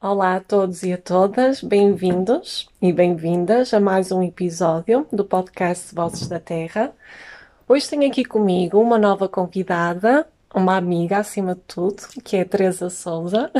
Olá 0.00 0.36
a 0.36 0.40
todos 0.40 0.84
e 0.84 0.92
a 0.92 0.96
todas, 0.96 1.60
bem-vindos 1.60 2.68
e 2.80 2.92
bem-vindas 2.92 3.74
a 3.74 3.80
mais 3.80 4.12
um 4.12 4.22
episódio 4.22 5.04
do 5.12 5.24
podcast 5.24 5.92
Vozes 5.92 6.28
da 6.28 6.38
Terra. 6.38 6.92
Hoje 7.68 7.88
tenho 7.90 8.06
aqui 8.06 8.24
comigo 8.24 8.80
uma 8.80 8.96
nova 8.96 9.28
convidada, 9.28 10.24
uma 10.54 10.76
amiga 10.76 11.18
acima 11.18 11.56
de 11.56 11.62
tudo, 11.62 12.00
que 12.22 12.36
é 12.36 12.44
Teresa 12.44 12.88
Souza, 12.88 13.50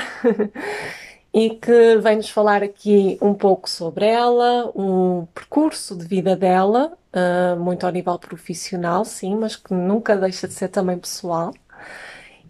e 1.34 1.50
que 1.50 1.96
vem-nos 1.96 2.30
falar 2.30 2.62
aqui 2.62 3.18
um 3.20 3.34
pouco 3.34 3.68
sobre 3.68 4.06
ela, 4.06 4.70
o 4.76 5.26
percurso 5.34 5.96
de 5.96 6.06
vida 6.06 6.36
dela, 6.36 6.96
uh, 7.12 7.58
muito 7.58 7.84
ao 7.84 7.90
nível 7.90 8.16
profissional, 8.16 9.04
sim, 9.04 9.34
mas 9.34 9.56
que 9.56 9.74
nunca 9.74 10.16
deixa 10.16 10.46
de 10.46 10.54
ser 10.54 10.68
também 10.68 10.98
pessoal. 10.98 11.52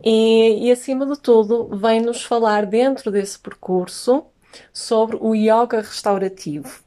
E, 0.05 0.67
e 0.69 0.73
acima 0.73 1.07
de 1.07 1.19
tudo, 1.19 1.69
vem-nos 1.77 2.23
falar 2.23 2.67
dentro 2.67 3.11
desse 3.11 3.39
percurso 3.39 4.25
sobre 4.73 5.17
o 5.21 5.35
yoga 5.35 5.81
restaurativo. 5.81 6.81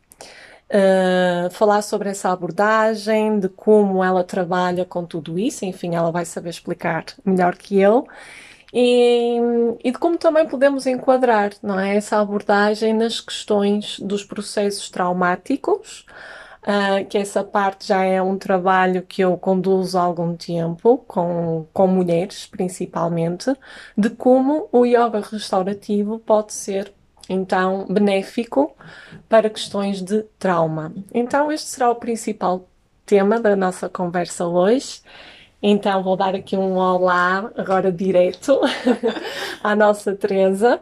Uh, 0.70 1.50
falar 1.52 1.82
sobre 1.82 2.10
essa 2.10 2.30
abordagem, 2.32 3.40
de 3.40 3.50
como 3.50 4.02
ela 4.02 4.24
trabalha 4.24 4.86
com 4.86 5.04
tudo 5.04 5.38
isso, 5.38 5.66
enfim, 5.66 5.96
ela 5.96 6.12
vai 6.12 6.24
saber 6.24 6.50
explicar 6.50 7.04
melhor 7.26 7.58
que 7.58 7.78
eu, 7.78 8.08
e, 8.74 9.38
e, 9.84 9.92
de 9.92 9.98
como 9.98 10.18
também 10.18 10.48
podemos 10.48 10.88
enquadrar 10.88 11.52
não 11.62 11.78
é, 11.78 11.98
essa 11.98 12.22
abordagem 12.22 12.94
nas 12.94 13.20
questões 13.20 14.00
dos 14.00 14.24
processos 14.24 14.90
traumáticos, 14.90 16.06
uh, 16.64 17.06
que 17.08 17.18
essa 17.18 17.44
parte 17.44 17.88
já 17.88 18.04
é 18.04 18.22
um 18.22 18.38
trabalho 18.38 19.02
que 19.04 19.22
eu 19.22 19.38
conduzo 19.38 19.98
há 19.98 20.02
algum 20.02 20.36
tempo, 20.36 20.98
com, 21.08 21.66
com 21.74 21.88
mulheres 21.88 22.46
principalmente, 22.46 23.54
de 23.98 24.10
como 24.10 24.68
o 24.72 24.86
yoga 24.86 25.22
restaurativo 25.22 26.20
pode 26.20 26.54
ser 26.54 26.94
então 27.30 27.86
benéfico 27.90 28.76
para 29.30 29.50
questões 29.50 30.02
de 30.02 30.24
trauma. 30.38 30.94
Então, 31.14 31.52
este 31.52 31.70
será 31.70 31.90
o 31.90 31.96
principal 31.96 32.68
tema 33.06 33.40
da 33.40 33.56
nossa 33.56 33.88
conversa 33.88 34.46
hoje. 34.46 35.02
Então, 35.62 36.04
vou 36.04 36.18
dar 36.18 36.36
aqui 36.36 36.58
um 36.58 36.76
olá, 36.78 37.52
agora 37.56 37.92
direto, 37.92 38.60
à 39.64 39.76
nossa 39.76 40.16
Teresa. 40.16 40.82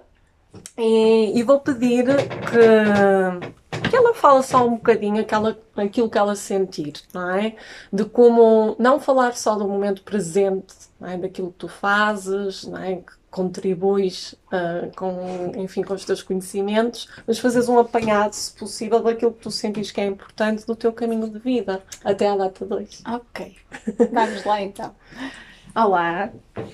E, 0.77 1.37
e, 1.37 1.43
vou 1.43 1.59
pedir 1.59 2.05
que, 2.05 3.53
que 3.89 3.95
ela 3.95 4.13
fale 4.13 4.43
só 4.43 4.65
um 4.65 4.75
bocadinho 4.75 5.19
aquela, 5.21 5.57
aquilo 5.75 6.09
que 6.09 6.17
ela 6.17 6.35
sentir, 6.35 6.93
não 7.13 7.29
é? 7.31 7.55
De 7.91 8.05
como 8.05 8.75
não 8.77 8.99
falar 8.99 9.35
só 9.35 9.55
do 9.55 9.67
momento 9.67 10.03
presente, 10.03 10.75
não 10.99 11.09
é? 11.09 11.17
daquilo 11.17 11.51
que 11.51 11.57
tu 11.57 11.67
fazes, 11.67 12.65
não 12.65 12.77
é? 12.77 12.97
que 12.97 13.19
contribuis 13.31 14.33
uh, 14.47 14.95
com, 14.95 15.51
enfim, 15.55 15.83
com 15.83 15.93
os 15.93 16.03
teus 16.03 16.21
conhecimentos, 16.21 17.07
mas 17.27 17.39
fazeres 17.39 17.69
um 17.69 17.77
apanhado, 17.77 18.33
se 18.33 18.51
possível, 18.53 19.01
daquilo 19.01 19.33
que 19.33 19.41
tu 19.41 19.51
sentes 19.51 19.91
que 19.91 20.01
é 20.01 20.05
importante 20.05 20.65
do 20.65 20.75
teu 20.75 20.91
caminho 20.91 21.29
de 21.29 21.39
vida 21.39 21.83
até 22.03 22.27
à 22.27 22.35
data 22.35 22.65
2. 22.65 23.03
Ok, 23.07 23.55
vamos 24.11 24.43
lá 24.45 24.61
então. 24.61 24.95
Olá, 25.75 26.31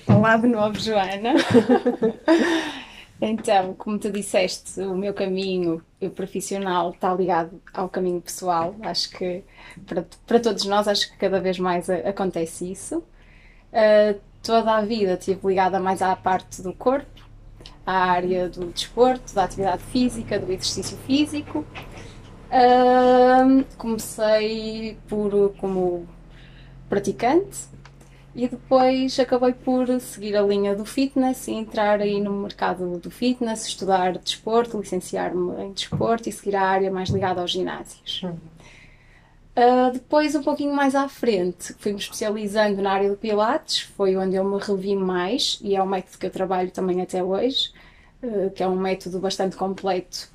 olá 0.08 0.36
de 0.38 0.46
novo, 0.46 0.78
Joana. 0.78 1.34
Então, 3.20 3.74
como 3.74 3.98
tu 3.98 4.10
disseste, 4.10 4.80
o 4.80 4.94
meu 4.94 5.14
caminho 5.14 5.82
profissional 6.14 6.90
está 6.90 7.14
ligado 7.14 7.60
ao 7.72 7.88
caminho 7.88 8.20
pessoal. 8.20 8.74
Acho 8.82 9.10
que 9.10 9.42
para, 9.86 10.06
para 10.26 10.40
todos 10.40 10.64
nós, 10.66 10.86
acho 10.86 11.10
que 11.10 11.16
cada 11.16 11.40
vez 11.40 11.58
mais 11.58 11.88
acontece 11.88 12.70
isso. 12.70 12.98
Uh, 12.98 14.20
toda 14.42 14.76
a 14.76 14.84
vida 14.84 15.14
estive 15.14 15.40
ligada 15.48 15.80
mais 15.80 16.02
à 16.02 16.14
parte 16.14 16.60
do 16.60 16.74
corpo, 16.74 17.26
à 17.86 18.10
área 18.10 18.48
do 18.48 18.66
desporto, 18.66 19.34
da 19.34 19.44
atividade 19.44 19.82
física, 19.84 20.38
do 20.38 20.52
exercício 20.52 20.96
físico. 20.98 21.64
Uh, 22.50 23.64
comecei 23.78 24.98
por 25.08 25.54
como 25.58 26.06
praticante 26.88 27.75
e 28.36 28.46
depois 28.46 29.18
acabei 29.18 29.54
por 29.54 29.88
seguir 29.98 30.36
a 30.36 30.42
linha 30.42 30.76
do 30.76 30.84
fitness 30.84 31.48
e 31.48 31.52
entrar 31.52 32.02
aí 32.02 32.20
no 32.20 32.30
mercado 32.42 32.98
do 32.98 33.10
fitness, 33.10 33.66
estudar 33.66 34.18
desporto, 34.18 34.78
licenciar-me 34.78 35.62
em 35.62 35.72
desporto 35.72 36.28
e 36.28 36.32
seguir 36.32 36.54
a 36.54 36.62
área 36.62 36.90
mais 36.90 37.08
ligada 37.08 37.40
aos 37.40 37.50
ginásios. 37.50 38.22
Uh, 38.24 39.90
depois, 39.90 40.34
um 40.34 40.42
pouquinho 40.42 40.74
mais 40.74 40.94
à 40.94 41.08
frente, 41.08 41.72
fui-me 41.78 41.98
especializando 41.98 42.82
na 42.82 42.92
área 42.92 43.08
do 43.08 43.16
Pilates, 43.16 43.80
foi 43.96 44.14
onde 44.14 44.36
eu 44.36 44.44
me 44.44 44.58
revi 44.60 44.94
mais 44.94 45.58
e 45.62 45.74
é 45.74 45.82
o 45.82 45.86
método 45.86 46.18
que 46.18 46.26
eu 46.26 46.30
trabalho 46.30 46.70
também 46.70 47.00
até 47.00 47.24
hoje, 47.24 47.70
uh, 48.22 48.50
que 48.50 48.62
é 48.62 48.68
um 48.68 48.76
método 48.76 49.18
bastante 49.18 49.56
completo, 49.56 50.28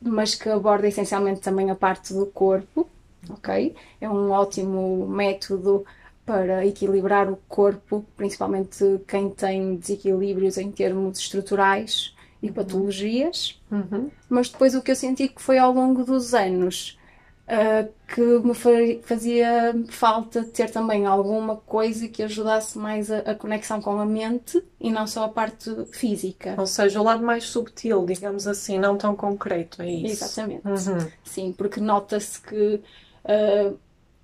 mas 0.00 0.36
que 0.36 0.48
aborda 0.48 0.86
essencialmente 0.86 1.40
também 1.40 1.68
a 1.68 1.74
parte 1.74 2.14
do 2.14 2.26
corpo, 2.26 2.88
ok? 3.28 3.74
É 4.00 4.08
um 4.08 4.30
ótimo 4.30 5.04
método 5.08 5.84
para 6.30 6.64
equilibrar 6.64 7.28
o 7.28 7.36
corpo, 7.48 8.06
principalmente 8.16 9.00
quem 9.08 9.28
tem 9.30 9.74
desequilíbrios 9.74 10.58
em 10.58 10.70
termos 10.70 11.18
estruturais 11.18 12.14
e 12.40 12.46
uhum. 12.46 12.52
patologias. 12.52 13.60
Uhum. 13.68 14.12
Mas 14.28 14.48
depois 14.48 14.76
o 14.76 14.80
que 14.80 14.92
eu 14.92 14.96
senti 14.96 15.26
que 15.26 15.42
foi 15.42 15.58
ao 15.58 15.72
longo 15.72 16.04
dos 16.04 16.32
anos 16.32 16.96
uh, 17.48 17.92
que 18.06 18.20
me 18.20 18.54
fazia 19.02 19.74
falta 19.88 20.44
ter 20.44 20.70
também 20.70 21.04
alguma 21.04 21.56
coisa 21.56 22.06
que 22.06 22.22
ajudasse 22.22 22.78
mais 22.78 23.10
a, 23.10 23.18
a, 23.18 23.34
conexão 23.34 23.82
com 23.82 23.98
a 23.98 24.06
mente 24.06 24.62
e 24.80 24.88
não 24.88 25.08
só 25.08 25.24
a 25.24 25.28
parte 25.28 25.68
física. 25.90 26.54
Ou 26.56 26.66
seja, 26.66 27.00
o 27.00 27.02
lado 27.02 27.24
mais 27.24 27.42
subtil, 27.42 28.06
digamos 28.06 28.46
assim, 28.46 28.78
não 28.78 28.96
tão 28.96 29.16
concreto, 29.16 29.82
é 29.82 29.90
isso? 29.90 30.24
Exatamente. 30.24 30.64
Uhum. 30.64 31.08
Sim, 31.24 31.52
porque 31.58 31.80
nota-se 31.80 32.40
que. 32.40 32.80
Uh, 33.24 33.76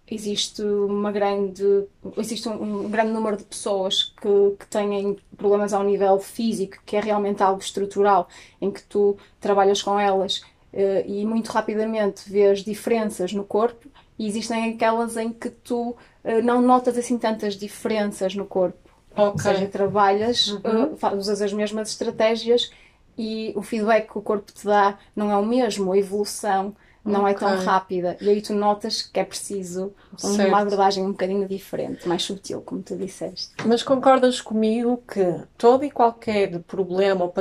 existe 0.08 0.62
uma 0.62 1.10
grande 1.10 1.84
existe 2.16 2.48
um, 2.48 2.84
um, 2.84 2.88
grande 2.88 3.10
número 3.10 3.36
de 3.36 3.44
pessoas 3.44 4.14
que, 4.20 4.56
que 4.58 4.66
têm 4.66 5.16
problemas 5.36 5.72
ao 5.72 5.82
nível 5.82 6.18
físico 6.20 6.76
que 6.86 6.96
é 6.96 7.00
realmente 7.00 7.42
algo 7.42 7.60
estrutural 7.60 8.28
em 8.60 8.70
que 8.70 8.82
tu 8.82 9.16
trabalhas 9.40 9.82
com 9.82 9.98
elas 9.98 10.38
uh, 10.72 11.02
e 11.06 11.24
muito 11.26 11.50
rapidamente 11.50 12.30
vês 12.30 12.62
diferenças 12.62 13.32
no 13.32 13.44
corpo 13.44 13.88
e 14.18 14.28
existem 14.28 14.72
aquelas 14.72 15.16
em 15.16 15.32
que 15.32 15.50
tu 15.50 15.90
uh, 15.90 16.42
não 16.42 16.62
notas 16.62 16.96
assim 16.96 17.18
tantas 17.18 17.56
diferenças 17.56 18.34
no 18.34 18.46
corpo 18.46 18.88
okay. 19.10 19.24
ou 19.24 19.38
seja 19.38 19.66
trabalhas 19.66 20.48
uhum. 20.48 20.92
uh, 20.92 21.16
usas 21.16 21.42
as 21.42 21.52
mesmas 21.52 21.88
estratégias 21.90 22.70
e 23.18 23.52
o 23.56 23.62
feedback 23.62 24.12
que 24.12 24.18
o 24.18 24.22
corpo 24.22 24.52
te 24.52 24.64
dá 24.64 24.98
não 25.16 25.32
é 25.32 25.36
o 25.36 25.44
mesmo 25.44 25.90
a 25.90 25.98
evolução 25.98 26.76
não 27.06 27.22
okay. 27.22 27.34
é 27.34 27.38
tão 27.38 27.56
rápida. 27.64 28.16
E 28.20 28.28
aí 28.28 28.42
tu 28.42 28.54
notas 28.54 29.02
que 29.02 29.20
é 29.20 29.24
preciso 29.24 29.92
certo. 30.16 30.48
uma 30.48 30.60
abordagem 30.60 31.04
um 31.04 31.12
bocadinho 31.12 31.48
diferente, 31.48 32.08
mais 32.08 32.22
subtil, 32.22 32.60
como 32.60 32.82
tu 32.82 32.96
disseste. 32.96 33.54
Mas 33.64 33.82
concordas 33.82 34.40
comigo 34.40 35.02
que 35.08 35.42
todo 35.56 35.84
e 35.84 35.90
qualquer 35.90 36.60
problema 36.60 37.24
ou 37.24 37.32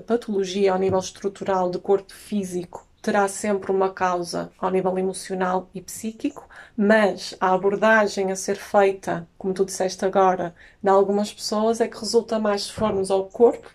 patologia 0.00 0.72
ao 0.72 0.78
nível 0.78 0.98
estrutural 0.98 1.70
do 1.70 1.80
corpo 1.80 2.12
físico 2.12 2.86
terá 3.00 3.28
sempre 3.28 3.70
uma 3.70 3.90
causa 3.90 4.50
ao 4.58 4.70
nível 4.70 4.98
emocional 4.98 5.70
e 5.74 5.80
psíquico, 5.80 6.46
mas 6.76 7.34
a 7.40 7.54
abordagem 7.54 8.30
a 8.32 8.36
ser 8.36 8.56
feita, 8.56 9.26
como 9.38 9.54
tu 9.54 9.64
disseste 9.64 10.04
agora, 10.04 10.54
de 10.82 10.90
algumas 10.90 11.32
pessoas 11.32 11.80
é 11.80 11.88
que 11.88 11.98
resulta 11.98 12.38
mais 12.38 12.64
se 12.64 12.72
formos 12.72 13.10
ao 13.10 13.26
corpo, 13.26 13.70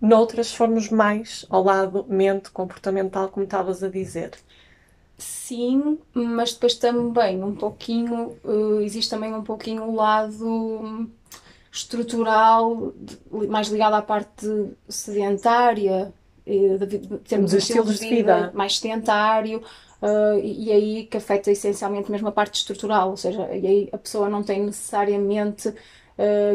noutras 0.00 0.52
formos 0.52 0.90
mais 0.90 1.46
ao 1.48 1.62
lado 1.62 2.04
mente 2.08 2.50
comportamental, 2.50 3.28
como 3.28 3.44
estavas 3.44 3.82
a 3.82 3.88
dizer. 3.88 4.32
Sim, 5.18 5.98
mas 6.12 6.52
depois 6.52 6.74
também 6.74 7.42
um 7.42 7.54
pouquinho, 7.54 8.36
uh, 8.44 8.80
existe 8.82 9.08
também 9.08 9.32
um 9.32 9.42
pouquinho 9.42 9.84
o 9.84 9.94
lado 9.94 11.10
estrutural, 11.72 12.92
mais 13.48 13.68
ligado 13.68 13.94
à 13.94 14.02
parte 14.02 14.46
sedentária, 14.88 16.12
uh, 16.46 16.86
de, 16.86 16.98
de 16.98 17.18
termos 17.18 17.54
um 17.54 17.56
estilo 17.56 17.86
de 17.86 17.98
vida, 17.98 18.16
vida 18.16 18.52
mais 18.54 18.78
sedentário, 18.78 19.62
uh, 20.02 20.38
e, 20.42 20.66
e, 20.66 20.72
aí 20.72 21.06
que 21.06 21.16
afeta 21.16 21.50
essencialmente 21.50 22.10
mesmo 22.10 22.28
a 22.28 22.32
parte 22.32 22.56
estrutural, 22.56 23.10
ou 23.10 23.16
seja, 23.16 23.48
e 23.54 23.66
aí 23.66 23.88
a 23.92 23.98
pessoa 23.98 24.28
não 24.28 24.42
tem 24.42 24.64
necessariamente 24.64 25.72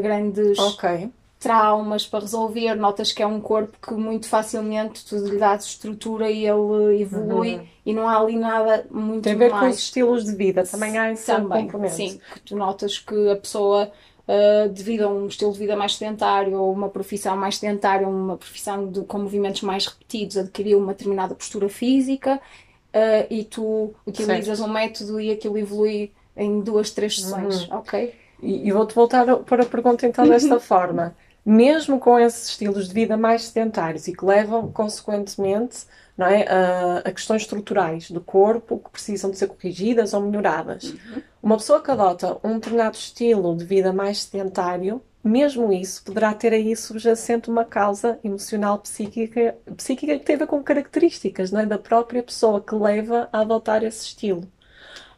grandes 0.02 0.58
okay 0.58 1.12
traumas 1.42 2.06
para 2.06 2.20
resolver, 2.20 2.76
notas 2.76 3.12
que 3.12 3.24
é 3.24 3.26
um 3.26 3.42
corpo 3.42 3.76
que 3.82 3.96
muito 3.96 4.28
facilmente 4.28 5.04
tu 5.04 5.18
lhe 5.18 5.40
dás 5.40 5.66
estrutura 5.66 6.30
e 6.30 6.46
ele 6.46 7.02
evolui 7.02 7.56
uhum. 7.56 7.68
e 7.84 7.94
não 7.96 8.08
há 8.08 8.20
ali 8.20 8.38
nada 8.38 8.86
muito 8.92 9.24
Tem 9.24 9.34
a 9.34 9.38
ver 9.38 9.50
mais. 9.50 9.64
com 9.64 9.70
os 9.72 9.80
estilos 9.80 10.24
de 10.24 10.36
vida, 10.36 10.64
também 10.64 11.00
há 11.00 11.12
esse 11.12 11.26
também, 11.26 11.68
Sim, 11.90 12.22
que 12.32 12.42
tu 12.42 12.56
notas 12.56 13.00
que 13.00 13.30
a 13.30 13.36
pessoa 13.36 13.92
Uh, 14.22 14.70
devido 14.70 15.02
a 15.02 15.08
um 15.10 15.26
estilo 15.26 15.52
de 15.52 15.58
vida 15.58 15.76
mais 15.76 15.96
sedentário 15.96 16.58
ou 16.58 16.72
uma 16.72 16.88
profissão 16.88 17.36
mais 17.36 17.58
sedentária, 17.58 18.08
uma 18.08 18.38
profissão 18.38 18.88
de, 18.88 19.02
com 19.02 19.18
movimentos 19.18 19.62
mais 19.64 19.88
repetidos, 19.88 20.38
adquiriu 20.38 20.78
uma 20.78 20.94
determinada 20.94 21.34
postura 21.36 21.68
física 21.68 22.36
uh, 22.36 23.28
e 23.30 23.44
tu 23.44 23.94
utilizas 24.08 24.60
certo. 24.60 24.70
um 24.70 24.72
método 24.72 25.20
e 25.20 25.32
aquilo 25.32 25.58
evolui 25.58 26.14
em 26.38 26.62
duas, 26.62 26.92
três 26.92 27.20
sessões, 27.20 27.68
uhum. 27.68 27.78
ok? 27.80 28.14
E, 28.42 28.68
e 28.68 28.72
vou-te 28.72 28.94
voltar 28.94 29.26
para 29.38 29.64
a 29.64 29.66
pergunta 29.66 30.06
então 30.06 30.26
desta 30.26 30.60
forma 30.62 31.14
mesmo 31.46 32.00
com 32.00 32.20
esses 32.20 32.50
estilos 32.50 32.88
de 32.88 32.94
vida 32.94 33.18
mais 33.18 33.46
sedentários 33.46 34.08
e 34.08 34.14
que 34.14 34.24
levam, 34.24 34.72
consequentemente, 34.72 35.86
não 36.18 36.28
é, 36.28 36.46
a, 36.48 36.98
a 37.00 37.12
questões 37.12 37.42
estruturais 37.42 38.12
do 38.12 38.22
corpo 38.22 38.80
que 38.80 38.92
precisam 38.92 39.32
de 39.32 39.38
ser 39.38 39.48
corrigidas 39.48 40.14
ou 40.14 40.22
melhoradas. 40.22 40.92
Uhum. 40.92 41.22
Uma 41.42 41.58
pessoa 41.58 41.82
que 41.82 41.90
adota 41.90 42.38
um 42.44 42.56
determinado 42.56 42.96
estilo 42.96 43.56
de 43.56 43.66
vida 43.66 43.92
mais 43.92 44.24
sedentário, 44.24 45.02
mesmo 45.24 45.72
isso 45.72 46.04
poderá 46.04 46.34
ter 46.34 46.54
aí 46.54 46.76
subjacente 46.76 47.50
uma 47.50 47.66
causa 47.66 48.20
emocional 48.24 48.80
psíquica, 48.80 49.56
psíquica 49.78 50.18
que 50.20 50.26
tem 50.26 50.36
a 50.36 50.40
ver 50.40 50.48
com 50.48 50.64
características 50.64 51.52
não 51.52 51.62
é, 51.62 51.66
da 51.66 51.78
própria 51.78 52.22
pessoa 52.24 52.62
que 52.62 52.76
leva 52.76 53.30
a 53.32 53.42
adotar 53.42 53.84
esse 53.84 54.06
estilo. 54.06 54.48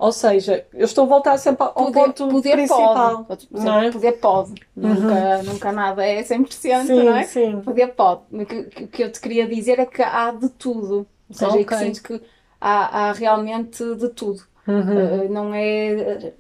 Ou 0.04 0.12
seja, 0.12 0.66
eu 0.74 0.84
estou 0.84 1.06
a 1.06 1.08
voltar 1.08 1.38
sempre 1.38 1.64
ao 1.64 1.72
poder, 1.72 1.94
ponto 1.94 2.28
poder 2.28 2.52
principal. 2.58 3.24
Pode. 3.24 3.48
Não 3.50 3.80
é? 3.80 3.90
Poder 3.90 4.12
pode. 4.12 4.52
Uhum. 4.76 4.94
Nunca, 4.96 5.44
nunca 5.44 5.72
nada 5.72 6.06
é 6.06 6.22
100%, 6.22 6.50
sim, 6.86 7.04
não 7.04 7.16
é? 7.16 7.24
Sim. 7.24 7.62
Poder 7.62 7.88
pode. 7.88 8.24
O 8.30 8.46
que, 8.46 8.88
que 8.88 9.02
eu 9.02 9.10
te 9.10 9.22
queria 9.22 9.48
dizer 9.48 9.80
é 9.80 9.86
que 9.86 10.02
há 10.02 10.32
de 10.32 10.50
tudo. 10.50 11.08
Ou 11.30 11.34
seja, 11.34 11.52
okay. 11.52 11.64
que 11.64 11.78
sinto 11.78 12.04
que 12.04 12.22
há, 12.60 13.08
há 13.08 13.14
realmente 13.14 13.96
de 13.96 14.10
tudo. 14.10 14.44
Uhum. 14.68 15.26
Uh, 15.26 15.32
não 15.32 15.56
é. 15.56 16.34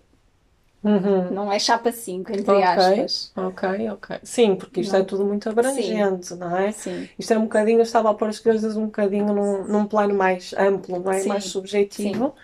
Uhum. 0.84 1.32
Não 1.32 1.50
é 1.50 1.58
chapa 1.58 1.90
5, 1.90 2.34
entre 2.34 2.42
okay. 2.42 2.64
aspas. 2.64 3.32
Ok, 3.34 3.90
ok. 3.92 4.18
Sim, 4.24 4.56
porque 4.56 4.82
isto 4.82 4.94
é 4.94 5.00
não. 5.00 5.06
é 5.06 5.08
tudo 5.08 5.24
muito 5.24 5.48
abrangente, 5.48 6.28
Sim. 6.28 6.36
não 6.36 6.58
é? 6.58 6.74
Sim. 6.74 7.08
Isto 7.18 7.32
é 7.32 7.38
um 7.38 7.44
bocadinho, 7.44 7.80
eu 7.80 7.84
estava 7.84 8.10
a 8.12 8.14
pôr 8.14 8.28
as 8.28 8.40
coisas 8.40 8.76
um 8.76 8.88
bocadinho 8.88 9.34
num, 9.34 9.64
num 9.64 9.86
plano 9.86 10.14
mais 10.14 10.54
amplo, 10.58 11.00
não 11.00 11.14
é? 11.14 11.20
Sim. 11.20 11.30
Mais 11.30 11.46
subjetivo. 11.46 12.26
Sim 12.26 12.44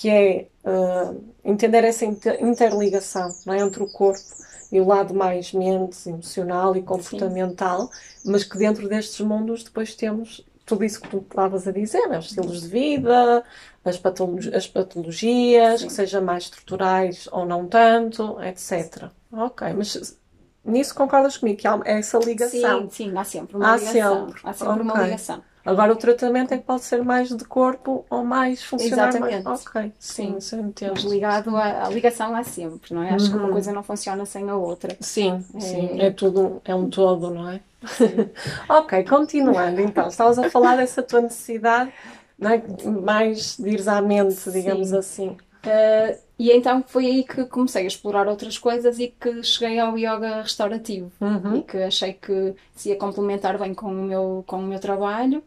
que 0.00 0.08
é 0.08 0.46
uh, 0.64 1.22
entender 1.44 1.84
essa 1.84 2.06
interligação 2.06 3.34
não 3.44 3.52
é? 3.52 3.58
entre 3.58 3.82
o 3.82 3.86
corpo 3.86 4.24
e 4.72 4.80
o 4.80 4.86
lado 4.86 5.12
mais 5.12 5.52
mente, 5.52 6.08
emocional 6.08 6.74
e 6.74 6.80
comportamental, 6.80 7.88
Sim. 7.88 8.30
mas 8.30 8.42
que 8.42 8.56
dentro 8.56 8.88
destes 8.88 9.20
mundos 9.20 9.62
depois 9.62 9.94
temos 9.94 10.42
tudo 10.64 10.84
isso 10.84 11.02
que 11.02 11.08
tu 11.10 11.18
estavas 11.18 11.68
a 11.68 11.72
dizer, 11.72 12.06
né? 12.08 12.18
os 12.18 12.26
estilos 12.26 12.62
de 12.62 12.68
vida, 12.68 13.44
as, 13.84 13.98
patologias, 13.98 14.54
as 14.54 14.66
patologias 14.66 15.84
que 15.84 15.92
sejam 15.92 16.22
mais 16.22 16.44
estruturais 16.44 17.28
ou 17.30 17.44
não 17.44 17.66
tanto, 17.66 18.40
etc. 18.40 19.10
Ok, 19.30 19.70
mas 19.76 20.18
nisso 20.64 20.94
concordas 20.94 21.36
comigo 21.36 21.60
que 21.60 21.68
há 21.68 21.78
essa 21.84 22.18
ligação? 22.18 22.88
Sim, 22.88 23.10
sim, 23.10 23.18
há 23.18 23.24
sempre 23.24 23.56
uma 23.56 23.74
há 23.74 23.76
ligação. 23.76 24.28
Sempre. 24.28 24.40
Há 24.44 24.52
sempre 24.54 24.72
okay. 24.72 24.84
uma 24.84 25.02
ligação. 25.02 25.49
Agora 25.64 25.92
o 25.92 25.96
tratamento 25.96 26.52
é 26.52 26.58
que 26.58 26.64
pode 26.64 26.82
ser 26.82 27.04
mais 27.04 27.28
de 27.28 27.44
corpo 27.44 28.04
ou 28.08 28.24
mais 28.24 28.62
funcional. 28.62 29.08
Exatamente. 29.08 29.44
Mais... 29.44 29.66
Ok, 29.66 29.92
sim, 29.98 30.40
sim 30.40 30.60
entendo. 30.60 30.92
Mas 30.94 31.04
ligado 31.04 31.56
à, 31.56 31.86
à, 31.86 31.90
ligação 31.90 32.34
há 32.34 32.42
sempre, 32.42 32.94
não 32.94 33.02
é? 33.02 33.10
Acho 33.10 33.26
uhum. 33.26 33.30
que 33.30 33.36
uma 33.36 33.46
uhum. 33.46 33.52
coisa 33.52 33.72
não 33.72 33.82
funciona 33.82 34.24
sem 34.24 34.48
a 34.48 34.56
outra. 34.56 34.96
Sim, 35.00 35.44
é... 35.54 35.60
sim, 35.60 36.00
é 36.00 36.10
tudo, 36.10 36.62
é 36.64 36.74
um 36.74 36.88
todo, 36.88 37.30
não 37.30 37.50
é? 37.50 37.60
ok, 38.68 39.04
continuando 39.04 39.80
então, 39.80 40.08
estavas 40.08 40.38
a 40.38 40.50
falar 40.50 40.76
dessa 40.76 41.02
tua 41.02 41.22
necessidade 41.22 41.90
não 42.38 42.50
é? 42.50 42.62
mais 42.84 43.56
de 43.56 43.68
ires 43.70 43.88
à 43.88 44.00
mente, 44.00 44.50
digamos 44.50 44.88
sim. 44.88 44.96
assim. 44.96 45.36
Uh, 45.60 46.18
e 46.38 46.50
então 46.52 46.82
foi 46.86 47.04
aí 47.04 47.24
que 47.24 47.44
comecei 47.44 47.84
a 47.84 47.86
explorar 47.86 48.26
outras 48.26 48.56
coisas 48.56 48.98
e 48.98 49.08
que 49.08 49.42
cheguei 49.42 49.78
ao 49.78 49.98
yoga 49.98 50.40
restaurativo 50.40 51.12
uhum. 51.20 51.56
e 51.56 51.62
que 51.62 51.76
achei 51.76 52.14
que 52.14 52.54
se 52.74 52.88
ia 52.88 52.96
complementar 52.96 53.58
bem 53.58 53.74
com 53.74 53.88
o 53.88 54.02
meu, 54.02 54.44
com 54.46 54.58
o 54.58 54.62
meu 54.62 54.80
trabalho 54.80 55.44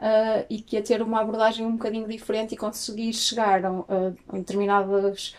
uh, 0.00 0.44
e 0.50 0.60
que 0.60 0.74
ia 0.74 0.82
ter 0.82 1.00
uma 1.02 1.20
abordagem 1.20 1.64
um 1.64 1.76
bocadinho 1.76 2.08
diferente 2.08 2.54
e 2.54 2.56
conseguir 2.56 3.12
chegar 3.12 3.64
a, 3.64 3.68
a, 3.70 4.36
determinadas, 4.36 5.36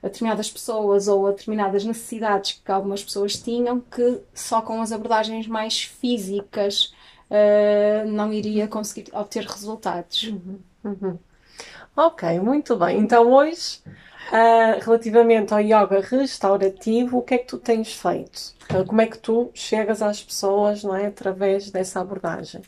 a 0.00 0.06
determinadas 0.06 0.48
pessoas 0.48 1.08
ou 1.08 1.26
a 1.26 1.30
determinadas 1.32 1.84
necessidades 1.84 2.62
que 2.64 2.70
algumas 2.70 3.02
pessoas 3.02 3.36
tinham 3.36 3.80
que 3.80 4.20
só 4.32 4.62
com 4.62 4.80
as 4.80 4.92
abordagens 4.92 5.48
mais 5.48 5.82
físicas 5.82 6.94
uh, 7.30 8.08
não 8.08 8.32
iria 8.32 8.68
conseguir 8.68 9.10
obter 9.12 9.44
resultados. 9.44 10.22
Uhum. 10.22 10.58
Uhum. 10.84 11.18
Ok, 11.96 12.38
muito 12.40 12.76
bem. 12.76 12.98
Então 12.98 13.32
hoje, 13.32 13.80
uh, 14.28 14.84
relativamente 14.84 15.54
ao 15.54 15.60
yoga 15.60 16.00
restaurativo, 16.00 17.18
o 17.18 17.22
que 17.22 17.34
é 17.34 17.38
que 17.38 17.46
tu 17.46 17.56
tens 17.58 17.94
feito? 17.94 18.54
Como 18.86 19.00
é 19.00 19.06
que 19.06 19.18
tu 19.18 19.50
chegas 19.54 20.02
às 20.02 20.22
pessoas, 20.22 20.84
não 20.84 20.94
é, 20.94 21.06
através 21.06 21.70
dessa 21.70 22.00
abordagem? 22.00 22.60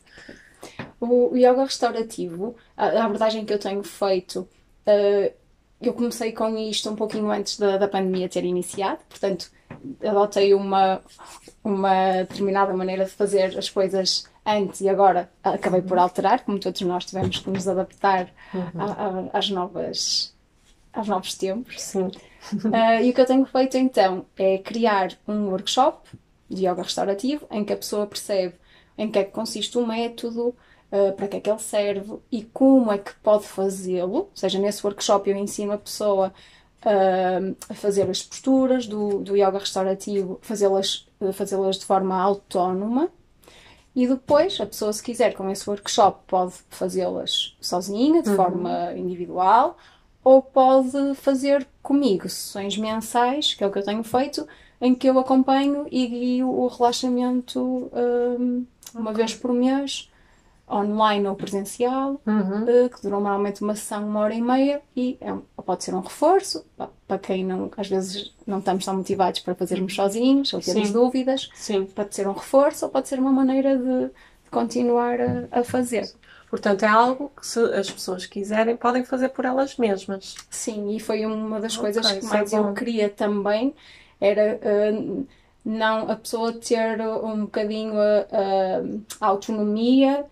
O, 0.99 1.37
yoga 1.37 1.65
restaurativo, 1.65 2.57
a, 2.75 3.05
abordagem 3.05 3.45
que 3.45 3.53
eu 3.53 3.59
tenho 3.59 3.83
feito, 3.83 4.49
uh, 4.87 5.33
eu 5.79 5.93
comecei 5.93 6.33
com 6.33 6.57
isto 6.57 6.89
um 6.89 6.97
pouquinho 6.97 7.31
antes 7.31 7.59
da, 7.59 7.77
da 7.77 7.87
pandemia 7.87 8.31
ter 8.31 8.45
iniciado, 8.45 9.01
portanto, 9.11 9.51
adotei 10.03 10.55
uma, 10.55 11.03
uma 11.63 12.23
determinada 12.23 12.73
maneira 12.73 13.05
de 13.05 13.11
fazer 13.11 13.59
as 13.59 13.69
coisas 13.69 14.25
antes 14.49 14.81
e 14.81 14.89
agora 14.89 15.31
acabei 15.45 15.83
por 15.83 15.99
alterar, 15.99 16.45
como 16.45 16.59
todos 16.59 16.81
nós 16.81 17.05
tivemos 17.05 17.39
que 17.39 17.51
nos 17.51 17.69
adaptar 17.69 18.29
uhum. 18.55 18.81
a, 18.81 18.85
a, 19.35 19.39
às 19.39 19.51
novas 19.51 20.35
aos 20.93 21.07
novos 21.07 21.35
tempos. 21.35 21.81
Sim. 21.81 22.11
Uh, 22.55 23.03
e 23.03 23.11
o 23.11 23.15
que 23.15 23.21
eu 23.21 23.27
tenho 23.27 23.45
feito 23.45 23.77
então 23.77 24.25
é 24.37 24.59
criar 24.59 25.13
um 25.27 25.51
workshop 25.51 26.09
de 26.49 26.67
yoga 26.67 26.83
restaurativo 26.83 27.47
em 27.51 27.65
que 27.65 27.73
a 27.73 27.77
pessoa 27.77 28.07
percebe 28.07 28.55
em 28.97 29.11
que 29.11 29.19
é 29.19 29.25
que 29.25 29.31
consiste 29.31 29.79
o 29.79 29.87
método, 29.87 30.49
uh, 30.91 31.13
para 31.15 31.29
que 31.29 31.37
é 31.37 31.41
que 31.41 31.51
ele 31.51 31.59
serve 31.61 32.19
e 32.33 32.43
como 32.43 32.91
é 32.91 32.99
que 32.99 33.15
pode 33.23 33.45
fazê-lo. 33.45 34.17
Ou 34.17 34.31
seja, 34.35 34.59
nesse 34.59 34.85
workshop 34.85 35.31
eu 35.31 35.37
ensino 35.37 35.73
a 35.73 35.79
pessoa 35.79 36.33
uh, 36.85 37.57
a 37.69 37.75
fazer 37.75 38.11
as 38.11 38.23
posturas 38.23 38.87
do, 38.87 39.21
do 39.21 39.37
yoga 39.37 39.59
restaurativo, 39.59 40.39
fazê-las 40.43 41.07
fazê 41.33 41.57
de 41.57 41.85
forma 41.85 42.21
autónoma. 42.21 43.11
E 43.99 44.07
depois, 44.07 44.61
a 44.61 44.65
pessoa, 44.65 44.93
se 44.93 45.03
quiser, 45.03 45.35
com 45.35 45.51
esse 45.51 45.69
workshop, 45.69 46.21
pode 46.29 46.55
fazê-las 46.71 47.57
sozinha, 47.61 48.23
de 48.23 48.29
uhum. 48.31 48.37
forma 48.37 48.93
individual, 48.97 49.77
ou 50.23 50.41
pode 50.41 51.17
fazer 51.17 51.67
comigo 51.83 52.29
sessões 52.29 52.79
mensais, 52.79 53.55
que 53.55 53.65
é 53.65 53.67
o 53.67 53.73
que 53.73 53.79
eu 53.81 53.85
tenho 53.85 54.05
feito, 54.05 54.47
em 54.81 54.95
que 54.95 55.09
eu 55.09 55.19
acompanho 55.19 55.89
e 55.91 56.07
guio 56.07 56.49
o 56.49 56.69
relaxamento 56.69 57.91
um, 57.93 58.65
uma 58.95 59.13
vez 59.13 59.35
por 59.35 59.53
mês, 59.53 60.09
online 60.71 61.27
ou 61.27 61.35
presencial, 61.35 62.21
uhum. 62.25 62.85
uh, 62.85 62.89
que 62.89 63.03
dura 63.03 63.19
normalmente 63.19 63.63
uma 63.63 63.75
sessão, 63.75 64.07
uma 64.07 64.21
hora 64.21 64.35
e 64.35 64.41
meia, 64.41 64.81
e 64.95 65.19
é, 65.21 65.35
pode 65.61 65.83
ser 65.83 65.93
um 65.93 66.01
reforço, 66.01 66.65
para 67.09 67.19
quem 67.19 67.43
não, 67.43 67.71
às 67.75 67.89
vezes 67.89 68.35
não 68.47 68.59
estamos 68.59 68.85
tão 68.85 68.95
motivados 68.95 69.41
para 69.41 69.55
fazermos 69.55 69.95
sozinhos, 69.95 70.53
ou 70.53 70.61
temos 70.61 70.89
Sim. 70.89 70.93
dúvidas, 70.93 71.51
Sim. 71.55 71.87
pode 71.87 72.15
ser 72.15 72.29
um 72.29 72.33
reforço 72.33 72.85
ou 72.85 72.91
pode 72.91 73.09
ser 73.09 73.19
uma 73.19 73.33
maneira 73.33 73.77
de, 73.79 74.07
de 74.09 74.51
continuar 74.51 75.19
a, 75.19 75.49
a 75.51 75.65
fazer. 75.65 76.07
Portanto, 76.51 76.83
é 76.83 76.89
algo 76.89 77.33
que 77.35 77.47
se 77.47 77.59
as 77.75 77.91
pessoas 77.91 78.27
quiserem 78.27 78.77
podem 78.77 79.05
fazer 79.05 79.31
por 79.31 79.47
elas 79.47 79.77
mesmas. 79.77 80.35
Sim, 80.51 80.95
e 80.95 81.01
foi 81.01 81.25
uma 81.25 81.61
das 81.61 81.73
okay, 81.73 81.93
coisas 81.93 82.13
que 82.13 82.27
é 82.27 82.29
mais 82.29 82.53
é 82.53 82.59
eu 82.59 82.75
queria 82.75 83.09
também, 83.09 83.75
era 84.21 84.61
uh, 84.63 85.27
não 85.65 86.11
a 86.11 86.17
pessoa 86.17 86.53
ter 86.53 87.01
um 87.01 87.43
bocadinho 87.43 87.95
a, 87.99 89.21
a, 89.21 89.27
autonomia 89.27 90.25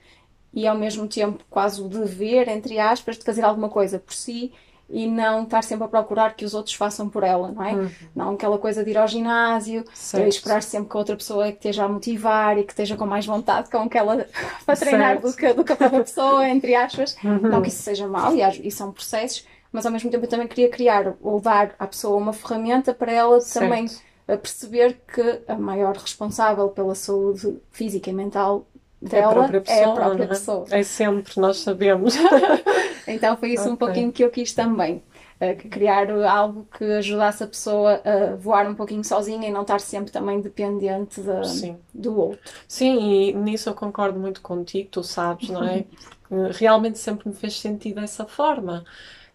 e 0.52 0.66
ao 0.66 0.76
mesmo 0.76 1.08
tempo 1.08 1.42
quase 1.48 1.80
o 1.80 1.88
dever, 1.88 2.48
entre 2.48 2.78
aspas, 2.78 3.18
de 3.18 3.24
fazer 3.24 3.42
alguma 3.42 3.68
coisa 3.68 3.98
por 3.98 4.14
si 4.14 4.52
e 4.88 5.06
não 5.06 5.42
estar 5.42 5.62
sempre 5.62 5.84
a 5.84 5.88
procurar 5.88 6.34
que 6.34 6.44
os 6.44 6.54
outros 6.54 6.74
façam 6.74 7.08
por 7.08 7.24
ela, 7.24 7.50
não 7.50 7.62
é? 7.62 7.74
Uhum. 7.74 7.90
Não 8.14 8.34
aquela 8.34 8.56
coisa 8.58 8.84
de 8.84 8.90
ir 8.90 8.98
ao 8.98 9.08
ginásio, 9.08 9.84
e 10.14 10.28
esperar 10.28 10.62
sempre 10.62 10.90
que 10.90 10.96
a 10.96 11.00
outra 11.00 11.16
pessoa 11.16 11.46
que 11.46 11.56
esteja 11.56 11.84
a 11.84 11.88
motivar 11.88 12.56
e 12.56 12.62
que 12.62 12.72
esteja 12.72 12.96
com 12.96 13.04
mais 13.04 13.26
vontade 13.26 13.68
com 13.68 13.78
aquela 13.78 14.26
para 14.64 14.76
treinar 14.76 15.20
do 15.20 15.32
que, 15.34 15.52
do 15.52 15.64
que 15.64 15.72
a 15.72 15.76
própria 15.76 16.04
pessoa, 16.04 16.48
entre 16.48 16.74
aspas. 16.74 17.16
Uhum. 17.24 17.38
Não 17.40 17.62
que 17.62 17.68
isso 17.68 17.82
seja 17.82 18.06
mal, 18.06 18.32
e, 18.34 18.68
e 18.68 18.70
são 18.70 18.92
processos, 18.92 19.44
mas 19.72 19.84
ao 19.84 19.92
mesmo 19.92 20.10
tempo 20.10 20.24
eu 20.24 20.28
também 20.28 20.46
queria 20.46 20.68
criar 20.68 21.14
ou 21.20 21.40
dar 21.40 21.74
à 21.78 21.86
pessoa 21.86 22.16
uma 22.16 22.32
ferramenta 22.32 22.94
para 22.94 23.12
ela 23.12 23.40
certo. 23.40 23.64
também 23.64 23.86
eh, 24.28 24.36
perceber 24.36 25.00
que 25.12 25.42
a 25.48 25.56
maior 25.56 25.96
responsável 25.96 26.68
pela 26.68 26.94
saúde 26.94 27.58
física 27.70 28.08
e 28.08 28.12
mental 28.12 28.66
dela 29.00 29.24
é 29.24 29.28
a 29.28 29.32
própria 29.32 29.60
pessoa. 29.60 29.78
É, 29.78 29.84
a 29.84 29.92
própria 29.92 30.24
é? 30.24 30.26
pessoa. 30.26 30.66
é 30.70 30.82
sempre, 30.82 31.40
nós 31.40 31.58
sabemos. 31.58 32.14
então 33.06 33.36
foi 33.36 33.50
isso 33.50 33.62
okay. 33.62 33.72
um 33.72 33.76
pouquinho 33.76 34.12
que 34.12 34.24
eu 34.24 34.30
quis 34.30 34.52
também. 34.52 35.02
Uh, 35.38 35.68
criar 35.68 36.10
algo 36.10 36.66
que 36.78 36.84
ajudasse 36.84 37.44
a 37.44 37.46
pessoa 37.46 38.00
a 38.02 38.36
voar 38.36 38.66
um 38.66 38.74
pouquinho 38.74 39.04
sozinha 39.04 39.46
e 39.46 39.52
não 39.52 39.62
estar 39.62 39.80
sempre 39.80 40.10
também 40.10 40.40
dependente 40.40 41.20
de, 41.20 41.76
do 41.92 42.18
outro. 42.18 42.40
Sim, 42.66 42.98
e 42.98 43.32
nisso 43.34 43.68
eu 43.68 43.74
concordo 43.74 44.18
muito 44.18 44.40
contigo, 44.40 44.88
tu 44.90 45.02
sabes, 45.04 45.50
não 45.50 45.62
é? 45.62 45.84
Realmente 46.58 46.98
sempre 46.98 47.28
me 47.28 47.34
fez 47.34 47.60
sentido 47.60 48.00
dessa 48.00 48.24
forma 48.24 48.82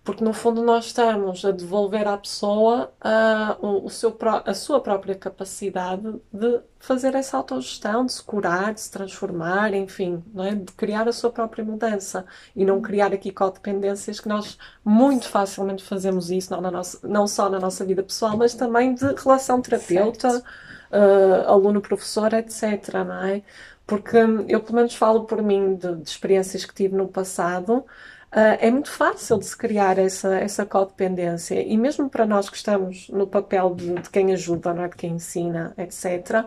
porque 0.03 0.24
no 0.24 0.34
fundo 0.34 0.63
nós 0.63 0.86
estamos 0.86 1.46
a 1.46 1.51
devolver 1.51 2.08
à 2.08 2.17
pessoa 2.17 2.91
uh, 3.03 3.65
o, 3.65 3.86
o, 3.86 3.89
seu, 3.89 4.17
a 4.46 4.53
sua 4.53 4.81
própria 4.81 5.13
capacidade 5.13 6.20
de 6.34 6.60
fazer 6.79 7.13
essa 7.13 7.38
autogestão, 7.38 8.05
de 8.05 8.13
se 8.13 8.24
curar, 8.24 8.74
de 8.74 8.81
se 8.81 8.89
transformar, 8.89 9.74
enfim, 9.75 10.24
não 10.34 10.43
é? 10.43 10.55
de 10.55 10.72
criar 10.74 11.08
a 11.08 11.12
sua 11.13 11.29
própria 11.31 11.63
mudança 11.63 12.25
e 12.55 12.65
não 12.65 12.81
criar 12.81 13.13
aqui 13.13 13.31
codependências 13.31 14.20
que 14.20 14.27
nós 14.27 14.58
muito 14.84 15.29
facilmente 15.29 15.84
fazemos 15.84 16.31
isso, 16.31 16.51
não, 16.51 16.62
na 16.62 16.72
nossa, 16.72 17.08
não 17.08 17.27
só 17.27 17.48
na 17.48 17.60
nossa 17.60 17.86
vida 17.86 18.01
pessoal, 18.01 18.36
mas 18.36 18.55
também 18.55 18.96
de 18.96 19.05
relação 19.13 19.62
terapeuta. 19.62 20.43
uh, 20.91 21.48
aluno-professor, 21.48 22.34
etc, 22.34 22.93
não 23.05 23.24
é? 23.24 23.43
Porque 23.86 24.17
eu, 24.48 24.62
pelo 24.62 24.75
menos, 24.75 24.96
falo 24.96 25.25
por 25.25 25.41
mim 25.41 25.75
de, 25.75 25.96
de 25.98 26.10
experiências 26.10 26.65
que 26.65 26.74
tive 26.74 26.96
no 26.96 27.08
passado, 27.08 27.86
Uh, 28.31 28.55
é 28.61 28.71
muito 28.71 28.89
fácil 28.89 29.38
de 29.38 29.45
se 29.45 29.57
criar 29.57 29.97
essa, 29.97 30.35
essa 30.35 30.65
codependência. 30.65 31.61
E 31.61 31.77
mesmo 31.77 32.09
para 32.09 32.25
nós 32.25 32.50
que 32.50 32.55
estamos 32.55 33.09
no 33.09 33.27
papel 33.27 33.75
de, 33.75 33.93
de 33.95 34.09
quem 34.09 34.31
ajuda, 34.33 34.73
não 34.73 34.83
é? 34.83 34.88
de 34.88 34.95
quem 34.95 35.11
ensina, 35.13 35.73
etc., 35.77 36.45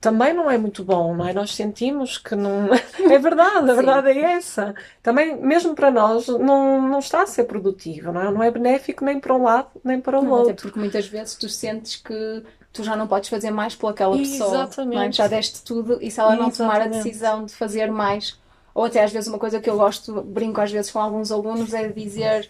também 0.00 0.32
não 0.32 0.50
é 0.50 0.58
muito 0.58 0.82
bom, 0.82 1.14
não 1.14 1.28
é? 1.28 1.32
Nós 1.32 1.54
sentimos 1.54 2.18
que 2.18 2.34
não. 2.34 2.68
É 3.08 3.18
verdade, 3.18 3.70
a 3.70 3.74
verdade 3.74 4.08
é 4.08 4.32
essa. 4.32 4.74
Também, 5.00 5.36
mesmo 5.36 5.76
para 5.76 5.92
nós, 5.92 6.26
não, 6.26 6.88
não 6.88 6.98
está 6.98 7.22
a 7.22 7.26
ser 7.26 7.44
produtivo, 7.44 8.10
não 8.10 8.20
é? 8.20 8.30
Não 8.30 8.42
é 8.42 8.50
benéfico 8.50 9.04
nem 9.04 9.20
para 9.20 9.34
um 9.34 9.44
lado 9.44 9.68
nem 9.84 10.00
para 10.00 10.18
o 10.18 10.22
não, 10.24 10.32
outro. 10.32 10.50
Até 10.50 10.62
porque 10.62 10.78
muitas 10.78 11.06
vezes 11.06 11.36
tu 11.36 11.48
sentes 11.48 11.96
que 11.96 12.42
tu 12.72 12.82
já 12.82 12.96
não 12.96 13.06
podes 13.06 13.28
fazer 13.28 13.52
mais 13.52 13.76
pelaquela 13.76 14.16
pessoa. 14.16 14.64
Exatamente. 14.64 15.08
É? 15.08 15.12
Já 15.12 15.28
deste 15.28 15.62
tudo 15.62 15.98
e 16.00 16.10
se 16.10 16.18
ela 16.18 16.34
não 16.34 16.50
tomar 16.50 16.80
a 16.80 16.86
decisão 16.88 17.44
de 17.44 17.52
fazer 17.54 17.92
mais 17.92 18.36
ou 18.74 18.84
até 18.84 19.02
às 19.02 19.12
vezes 19.12 19.28
uma 19.28 19.38
coisa 19.38 19.60
que 19.60 19.68
eu 19.68 19.76
gosto, 19.76 20.22
brinco 20.22 20.60
às 20.60 20.70
vezes 20.70 20.90
com 20.90 21.00
alguns 21.00 21.30
alunos, 21.30 21.72
é 21.74 21.88
dizer 21.88 22.48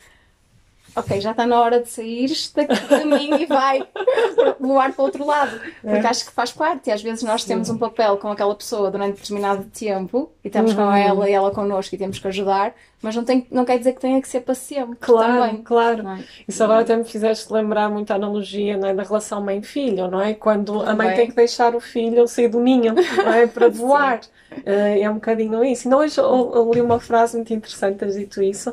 ok, 0.94 1.20
já 1.20 1.30
está 1.30 1.46
na 1.46 1.58
hora 1.60 1.80
de 1.80 1.88
sair 1.88 2.30
daqui 2.54 2.74
de 2.74 3.04
mim 3.04 3.42
e 3.42 3.46
vai 3.46 3.86
voar 4.60 4.92
para 4.92 5.02
o 5.02 5.04
outro 5.04 5.26
lado. 5.26 5.58
Porque 5.80 6.06
é. 6.06 6.08
acho 6.08 6.26
que 6.26 6.32
faz 6.32 6.52
parte. 6.52 6.88
E 6.88 6.92
às 6.92 7.02
vezes 7.02 7.22
nós 7.22 7.44
temos 7.44 7.68
um 7.70 7.78
papel 7.78 8.16
com 8.18 8.28
aquela 8.28 8.54
pessoa 8.54 8.90
durante 8.90 9.16
determinado 9.16 9.64
tempo 9.64 10.30
e 10.44 10.48
estamos 10.48 10.72
uhum. 10.72 10.76
com 10.76 10.92
ela 10.92 11.30
e 11.30 11.32
ela 11.32 11.50
connosco 11.50 11.94
e 11.94 11.98
temos 11.98 12.18
que 12.18 12.28
ajudar, 12.28 12.74
mas 13.02 13.16
não, 13.16 13.24
tem, 13.24 13.46
não 13.50 13.64
quer 13.64 13.78
dizer 13.78 13.94
que 13.94 14.00
tenha 14.00 14.22
que 14.22 14.28
ser 14.28 14.40
para 14.40 14.54
sempre. 14.54 14.96
Claro, 15.00 15.42
também. 15.42 15.62
claro. 15.62 16.08
É? 16.08 16.24
Isso 16.46 16.62
agora 16.62 16.82
até 16.82 16.96
me 16.96 17.04
fizeste 17.04 17.52
lembrar 17.52 17.90
muito 17.90 18.12
a 18.12 18.14
analogia 18.14 18.74
é, 18.74 18.94
da 18.94 19.02
relação 19.02 19.40
mãe-filho, 19.42 20.08
não 20.08 20.20
é? 20.20 20.34
Quando 20.34 20.80
a 20.82 20.94
mãe 20.94 21.14
tem 21.14 21.26
que 21.26 21.34
deixar 21.34 21.74
o 21.74 21.80
filho 21.80 22.28
sair 22.28 22.48
do 22.48 22.60
ninho 22.60 22.94
é? 23.26 23.46
para 23.48 23.68
voar. 23.68 24.20
Uh, 24.52 25.00
é 25.00 25.08
um 25.08 25.14
bocadinho 25.14 25.64
isso. 25.64 25.88
Então 25.88 25.98
hoje 25.98 26.18
eu, 26.18 26.52
eu 26.54 26.70
li 26.72 26.80
uma 26.80 27.00
frase 27.00 27.36
muito 27.36 27.52
interessante, 27.54 27.96
tens 27.96 28.14
dito 28.14 28.42
isso, 28.42 28.70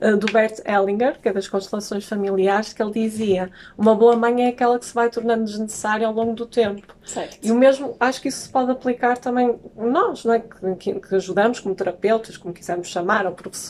uh, 0.00 0.16
do 0.16 0.30
Bert 0.32 0.60
Hellinger, 0.66 1.20
que 1.20 1.28
é 1.28 1.32
das 1.32 1.48
constelações 1.48 2.04
familiares, 2.04 2.72
que 2.72 2.82
ele 2.82 2.92
dizia: 2.92 3.50
uma 3.78 3.94
boa 3.94 4.16
mãe 4.16 4.46
é 4.46 4.48
aquela 4.48 4.78
que 4.78 4.86
se 4.86 4.94
vai 4.94 5.08
tornando 5.08 5.44
desnecessária 5.44 6.06
ao 6.06 6.12
longo 6.12 6.34
do 6.34 6.46
tempo. 6.46 6.94
Certo. 7.04 7.38
E 7.42 7.50
o 7.52 7.54
mesmo, 7.54 7.96
acho 8.00 8.20
que 8.20 8.28
isso 8.28 8.40
se 8.40 8.48
pode 8.48 8.70
aplicar 8.70 9.18
também 9.18 9.58
nós, 9.76 10.24
não 10.24 10.34
é? 10.34 10.40
que, 10.40 10.76
que, 10.76 11.00
que 11.00 11.14
ajudamos 11.14 11.60
como 11.60 11.74
terapeutas, 11.74 12.36
como 12.36 12.52
quisermos 12.52 12.88
chamar, 12.88 13.26
ou 13.26 13.32
professores. 13.32 13.69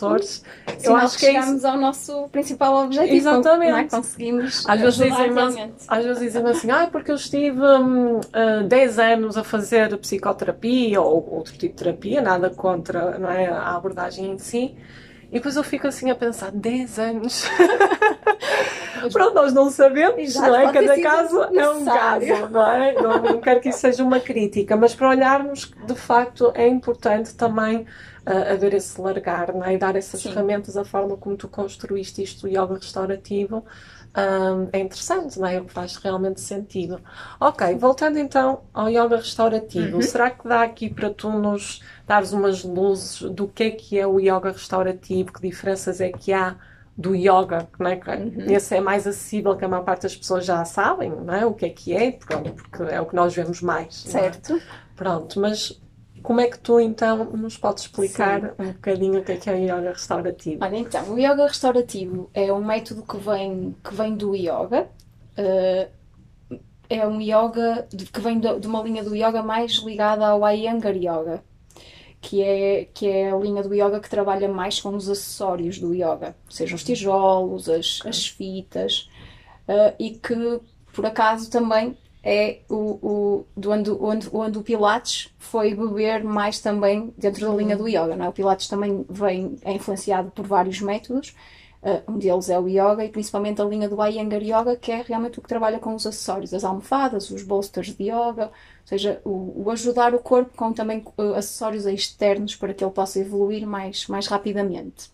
Sim, 0.79 0.87
eu 0.87 0.97
acho 0.97 1.19
que 1.19 1.27
é 1.27 1.33
chegamos 1.33 1.65
ao 1.65 1.77
nosso 1.77 2.29
principal 2.29 2.85
objetivo. 2.85 3.15
Exatamente. 3.17 3.71
Não 3.71 3.79
é? 3.79 3.85
Conseguimos 3.85 4.65
às 4.69 4.81
vezes 4.81 4.99
dizem 4.99 5.73
Às 5.89 6.05
vezes 6.05 6.23
dizem 6.23 6.47
assim, 6.47 6.71
ah, 6.71 6.89
porque 6.91 7.11
eu 7.11 7.17
estive 7.17 7.61
um, 7.61 8.19
uh, 8.19 8.65
10 8.67 8.99
anos 8.99 9.37
a 9.37 9.45
fazer 9.45 9.97
psicoterapia 9.99 11.01
ou 11.01 11.29
outro 11.35 11.53
tipo 11.53 11.77
de 11.77 11.85
terapia, 11.85 12.21
nada 12.21 12.51
contra 12.51 13.19
não 13.19 13.31
é, 13.31 13.49
a 13.49 13.75
abordagem 13.75 14.33
em 14.33 14.39
si. 14.39 14.77
E 15.31 15.35
depois 15.35 15.55
eu 15.55 15.63
fico 15.63 15.87
assim 15.87 16.11
a 16.11 16.15
pensar, 16.15 16.51
10 16.51 16.99
anos. 16.99 17.45
Pronto, 19.13 19.35
nós 19.35 19.53
não 19.53 19.71
sabemos, 19.71 20.19
Exato, 20.19 20.49
não 20.49 20.57
é? 20.57 20.73
Cada 20.73 21.01
caso 21.01 21.43
é 21.43 21.71
um 21.71 21.85
caso, 21.85 22.49
não 22.51 22.73
é? 22.73 22.93
Não, 22.95 23.23
não 23.23 23.41
quero 23.41 23.61
que 23.61 23.69
isso 23.69 23.79
seja 23.79 24.03
uma 24.03 24.21
crítica, 24.21 24.77
mas 24.77 24.95
para 24.95 25.09
olharmos, 25.09 25.73
de 25.87 25.95
facto, 25.95 26.53
é 26.55 26.67
importante 26.67 27.35
também 27.35 27.87
uh, 28.27 28.53
haver 28.53 28.75
esse 28.75 29.01
largar, 29.01 29.53
não 29.53 29.65
é? 29.65 29.75
E 29.75 29.79
dar 29.79 29.97
essas 29.97 30.21
Sim. 30.21 30.31
ferramentas, 30.31 30.77
a 30.77 30.85
forma 30.85 31.17
como 31.17 31.37
tu 31.37 31.49
construíste 31.49 32.23
isto, 32.23 32.47
o 32.47 32.49
yoga 32.49 32.75
restaurativo, 32.75 33.65
um, 34.17 34.69
é 34.73 34.81
interessante, 34.81 35.39
não 35.39 35.47
é? 35.47 35.61
Que 35.61 35.73
faz 35.73 35.97
realmente 35.97 36.41
sentido. 36.41 37.01
Ok, 37.39 37.75
voltando 37.77 38.19
então 38.19 38.63
ao 38.75 38.89
yoga 38.89 39.17
restaurativo, 39.17 39.97
uhum. 39.97 40.03
será 40.03 40.31
que 40.31 40.47
dá 40.49 40.63
aqui 40.63 40.91
para 40.91 41.11
tu 41.11 41.31
nos 41.31 41.83
dares 42.07 42.33
umas 42.33 42.65
luzes 42.65 43.23
do 43.23 43.47
que 43.47 43.63
é 43.65 43.71
que 43.71 43.99
é 43.99 44.07
o 44.07 44.19
yoga 44.19 44.51
restaurativo, 44.51 45.33
que 45.33 45.41
diferenças 45.41 46.01
é 46.01 46.11
que 46.11 46.33
há 46.33 46.57
do 46.97 47.15
yoga, 47.15 47.69
não 47.79 47.89
é? 47.89 47.95
Uhum. 47.95 48.51
Esse 48.51 48.77
é 48.77 48.81
mais 48.81 49.07
acessível 49.07 49.57
que 49.57 49.65
a 49.65 49.69
maior 49.69 49.85
parte 49.85 50.03
das 50.03 50.17
pessoas 50.17 50.45
já 50.45 50.63
sabem, 50.65 51.11
não 51.11 51.33
é? 51.33 51.47
O 51.47 51.55
que 51.55 51.67
é 51.67 51.71
que 51.71 51.95
é, 51.95 52.13
pronto, 52.13 52.53
porque 52.53 52.83
é 52.83 53.01
o 53.01 53.07
que 53.07 53.15
nós 53.15 53.35
vemos 53.35 53.63
mais. 53.63 54.05
É? 54.07 54.11
Certo. 54.11 54.57
É? 54.57 54.61
Pronto, 54.97 55.41
mas 55.41 55.81
como 56.23 56.41
é 56.41 56.49
que 56.49 56.59
tu 56.59 56.81
então 56.81 57.25
nos 57.33 57.57
podes 57.57 57.85
explicar 57.85 58.41
Sim. 58.41 58.49
um 58.59 58.73
bocadinho 58.73 59.21
o 59.21 59.25
que 59.25 59.33
é, 59.33 59.37
que 59.37 59.51
é 59.51 59.55
o 59.55 59.57
yoga 59.57 59.93
restaurativo? 59.93 60.65
Olha, 60.65 60.77
então, 60.77 61.13
o 61.13 61.19
yoga 61.19 61.47
restaurativo 61.47 62.31
é 62.35 62.53
um 62.53 62.65
método 62.65 63.03
que 63.03 63.17
vem, 63.17 63.77
que 63.83 63.95
vem 63.95 64.15
do 64.15 64.35
yoga. 64.35 64.89
Uh, 65.39 66.01
é 66.91 67.07
um 67.07 67.21
yoga 67.21 67.87
que 68.13 68.21
vem 68.21 68.41
de, 68.41 68.59
de 68.59 68.67
uma 68.67 68.83
linha 68.83 69.05
do 69.05 69.15
yoga 69.15 69.43
mais 69.43 69.75
ligada 69.75 70.27
ao 70.27 70.41
Iyengar 70.51 70.97
Yoga, 70.97 71.43
que 72.21 72.43
é, 72.43 72.85
que 72.93 73.07
é 73.07 73.31
a 73.31 73.37
linha 73.37 73.63
do 73.63 73.73
yoga 73.73 74.01
que 74.01 74.11
trabalha 74.11 74.49
mais 74.49 74.81
com 74.81 74.91
os 74.91 75.09
acessórios 75.09 75.79
do 75.79 75.95
yoga, 75.95 76.35
sejam 76.51 76.75
os 76.75 76.83
tijolos, 76.83 77.69
as, 77.69 78.01
as 78.05 78.27
fitas, 78.27 79.09
uh, 79.69 79.95
e 80.01 80.11
que 80.11 80.61
por 80.93 81.07
acaso 81.07 81.49
também 81.49 81.97
é 82.23 82.61
o, 82.69 82.75
o 82.75 83.47
do 83.57 83.71
onde, 83.71 83.91
onde, 83.91 84.29
onde 84.33 84.59
o 84.59 84.63
Pilates 84.63 85.33
foi 85.39 85.75
beber 85.75 86.23
mais 86.23 86.61
também 86.61 87.13
dentro 87.17 87.49
da 87.49 87.55
linha 87.55 87.77
do 87.77 87.89
yoga. 87.89 88.15
Não 88.17 88.27
é? 88.27 88.29
O 88.29 88.33
Pilates 88.33 88.69
também 88.69 89.05
vem, 89.09 89.57
é 89.63 89.73
influenciado 89.73 90.31
por 90.31 90.47
vários 90.47 90.81
métodos, 90.81 91.35
uh, 91.83 92.13
um 92.13 92.19
deles 92.19 92.51
é 92.51 92.59
o 92.59 92.69
yoga 92.69 93.05
e 93.05 93.09
principalmente 93.09 93.61
a 93.63 93.65
linha 93.65 93.89
do 93.89 94.05
Iyengar 94.05 94.43
Yoga, 94.43 94.77
que 94.77 94.93
é 94.93 95.03
realmente 95.03 95.39
o 95.39 95.43
que 95.43 95.49
trabalha 95.49 95.79
com 95.79 95.95
os 95.95 96.07
acessórios, 96.07 96.53
as 96.53 96.63
almofadas, 96.63 97.31
os 97.31 97.43
bolsters 97.43 97.95
de 97.95 98.05
yoga, 98.05 98.47
ou 98.47 98.87
seja, 98.87 99.21
o, 99.25 99.65
o 99.65 99.71
ajudar 99.71 100.15
o 100.15 100.19
corpo 100.19 100.55
com 100.55 100.73
também 100.73 101.03
uh, 101.17 101.35
acessórios 101.35 101.87
externos 101.87 102.55
para 102.55 102.75
que 102.75 102.85
ele 102.85 102.93
possa 102.93 103.19
evoluir 103.19 103.67
mais, 103.67 104.07
mais 104.09 104.27
rapidamente. 104.27 105.11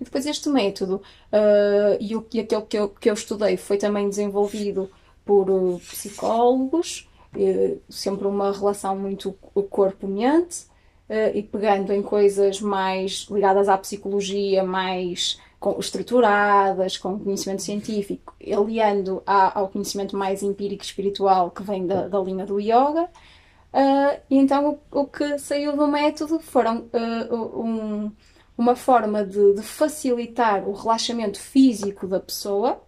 E 0.00 0.04
depois 0.04 0.26
este 0.26 0.48
método, 0.48 0.96
uh, 1.32 1.96
e, 2.00 2.14
o, 2.16 2.26
e 2.32 2.40
aquele 2.40 2.62
que 2.62 2.76
eu, 2.76 2.88
que 2.88 3.08
eu 3.08 3.14
estudei 3.14 3.56
foi 3.56 3.78
também 3.78 4.08
desenvolvido 4.08 4.90
por 5.26 5.50
eh, 5.50 5.78
psicólogos, 5.80 7.10
eh, 7.36 7.78
sempre 7.90 8.26
uma 8.28 8.52
relação 8.52 8.96
muito 8.96 9.32
corpo-mente, 9.68 10.66
eh, 11.08 11.36
e 11.36 11.42
pegando 11.42 11.92
em 11.92 12.00
coisas 12.00 12.60
mais 12.60 13.26
ligadas 13.30 13.68
à 13.68 13.76
psicologia, 13.76 14.62
mais 14.62 15.38
estruturadas, 15.80 16.96
com 16.96 17.18
conhecimento 17.18 17.62
científico, 17.62 18.34
aliando 18.56 19.22
ao 19.26 19.68
conhecimento 19.68 20.16
mais 20.16 20.42
empírico 20.42 20.84
espiritual 20.84 21.50
que 21.50 21.62
vem 21.62 21.86
da, 21.86 22.06
da 22.06 22.20
linha 22.20 22.46
do 22.46 22.60
yoga. 22.60 23.08
E 24.30 24.36
então 24.36 24.78
o, 24.92 25.06
que 25.06 25.38
saiu 25.38 25.76
do 25.76 25.88
método 25.88 26.38
foram 26.38 26.88
um, 26.92 28.12
uma 28.56 28.76
forma 28.76 29.24
de, 29.24 29.54
de, 29.54 29.62
facilitar 29.62 30.68
o 30.68 30.72
relaxamento 30.72 31.40
físico 31.40 32.06
da 32.06 32.20
pessoa 32.20 32.80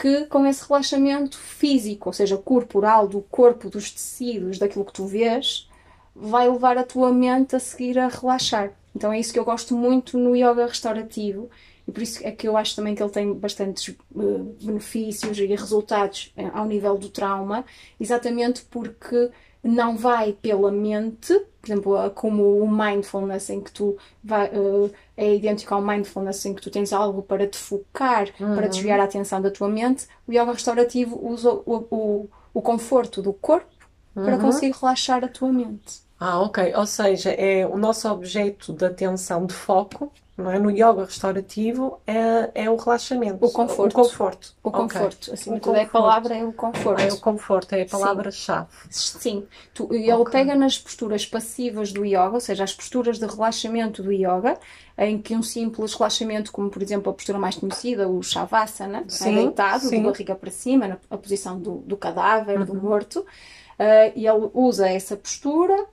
que 0.00 0.26
com 0.26 0.46
esse 0.46 0.66
relaxamento 0.66 1.36
físico, 1.36 2.08
ou 2.08 2.12
seja, 2.12 2.36
corporal, 2.36 3.08
do 3.08 3.20
corpo, 3.20 3.68
dos 3.68 3.90
tecidos, 3.90 4.58
daquilo 4.58 4.84
que 4.84 4.92
tu 4.92 5.06
vês, 5.06 5.68
vai 6.14 6.48
levar 6.48 6.78
a 6.78 6.84
tua 6.84 7.12
mente 7.12 7.56
a 7.56 7.60
seguir 7.60 7.98
a 7.98 8.08
relaxar. 8.08 8.72
Então 8.94 9.12
é 9.12 9.18
isso 9.18 9.32
que 9.32 9.38
eu 9.38 9.44
gosto 9.44 9.76
muito 9.76 10.16
no 10.16 10.36
yoga 10.36 10.66
restaurativo 10.66 11.50
e 11.88 11.90
por 11.90 12.02
isso 12.02 12.20
é 12.22 12.30
que 12.30 12.46
eu 12.46 12.54
acho 12.54 12.76
também 12.76 12.94
que 12.94 13.02
ele 13.02 13.10
tem 13.10 13.32
bastantes 13.32 13.96
uh, 14.14 14.56
benefícios 14.62 15.38
e 15.38 15.46
resultados 15.46 16.34
uh, 16.36 16.50
ao 16.52 16.66
nível 16.66 16.98
do 16.98 17.08
trauma, 17.08 17.64
exatamente 17.98 18.62
porque 18.70 19.30
não 19.64 19.96
vai 19.96 20.34
pela 20.34 20.70
mente, 20.70 21.32
por 21.62 21.66
exemplo, 21.66 22.10
como 22.10 22.60
o 22.60 22.70
mindfulness, 22.70 23.48
em 23.48 23.62
que 23.62 23.72
tu 23.72 23.96
vai, 24.22 24.48
uh, 24.48 24.92
é 25.16 25.34
idêntico 25.34 25.74
ao 25.74 25.80
mindfulness, 25.80 26.44
em 26.44 26.54
que 26.54 26.60
tu 26.60 26.70
tens 26.70 26.92
algo 26.92 27.22
para 27.22 27.46
te 27.46 27.56
focar, 27.56 28.28
uhum. 28.38 28.54
para 28.54 28.68
desviar 28.68 29.00
a 29.00 29.04
atenção 29.04 29.40
da 29.40 29.50
tua 29.50 29.68
mente, 29.68 30.06
o 30.26 30.32
yoga 30.32 30.52
restaurativo 30.52 31.18
usa 31.26 31.50
o, 31.50 31.86
o, 31.90 32.28
o 32.52 32.60
conforto 32.60 33.22
do 33.22 33.32
corpo 33.32 33.66
uhum. 34.14 34.26
para 34.26 34.36
conseguir 34.36 34.74
relaxar 34.78 35.24
a 35.24 35.28
tua 35.28 35.50
mente. 35.50 36.06
Ah, 36.18 36.40
ok. 36.40 36.74
Ou 36.74 36.86
seja, 36.86 37.30
é 37.30 37.66
o 37.66 37.76
nosso 37.76 38.08
objeto 38.08 38.72
de 38.72 38.84
atenção 38.84 39.46
de 39.46 39.54
foco 39.54 40.12
não 40.38 40.52
é? 40.52 40.58
No 40.58 40.70
yoga 40.70 41.04
restaurativo 41.04 42.00
é, 42.06 42.50
é 42.54 42.70
o 42.70 42.76
relaxamento. 42.76 43.44
O 43.44 43.50
conforto. 43.50 43.92
O 43.92 44.02
conforto. 44.02 44.54
O 44.62 44.70
conforto. 44.70 45.22
Okay. 45.24 45.34
Assim, 45.34 45.56
o 45.56 45.60
tudo 45.60 45.76
é 45.76 45.82
a 45.82 45.88
palavra 45.88 46.36
é 46.36 46.44
o 46.44 46.52
conforto. 46.52 47.00
É 47.00 47.12
o 47.12 47.18
conforto, 47.18 47.72
é 47.72 47.82
a 47.82 47.86
palavra-chave. 47.86 48.68
Sim. 48.88 49.18
Sim. 49.18 49.46
Tu, 49.74 49.92
ele 49.92 50.12
okay. 50.12 50.32
pega 50.32 50.54
nas 50.54 50.78
posturas 50.78 51.26
passivas 51.26 51.92
do 51.92 52.04
yoga, 52.04 52.34
ou 52.34 52.40
seja, 52.40 52.62
as 52.62 52.72
posturas 52.72 53.18
de 53.18 53.26
relaxamento 53.26 54.00
do 54.00 54.12
yoga, 54.12 54.56
em 54.96 55.20
que 55.20 55.34
um 55.34 55.42
simples 55.42 55.92
relaxamento, 55.94 56.52
como 56.52 56.70
por 56.70 56.82
exemplo 56.82 57.10
a 57.10 57.14
postura 57.14 57.38
mais 57.38 57.56
conhecida, 57.56 58.08
o 58.08 58.22
Shavasana, 58.22 59.00
é 59.00 59.04
sim, 59.08 59.32
é 59.32 59.42
deitado, 59.42 59.86
sim. 59.86 59.98
de 59.98 60.08
barriga 60.08 60.36
para 60.36 60.50
cima, 60.52 60.86
na, 60.86 60.98
a 61.10 61.18
posição 61.18 61.58
do, 61.58 61.78
do 61.78 61.96
cadáver, 61.96 62.60
uhum. 62.60 62.64
do 62.64 62.74
morto, 62.76 63.20
uh, 63.20 64.12
e 64.14 64.24
ele 64.24 64.50
usa 64.54 64.88
essa 64.88 65.16
postura 65.16 65.84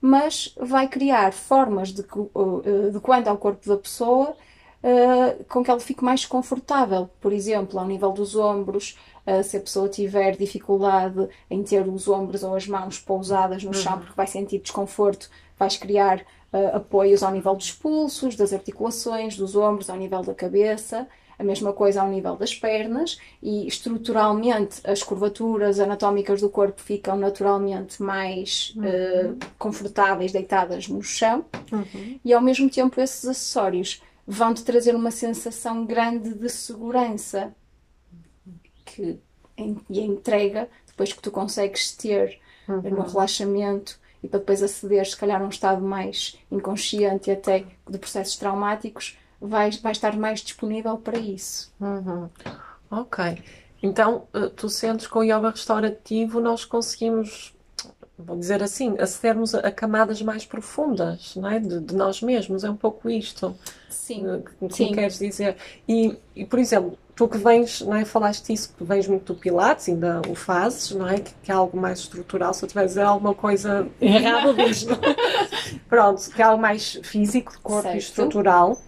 mas 0.00 0.54
vai 0.60 0.88
criar 0.88 1.32
formas 1.32 1.92
de, 1.92 2.02
eh, 2.02 2.90
de 2.90 3.00
quando 3.00 3.28
ao 3.28 3.36
corpo 3.36 3.68
da 3.68 3.76
pessoa 3.76 4.30
uh, 4.82 5.44
com 5.44 5.64
que 5.64 5.70
ela 5.70 5.80
fique 5.80 6.04
mais 6.04 6.24
confortável. 6.24 7.08
Por 7.20 7.32
exemplo, 7.32 7.78
ao 7.78 7.86
nível 7.86 8.12
dos 8.12 8.36
ombros, 8.36 8.96
Uh, 9.26 9.42
se 9.42 9.56
a 9.56 9.60
pessoa 9.60 9.88
tiver 9.88 10.36
dificuldade 10.36 11.28
em 11.50 11.60
ter 11.64 11.88
os 11.88 12.06
ombros 12.06 12.44
ou 12.44 12.54
as 12.54 12.68
mãos 12.68 13.00
pousadas 13.00 13.64
no 13.64 13.74
chão, 13.74 13.98
porque 13.98 14.14
vai 14.14 14.28
sentir 14.28 14.60
desconforto, 14.60 15.28
vais 15.58 15.76
criar 15.76 16.20
uh, 16.52 16.76
apoios 16.76 17.24
ao 17.24 17.32
nível 17.32 17.56
dos 17.56 17.72
pulsos, 17.72 18.36
das 18.36 18.52
articulações, 18.52 19.36
dos 19.36 19.56
ombros, 19.56 19.90
ao 19.90 19.96
nível 19.96 20.22
da 20.22 20.32
cabeça. 20.32 21.08
A 21.38 21.44
mesma 21.44 21.72
coisa 21.72 22.00
ao 22.00 22.08
nível 22.08 22.36
das 22.36 22.54
pernas 22.54 23.18
e 23.42 23.66
estruturalmente 23.66 24.80
as 24.84 25.02
curvaturas 25.02 25.78
anatómicas 25.78 26.40
do 26.40 26.48
corpo 26.48 26.80
ficam 26.80 27.16
naturalmente 27.16 28.02
mais 28.02 28.72
uhum. 28.76 29.32
uh, 29.32 29.38
confortáveis 29.58 30.32
deitadas 30.32 30.88
no 30.88 31.02
chão 31.02 31.44
uhum. 31.70 32.18
e 32.24 32.32
ao 32.32 32.40
mesmo 32.40 32.70
tempo 32.70 33.00
esses 33.00 33.26
acessórios 33.26 34.02
vão-te 34.26 34.64
trazer 34.64 34.94
uma 34.94 35.10
sensação 35.10 35.84
grande 35.84 36.34
de 36.34 36.48
segurança 36.48 37.54
que, 38.84 39.18
e 39.90 40.00
a 40.00 40.02
entrega 40.02 40.68
depois 40.86 41.12
que 41.12 41.20
tu 41.20 41.30
consegues 41.30 41.92
ter 41.92 42.40
uhum. 42.66 42.80
no 42.80 43.02
relaxamento 43.02 44.00
e 44.22 44.28
para 44.28 44.40
depois 44.40 44.62
aceder 44.62 45.06
se 45.06 45.16
calhar 45.16 45.40
a 45.40 45.44
um 45.44 45.50
estado 45.50 45.82
mais 45.82 46.38
inconsciente 46.50 47.30
e 47.30 47.32
até 47.32 47.64
de 47.88 47.98
processos 47.98 48.36
traumáticos 48.36 49.18
vai, 49.46 49.70
vai 49.70 49.92
estar 49.92 50.16
mais 50.16 50.40
disponível 50.40 50.96
para 50.98 51.18
isso. 51.18 51.72
Uhum. 51.80 52.28
Ok. 52.90 53.42
Então, 53.82 54.26
eh, 54.32 54.50
tu 54.54 54.68
sentes 54.68 55.06
que 55.06 55.12
com 55.12 55.20
o 55.20 55.24
yoga 55.24 55.50
restaurativo 55.50 56.40
nós 56.40 56.64
conseguimos, 56.64 57.54
vou 58.18 58.36
dizer 58.36 58.62
assim, 58.62 58.96
acedermos 58.98 59.54
a, 59.54 59.70
camadas 59.70 60.20
mais 60.22 60.44
profundas 60.44 61.36
não 61.36 61.48
é? 61.48 61.58
de, 61.58 61.80
de 61.80 61.94
nós 61.94 62.22
mesmos. 62.22 62.64
É 62.64 62.70
um 62.70 62.76
pouco 62.76 63.08
isto 63.10 63.56
Sim. 63.88 64.26
Eh, 64.26 64.38
que, 64.38 64.68
que 64.68 64.74
Sim. 64.74 64.92
queres 64.92 65.18
dizer. 65.18 65.56
E, 65.88 66.16
e, 66.34 66.44
por 66.44 66.58
exemplo, 66.58 66.98
tu 67.14 67.26
que 67.26 67.38
vens, 67.38 67.80
não 67.80 67.94
é? 67.94 68.04
falaste 68.04 68.52
isso, 68.52 68.72
que 68.76 68.84
vens 68.84 69.08
muito 69.08 69.32
do 69.32 69.38
Pilates, 69.38 69.88
ainda 69.88 70.22
o 70.28 70.34
fazes, 70.34 70.92
não 70.92 71.08
é? 71.08 71.18
Que, 71.18 71.32
que 71.42 71.50
é 71.50 71.54
algo 71.54 71.76
mais 71.76 72.00
estrutural. 72.00 72.54
Se 72.54 72.64
eu 72.64 72.68
tiver 72.68 72.82
a 72.82 72.86
dizer 72.86 73.02
alguma 73.02 73.34
coisa 73.34 73.88
errada, 74.00 74.54
diz 74.54 74.86
Pronto, 75.88 76.30
que 76.30 76.40
é 76.40 76.44
algo 76.44 76.60
mais 76.60 77.00
físico, 77.02 77.52
de 77.52 77.58
corpo 77.58 77.82
certo. 77.82 77.94
e 77.94 77.98
estrutural. 77.98 78.78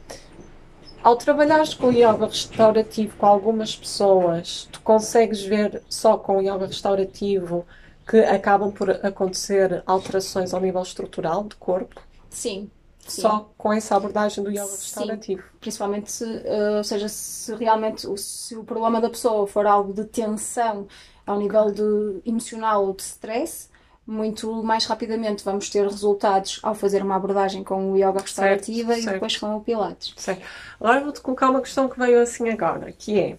Ao 1.09 1.17
trabalhares 1.17 1.73
com 1.73 1.87
o 1.87 1.91
yoga 1.91 2.27
restaurativo 2.27 3.17
com 3.17 3.25
algumas 3.25 3.75
pessoas, 3.75 4.69
tu 4.71 4.79
consegues 4.83 5.43
ver 5.43 5.83
só 5.89 6.19
com 6.19 6.37
o 6.37 6.43
yoga 6.43 6.67
restaurativo 6.67 7.67
que 8.07 8.19
acabam 8.19 8.71
por 8.71 8.91
acontecer 8.91 9.83
alterações 9.87 10.53
ao 10.53 10.61
nível 10.61 10.83
estrutural 10.83 11.45
do 11.45 11.57
corpo? 11.57 12.03
Sim. 12.29 12.71
Sim. 13.07 13.23
Só 13.23 13.51
com 13.57 13.73
essa 13.73 13.97
abordagem 13.97 14.45
do 14.45 14.51
yoga 14.51 14.71
restaurativo. 14.71 15.41
Sim. 15.41 15.49
Principalmente 15.59 16.13
se, 16.13 16.25
uh, 16.25 16.77
ou 16.77 16.85
seja, 16.85 17.09
se 17.09 17.55
realmente 17.55 18.07
se 18.21 18.55
o 18.55 18.63
problema 18.63 19.01
da 19.01 19.09
pessoa 19.09 19.47
for 19.47 19.67
algo 19.67 19.95
de 19.95 20.05
tensão 20.05 20.87
ao 21.27 21.39
nível 21.39 21.71
de 21.71 22.21
emocional 22.29 22.85
ou 22.85 22.93
de 22.93 23.01
stress, 23.05 23.71
muito 24.09 24.63
mais 24.63 24.87
rapidamente 24.87 25.45
vamos 25.45 25.69
ter 25.69 25.83
resultados 25.83 26.59
ao 26.63 26.75
fazer 26.75 27.03
uma 27.03 27.15
abordagem 27.15 27.63
com 27.63 27.93
o 27.93 27.97
yoga 27.97 28.21
restaurativa 28.21 28.89
certo, 28.89 29.01
e 29.01 29.03
certo. 29.03 29.15
depois 29.15 29.37
com 29.37 29.55
o 29.55 29.61
pilates. 29.61 30.15
Certo. 30.17 30.43
Agora 30.81 31.01
vou-te 31.03 31.21
colocar 31.21 31.51
uma 31.51 31.61
questão 31.61 31.91
que 31.91 31.99
veio 31.99 32.23
assim 32.23 32.49
agora, 32.49 32.91
que 32.91 33.21
é, 33.21 33.39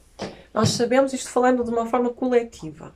nós 0.53 0.69
sabemos, 0.69 1.11
isto 1.11 1.31
falando 1.31 1.63
de 1.63 1.71
uma 1.71 1.87
forma 1.87 2.11
coletiva, 2.11 2.93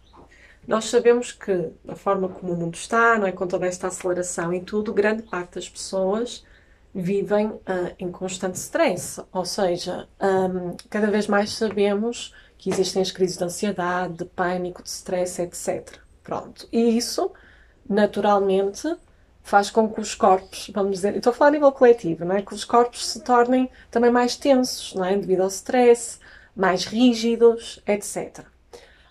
nós 0.68 0.86
sabemos 0.86 1.32
que 1.32 1.72
a 1.88 1.96
forma 1.96 2.30
como 2.30 2.54
o 2.54 2.56
mundo 2.56 2.76
está, 2.76 3.18
não 3.18 3.26
é, 3.26 3.32
com 3.32 3.48
toda 3.48 3.66
esta 3.66 3.88
aceleração 3.88 4.54
e 4.54 4.62
tudo, 4.62 4.94
grande 4.94 5.24
parte 5.24 5.56
das 5.56 5.68
pessoas 5.68 6.46
vivem 6.94 7.48
uh, 7.48 7.60
em 7.98 8.12
constante 8.12 8.56
stress, 8.56 9.20
ou 9.32 9.46
seja, 9.46 10.08
um, 10.22 10.78
cada 10.92 11.08
vez 11.10 11.26
mais 11.26 11.50
sabemos 11.50 12.36
que 12.56 12.70
existem 12.70 13.02
as 13.02 13.10
crises 13.12 13.36
de 13.36 13.44
ansiedade, 13.44 14.14
de 14.14 14.26
pânico, 14.26 14.84
de 14.84 14.90
stress, 14.90 15.42
etc. 15.42 15.98
Pronto. 16.24 16.68
E 16.72 16.96
isso 16.96 17.32
naturalmente 17.90 18.96
faz 19.44 19.70
com 19.70 19.90
que 19.90 20.00
os 20.00 20.16
corpos, 20.16 20.72
vamos 20.74 20.98
dizer, 20.98 21.18
estou 21.18 21.32
a 21.32 21.34
falar 21.34 21.50
a 21.50 21.52
nível 21.52 21.72
coletivo, 21.72 22.24
não 22.24 22.36
é? 22.36 22.42
que 22.42 22.54
os 22.54 22.64
corpos 22.64 23.06
se 23.06 23.22
tornem 23.22 23.70
também 23.92 24.10
mais 24.10 24.38
tensos, 24.38 24.94
não 24.96 25.04
é? 25.04 25.16
devido 25.18 25.42
ao 25.42 25.50
stress, 25.50 26.20
mais 26.56 26.86
rígidos, 26.86 27.82
etc. 27.86 28.40
Uh, 28.40 28.46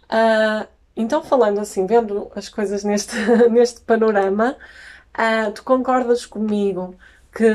ah, 0.09 0.67
então, 0.97 1.23
falando 1.23 1.61
assim, 1.61 1.87
vendo 1.87 2.31
as 2.35 2.49
coisas 2.49 2.83
neste, 2.85 3.15
neste 3.51 3.81
panorama, 3.83 4.57
uh, 5.17 5.53
tu 5.53 5.63
concordas 5.65 6.25
comigo 6.25 6.95
que 7.35 7.47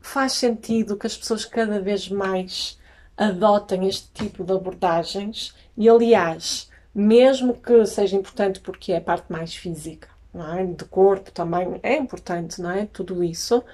faz 0.00 0.32
sentido 0.32 0.96
que 0.96 1.06
as 1.06 1.16
pessoas 1.16 1.44
cada 1.44 1.80
vez 1.80 2.08
mais 2.08 2.78
adotem 3.16 3.88
este 3.88 4.08
tipo 4.12 4.44
de 4.44 4.52
abordagens 4.52 5.54
e, 5.76 5.88
aliás, 5.88 6.70
mesmo 6.98 7.54
que 7.54 7.86
seja 7.86 8.16
importante 8.16 8.60
porque 8.60 8.92
é 8.92 8.98
a 8.98 9.00
parte 9.00 9.30
mais 9.30 9.54
física, 9.54 10.08
não 10.34 10.54
é? 10.54 10.64
De 10.66 10.84
corpo 10.84 11.30
também 11.30 11.78
é 11.82 11.96
importante, 11.96 12.60
não 12.60 12.70
é? 12.70 12.86
Tudo 12.86 13.22
isso. 13.22 13.64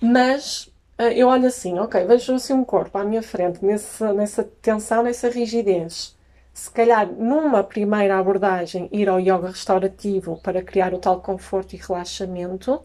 Mas 0.00 0.70
eh, 0.98 1.14
eu 1.18 1.28
olho 1.28 1.46
assim, 1.46 1.78
ok, 1.78 2.04
vejo 2.04 2.34
assim 2.34 2.52
um 2.54 2.64
corpo 2.64 2.98
à 2.98 3.04
minha 3.04 3.22
frente, 3.22 3.64
nessa, 3.64 4.12
nessa 4.12 4.44
tensão, 4.44 5.02
nessa 5.02 5.28
rigidez. 5.30 6.16
Se 6.52 6.70
calhar, 6.70 7.06
numa 7.10 7.62
primeira 7.64 8.18
abordagem, 8.18 8.88
ir 8.92 9.08
ao 9.08 9.20
yoga 9.20 9.48
restaurativo 9.48 10.38
para 10.42 10.62
criar 10.62 10.92
o 10.94 10.98
tal 10.98 11.20
conforto 11.22 11.74
e 11.74 11.78
relaxamento, 11.78 12.82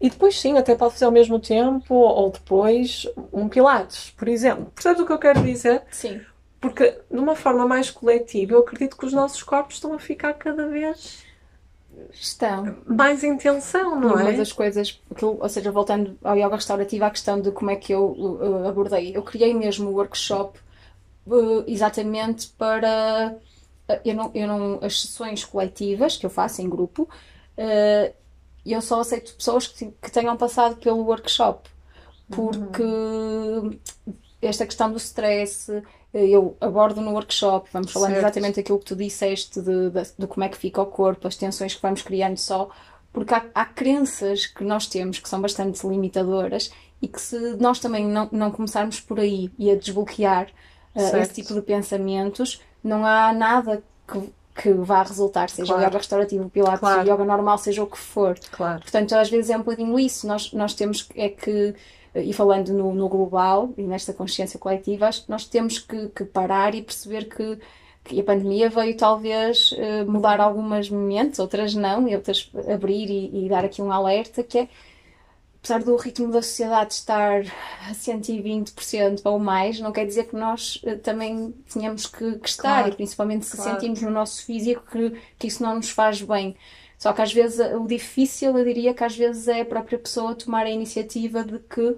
e 0.00 0.10
depois 0.10 0.38
sim, 0.40 0.58
até 0.58 0.74
pode 0.76 0.94
fazer 0.94 1.06
ao 1.06 1.12
mesmo 1.12 1.40
tempo, 1.40 1.94
ou 1.94 2.30
depois 2.30 3.06
um 3.32 3.48
pilates, 3.48 4.10
por 4.12 4.28
exemplo. 4.28 4.66
Percebes 4.74 5.00
o 5.02 5.06
que 5.06 5.12
eu 5.12 5.18
quero 5.18 5.42
dizer? 5.42 5.82
Sim. 5.90 6.26
Porque, 6.60 7.00
de 7.10 7.18
uma 7.18 7.36
forma 7.36 7.66
mais 7.66 7.90
coletiva, 7.90 8.52
eu 8.52 8.60
acredito 8.60 8.96
que 8.96 9.06
os 9.06 9.12
nossos 9.12 9.42
corpos 9.42 9.76
estão 9.76 9.92
a 9.92 9.98
ficar 9.98 10.34
cada 10.34 10.66
vez 10.66 11.28
estão 12.12 12.76
mais 12.86 13.24
em 13.24 13.36
tensão, 13.36 13.98
não 13.98 14.18
e 14.18 14.20
é? 14.20 14.24
Uma 14.24 14.32
das 14.32 14.52
coisas, 14.52 15.00
que, 15.14 15.24
ou 15.24 15.48
seja, 15.48 15.70
voltando 15.70 16.16
ao 16.22 16.36
yoga 16.36 16.56
restaurativo, 16.56 17.04
à 17.04 17.10
questão 17.10 17.40
de 17.40 17.50
como 17.50 17.70
é 17.70 17.76
que 17.76 17.92
eu 17.92 18.12
uh, 18.12 18.68
abordei. 18.68 19.16
Eu 19.16 19.22
criei 19.22 19.54
mesmo 19.54 19.90
o 19.90 19.94
workshop 19.94 20.58
uh, 21.26 21.64
exatamente 21.66 22.48
para. 22.58 23.36
Uh, 23.88 24.00
eu 24.04 24.14
não, 24.14 24.30
eu 24.34 24.46
não, 24.46 24.78
as 24.82 25.00
sessões 25.00 25.44
coletivas 25.44 26.16
que 26.16 26.26
eu 26.26 26.30
faço 26.30 26.62
em 26.62 26.68
grupo, 26.68 27.08
eu 28.64 28.80
só 28.80 29.00
aceito 29.00 29.34
pessoas 29.34 29.66
que, 29.66 29.90
que 30.00 30.10
tenham 30.10 30.36
passado 30.36 30.76
pelo 30.76 31.02
workshop. 31.04 31.68
Porque 32.30 32.82
uhum. 32.82 33.78
esta 34.42 34.66
questão 34.66 34.92
do 34.92 34.98
stress, 34.98 35.82
eu 36.12 36.56
abordo 36.60 37.00
no 37.00 37.12
workshop, 37.12 37.68
vamos 37.72 37.92
falando 37.92 38.10
certo. 38.10 38.24
exatamente 38.24 38.60
aquilo 38.60 38.78
que 38.78 38.86
tu 38.86 38.96
disseste 38.96 39.60
de, 39.60 39.90
de, 39.90 40.02
de, 40.18 40.26
como 40.26 40.44
é 40.44 40.48
que 40.48 40.56
fica 40.56 40.80
o 40.80 40.86
corpo, 40.86 41.28
as 41.28 41.36
tensões 41.36 41.74
que 41.74 41.82
vamos 41.82 42.02
criando 42.02 42.38
só, 42.38 42.70
porque 43.12 43.34
há, 43.34 43.44
há 43.54 43.64
crenças 43.64 44.46
que 44.46 44.64
nós 44.64 44.86
temos 44.86 45.18
que 45.18 45.28
são 45.28 45.40
bastante 45.40 45.86
limitadoras 45.86 46.70
e 47.00 47.08
que 47.08 47.20
se 47.20 47.38
nós 47.56 47.78
também 47.78 48.06
não, 48.06 48.28
não 48.32 48.50
começarmos 48.50 49.00
por 49.00 49.20
aí 49.20 49.50
e 49.58 49.70
a 49.70 49.76
desbloquear 49.76 50.48
uh, 50.94 51.16
esse 51.18 51.34
tipo 51.34 51.54
de 51.54 51.62
pensamentos, 51.62 52.60
não 52.82 53.04
há 53.04 53.32
nada 53.32 53.82
que, 54.06 54.32
que 54.60 54.72
vá 54.72 55.02
resultar, 55.02 55.50
seja 55.50 55.72
claro. 55.72 55.88
yoga 55.88 55.98
restaurativo, 55.98 56.50
pilates, 56.50 56.80
claro. 56.80 57.08
yoga 57.08 57.24
normal, 57.24 57.58
seja 57.58 57.82
o 57.82 57.86
que 57.86 57.98
for. 57.98 58.38
Claro. 58.50 58.80
Portanto, 58.80 59.14
às 59.14 59.28
vezes 59.28 59.50
é 59.50 59.56
um 59.56 59.62
bocadinho 59.62 59.98
isso, 59.98 60.26
nós, 60.26 60.52
nós 60.52 60.74
temos 60.74 61.08
é 61.14 61.28
que 61.28 61.74
e 62.22 62.32
falando 62.32 62.72
no, 62.72 62.94
no, 62.94 63.08
global 63.08 63.72
e 63.76 63.82
nesta 63.82 64.12
consciência 64.12 64.58
coletiva, 64.58 65.06
acho 65.06 65.24
que 65.24 65.30
nós 65.30 65.44
temos 65.44 65.78
que, 65.78 66.08
que 66.08 66.24
parar 66.24 66.74
e 66.74 66.82
perceber 66.82 67.24
que, 67.28 67.58
que, 68.04 68.20
a 68.20 68.24
pandemia 68.24 68.68
veio 68.68 68.96
talvez 68.96 69.74
eh, 69.76 70.04
mudar 70.04 70.40
algumas 70.40 70.88
mentes, 70.90 71.38
outras 71.38 71.74
não, 71.74 72.08
e 72.08 72.14
outras 72.14 72.50
abrir 72.72 73.10
e, 73.10 73.46
e, 73.46 73.48
dar 73.48 73.64
aqui 73.64 73.82
um 73.82 73.92
alerta 73.92 74.42
que 74.42 74.58
é 74.58 74.68
apesar 75.60 75.82
do 75.82 75.96
ritmo 75.96 76.30
da 76.30 76.40
sociedade 76.40 76.94
estar 76.94 77.42
a 77.88 77.92
120% 77.92 79.20
ou 79.24 79.38
mais, 79.38 79.80
não 79.80 79.92
quer 79.92 80.06
dizer 80.06 80.24
que 80.24 80.36
nós 80.36 80.76
uh, 80.84 80.96
também 80.98 81.52
tenhamos 81.72 82.06
que, 82.06 82.38
que 82.38 82.48
estar, 82.48 82.80
claro, 82.80 82.88
e 82.88 82.96
principalmente 82.96 83.44
se 83.44 83.56
claro. 83.56 83.72
sentimos 83.72 84.00
no 84.00 84.10
nosso 84.10 84.44
físico 84.44 84.82
que, 84.90 85.20
que 85.38 85.46
isso 85.48 85.62
não 85.62 85.76
nos 85.76 85.90
faz 85.90 86.22
bem. 86.22 86.56
Só 86.98 87.12
que 87.12 87.22
às 87.22 87.32
vezes 87.32 87.60
o 87.74 87.86
difícil, 87.86 88.56
eu 88.56 88.64
diria 88.64 88.92
que 88.92 89.04
às 89.04 89.16
vezes 89.16 89.46
é 89.46 89.60
a 89.60 89.64
própria 89.64 89.98
pessoa 89.98 90.34
tomar 90.34 90.66
a 90.66 90.70
iniciativa 90.70 91.44
de 91.44 91.58
que 91.60 91.96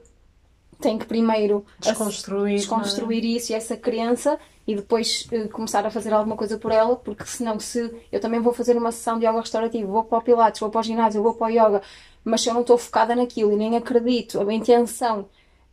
tem 0.81 0.99
que 0.99 1.05
primeiro 1.05 1.65
desconstruir, 1.79 2.57
desconstruir 2.57 3.25
é? 3.25 3.27
isso 3.27 3.53
e 3.53 3.55
essa 3.55 3.77
crença 3.77 4.39
e 4.67 4.75
depois 4.75 5.27
uh, 5.33 5.49
começar 5.49 5.85
a 5.85 5.91
fazer 5.91 6.13
alguma 6.13 6.37
coisa 6.37 6.59
por 6.59 6.73
ela, 6.73 6.97
porque 6.97 7.25
senão 7.27 7.59
se 7.59 7.93
eu 8.11 8.21
também 8.21 8.41
vou 8.41 8.53
fazer 8.53 8.77
uma 8.77 8.93
sessão 8.93 9.19
de 9.19 9.27
yoga 9.27 9.41
restaurativo, 9.41 9.93
vou 9.93 10.05
para 10.05 10.19
o 10.19 10.23
pilates, 10.23 10.61
vou 10.61 10.71
para 10.71 10.81
o 10.81 10.83
ginásio, 10.83 11.23
vou 11.23 11.35
para 11.35 11.47
o 11.47 11.51
yoga, 11.51 11.83
mas 12.25 12.41
se 12.41 12.49
eu 12.49 12.55
não 12.55 12.61
estou 12.63 12.79
focada 12.79 13.15
naquilo 13.15 13.53
e 13.53 13.57
nem 13.57 13.77
acredito, 13.77 14.41
a 14.41 14.53
intenção 14.53 15.29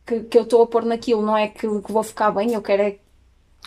que, 0.06 0.20
que 0.20 0.38
eu 0.38 0.42
estou 0.42 0.62
a 0.62 0.66
pôr 0.66 0.84
naquilo 0.84 1.22
não 1.22 1.36
é 1.36 1.48
que, 1.48 1.68
que 1.68 1.92
vou 1.92 2.02
ficar 2.02 2.30
bem, 2.30 2.52
eu 2.52 2.62
quero 2.62 2.82
é 2.82 2.98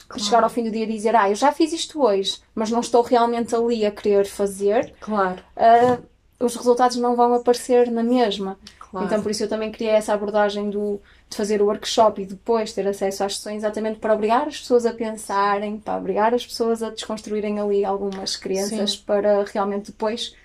Claro. 0.08 0.24
chegar 0.24 0.44
ao 0.44 0.50
fim 0.50 0.64
do 0.64 0.72
dia 0.72 0.84
e 0.84 0.88
dizer, 0.88 1.16
ah, 1.16 1.30
eu 1.30 1.36
já 1.36 1.52
fiz 1.52 1.72
isto 1.74 2.02
hoje, 2.02 2.40
mas 2.56 2.70
não 2.70 2.80
estou 2.80 3.02
realmente 3.02 3.56
ali 3.56 3.86
a 3.86 3.92
querer 3.92 4.26
fazer, 4.26 4.94
claro. 5.00 5.42
Uh, 5.56 6.04
os 6.44 6.56
resultados 6.56 6.98
não 6.98 7.16
vão 7.16 7.34
aparecer 7.34 7.92
na 7.92 8.04
mesma. 8.04 8.58
Claro. 8.80 9.06
Então, 9.06 9.22
por 9.22 9.32
isso 9.32 9.44
eu 9.44 9.50
também 9.50 9.72
criei 9.72 9.92
essa 9.92 10.14
abordagem 10.14 10.70
do, 10.70 11.00
de 11.32 11.38
fazer 11.38 11.62
o 11.62 11.66
workshop 11.66 12.22
e 12.22 12.26
depois 12.26 12.74
ter 12.74 12.86
acesso 12.86 13.24
às 13.24 13.38
sessões, 13.38 13.58
exatamente 13.58 14.00
para 14.00 14.14
obrigar 14.14 14.48
as 14.48 14.60
pessoas 14.60 14.86
a 14.86 14.94
pensarem, 14.94 15.80
para 15.80 15.98
obrigar 15.98 16.34
as 16.34 16.46
pessoas 16.46 16.84
a 16.84 16.90
desconstruírem 16.90 17.58
ali 17.58 17.86
algumas 17.86 18.36
crenças, 18.36 18.92
Sim. 18.92 19.04
para 19.06 19.44
realmente 19.46 19.92
depois 19.92 20.36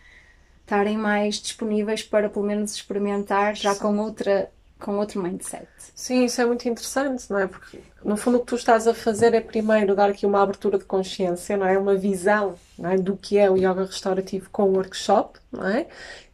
estarem 0.61 0.96
mais 0.96 1.37
disponíveis 1.37 2.05
para 2.05 2.29
pelo 2.29 2.46
menos 2.46 2.75
experimentar 2.75 3.57
já 3.57 3.75
com 3.75 3.99
outra 3.99 4.49
com 4.79 4.99
outro 4.99 5.22
mindset. 5.22 5.66
Sim, 5.94 6.27
isso 6.27 6.38
é 6.40 6.44
muito 6.44 6.68
interessante, 6.68 7.31
não 7.31 7.38
é? 7.38 7.46
Porque 7.46 7.81
no 8.05 8.14
fundo 8.14 8.37
o 8.37 8.40
que 8.40 8.46
tu 8.46 8.57
estás 8.57 8.87
a 8.87 8.92
fazer 8.92 9.33
é 9.33 9.40
primeiro 9.40 9.96
dar 9.96 10.11
aqui 10.11 10.27
uma 10.27 10.42
abertura 10.42 10.79
de 10.79 10.85
consciência, 10.85 11.57
não 11.57 11.66
é? 11.66 11.79
Uma 11.79 11.96
visão, 11.96 12.55
não 12.79 12.90
é? 12.90 12.99
do 12.99 13.16
que 13.16 13.38
é 13.38 13.51
o 13.51 13.57
yoga 13.57 13.87
restaurativo 13.87 14.51
com 14.51 14.64
o 14.64 14.75
workshop, 14.75 15.38
não 15.51 15.66
é? 15.66 15.87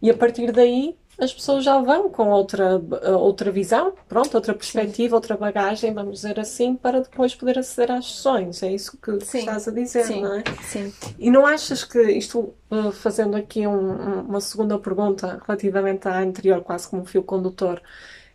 E 0.03 0.11
a 0.11 0.15
partir 0.15 0.51
daí 0.51 0.97
as 1.23 1.33
pessoas 1.33 1.65
já 1.65 1.81
vão 1.81 2.11
com 2.11 2.29
outra, 2.31 2.81
outra 3.19 3.51
visão, 3.51 3.93
pronto, 4.09 4.35
outra 4.35 4.53
perspectiva, 4.55 5.15
outra 5.15 5.37
bagagem, 5.37 5.95
vamos 5.95 6.15
dizer 6.21 6.41
assim, 6.41 6.75
para 6.75 7.01
depois 7.01 7.35
poder 7.35 7.59
aceder 7.59 7.93
às 7.93 8.07
sessões. 8.07 8.63
É 8.63 8.73
isso 8.73 8.97
que, 9.01 9.19
que 9.19 9.25
Sim. 9.25 9.39
estás 9.41 9.69
a 9.69 9.71
dizer, 9.71 10.05
Sim. 10.05 10.23
não 10.23 10.35
é? 10.35 10.45
Sim. 10.63 10.93
E 11.19 11.31
não 11.31 11.47
achas 11.47 11.85
que 11.85 12.01
isto, 12.11 12.53
uh, 12.71 12.91
fazendo 12.93 13.37
aqui 13.37 13.67
um- 13.67 13.73
um- 13.73 14.21
uma 14.23 14.41
segunda 14.41 14.79
pergunta 14.79 15.41
relativamente 15.47 16.09
à 16.09 16.19
anterior, 16.19 16.61
quase 16.63 16.89
como 16.89 17.03
um 17.03 17.07
fio 17.07 17.23
condutor, 17.23 17.81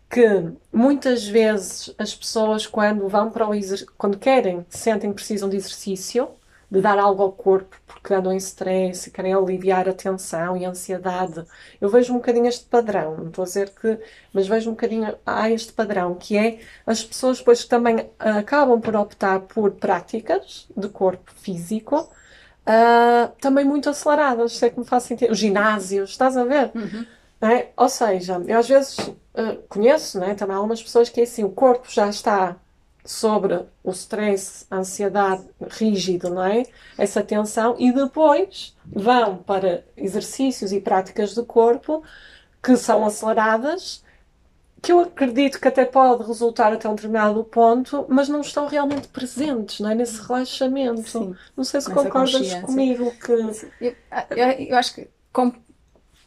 que 0.10 0.44
muitas 0.72 1.28
vezes 1.28 1.94
as 1.98 2.16
pessoas 2.16 2.66
quando 2.66 3.08
vão 3.10 3.30
para 3.30 3.48
o 3.48 3.54
exer- 3.54 3.86
quando 3.98 4.18
querem, 4.18 4.66
sentem 4.70 5.10
que 5.10 5.16
precisam 5.16 5.50
de 5.50 5.58
exercício, 5.58 6.30
de 6.70 6.82
dar 6.82 7.00
algo 7.00 7.24
ao 7.24 7.32
corpo, 7.32 7.78
porque 7.86 8.14
andam 8.14 8.34
em 8.34 8.38
stress 8.38 9.08
e 9.08 9.12
querem 9.12 9.34
aliviar 9.34 9.88
a 9.88 9.94
tensão 9.94 10.58
e 10.58 10.66
a 10.66 10.70
ansiedade. 10.70 11.46
Eu 11.80 11.90
vejo 11.90 12.14
um 12.14 12.18
bocadinho 12.18 12.48
este 12.48 12.66
padrão, 12.66 13.18
não 13.18 13.28
estou 13.28 13.44
a 13.44 13.46
dizer 13.46 13.70
que, 13.70 13.98
mas 14.34 14.48
vejo 14.48 14.70
um 14.70 14.74
bocadinho, 14.74 15.16
há 15.26 15.50
este 15.50 15.72
padrão, 15.72 16.16
que 16.16 16.38
é 16.38 16.60
as 16.86 17.04
pessoas 17.04 17.40
depois 17.40 17.64
também 17.66 18.10
acabam 18.20 18.82
por 18.82 18.96
optar 18.96 19.42
por 19.42 19.72
práticas 19.72 20.68
de 20.76 20.90
corpo 20.90 21.32
físico, 21.38 22.10
ah, 22.66 23.32
também 23.40 23.64
muito 23.64 23.90
aceleradas, 23.90 24.58
se 24.58 24.66
é 24.66 24.70
que 24.70 24.78
me 24.78 24.86
faz 24.86 25.04
sentido. 25.04 25.32
Os 25.32 25.38
ginásios, 25.40 26.10
estás 26.12 26.36
a 26.36 26.44
ver? 26.44 26.72
Não 27.40 27.50
é? 27.50 27.70
Ou 27.78 27.88
seja, 27.88 28.42
eu 28.46 28.60
às 28.60 28.68
vezes 28.68 28.98
ah, 29.36 29.56
conheço 29.70 30.22
é? 30.22 30.36
também 30.36 30.56
algumas 30.56 30.84
pessoas 30.84 31.08
que 31.10 31.22
é 31.22 31.24
assim, 31.24 31.46
o 31.46 31.50
corpo 31.50 31.90
já 31.90 32.10
está 32.10 32.58
sobre 33.08 33.66
o 33.84 33.92
stress, 33.92 34.66
a 34.70 34.78
ansiedade 34.78 35.46
rígido, 35.62 36.30
não 36.30 36.44
é? 36.44 36.64
Essa 36.98 37.24
tensão, 37.24 37.76
e 37.80 37.92
depois 37.94 38.76
vão 38.86 39.38
para 39.38 39.86
exercícios 39.98 40.72
e 40.74 40.82
práticas 40.82 41.34
de 41.36 41.44
corpo 41.44 42.04
que 42.64 42.78
são 42.78 43.06
aceleradas, 43.06 44.04
que 44.82 44.92
eu 44.92 45.00
acredito 45.00 45.60
que 45.60 45.68
até 45.68 45.86
pode 45.86 46.24
resultar 46.26 46.74
até 46.74 46.88
um 46.88 46.96
determinado 46.96 47.44
ponto, 47.46 48.06
mas 48.10 48.30
não 48.30 48.42
estão 48.42 48.68
realmente 48.68 49.08
presentes, 49.10 49.80
não 49.80 49.90
é? 49.90 49.96
Nesse 49.96 50.22
relaxamento. 50.22 51.08
Sim. 51.08 51.36
Não 51.56 51.64
sei 51.64 51.82
se 51.82 51.92
concordas 51.92 52.54
comigo 52.56 53.12
que 53.20 53.32
Eu, 53.82 53.96
eu, 54.32 54.48
eu 54.70 54.78
acho 54.78 54.96
que, 54.96 55.10
com, 55.34 55.52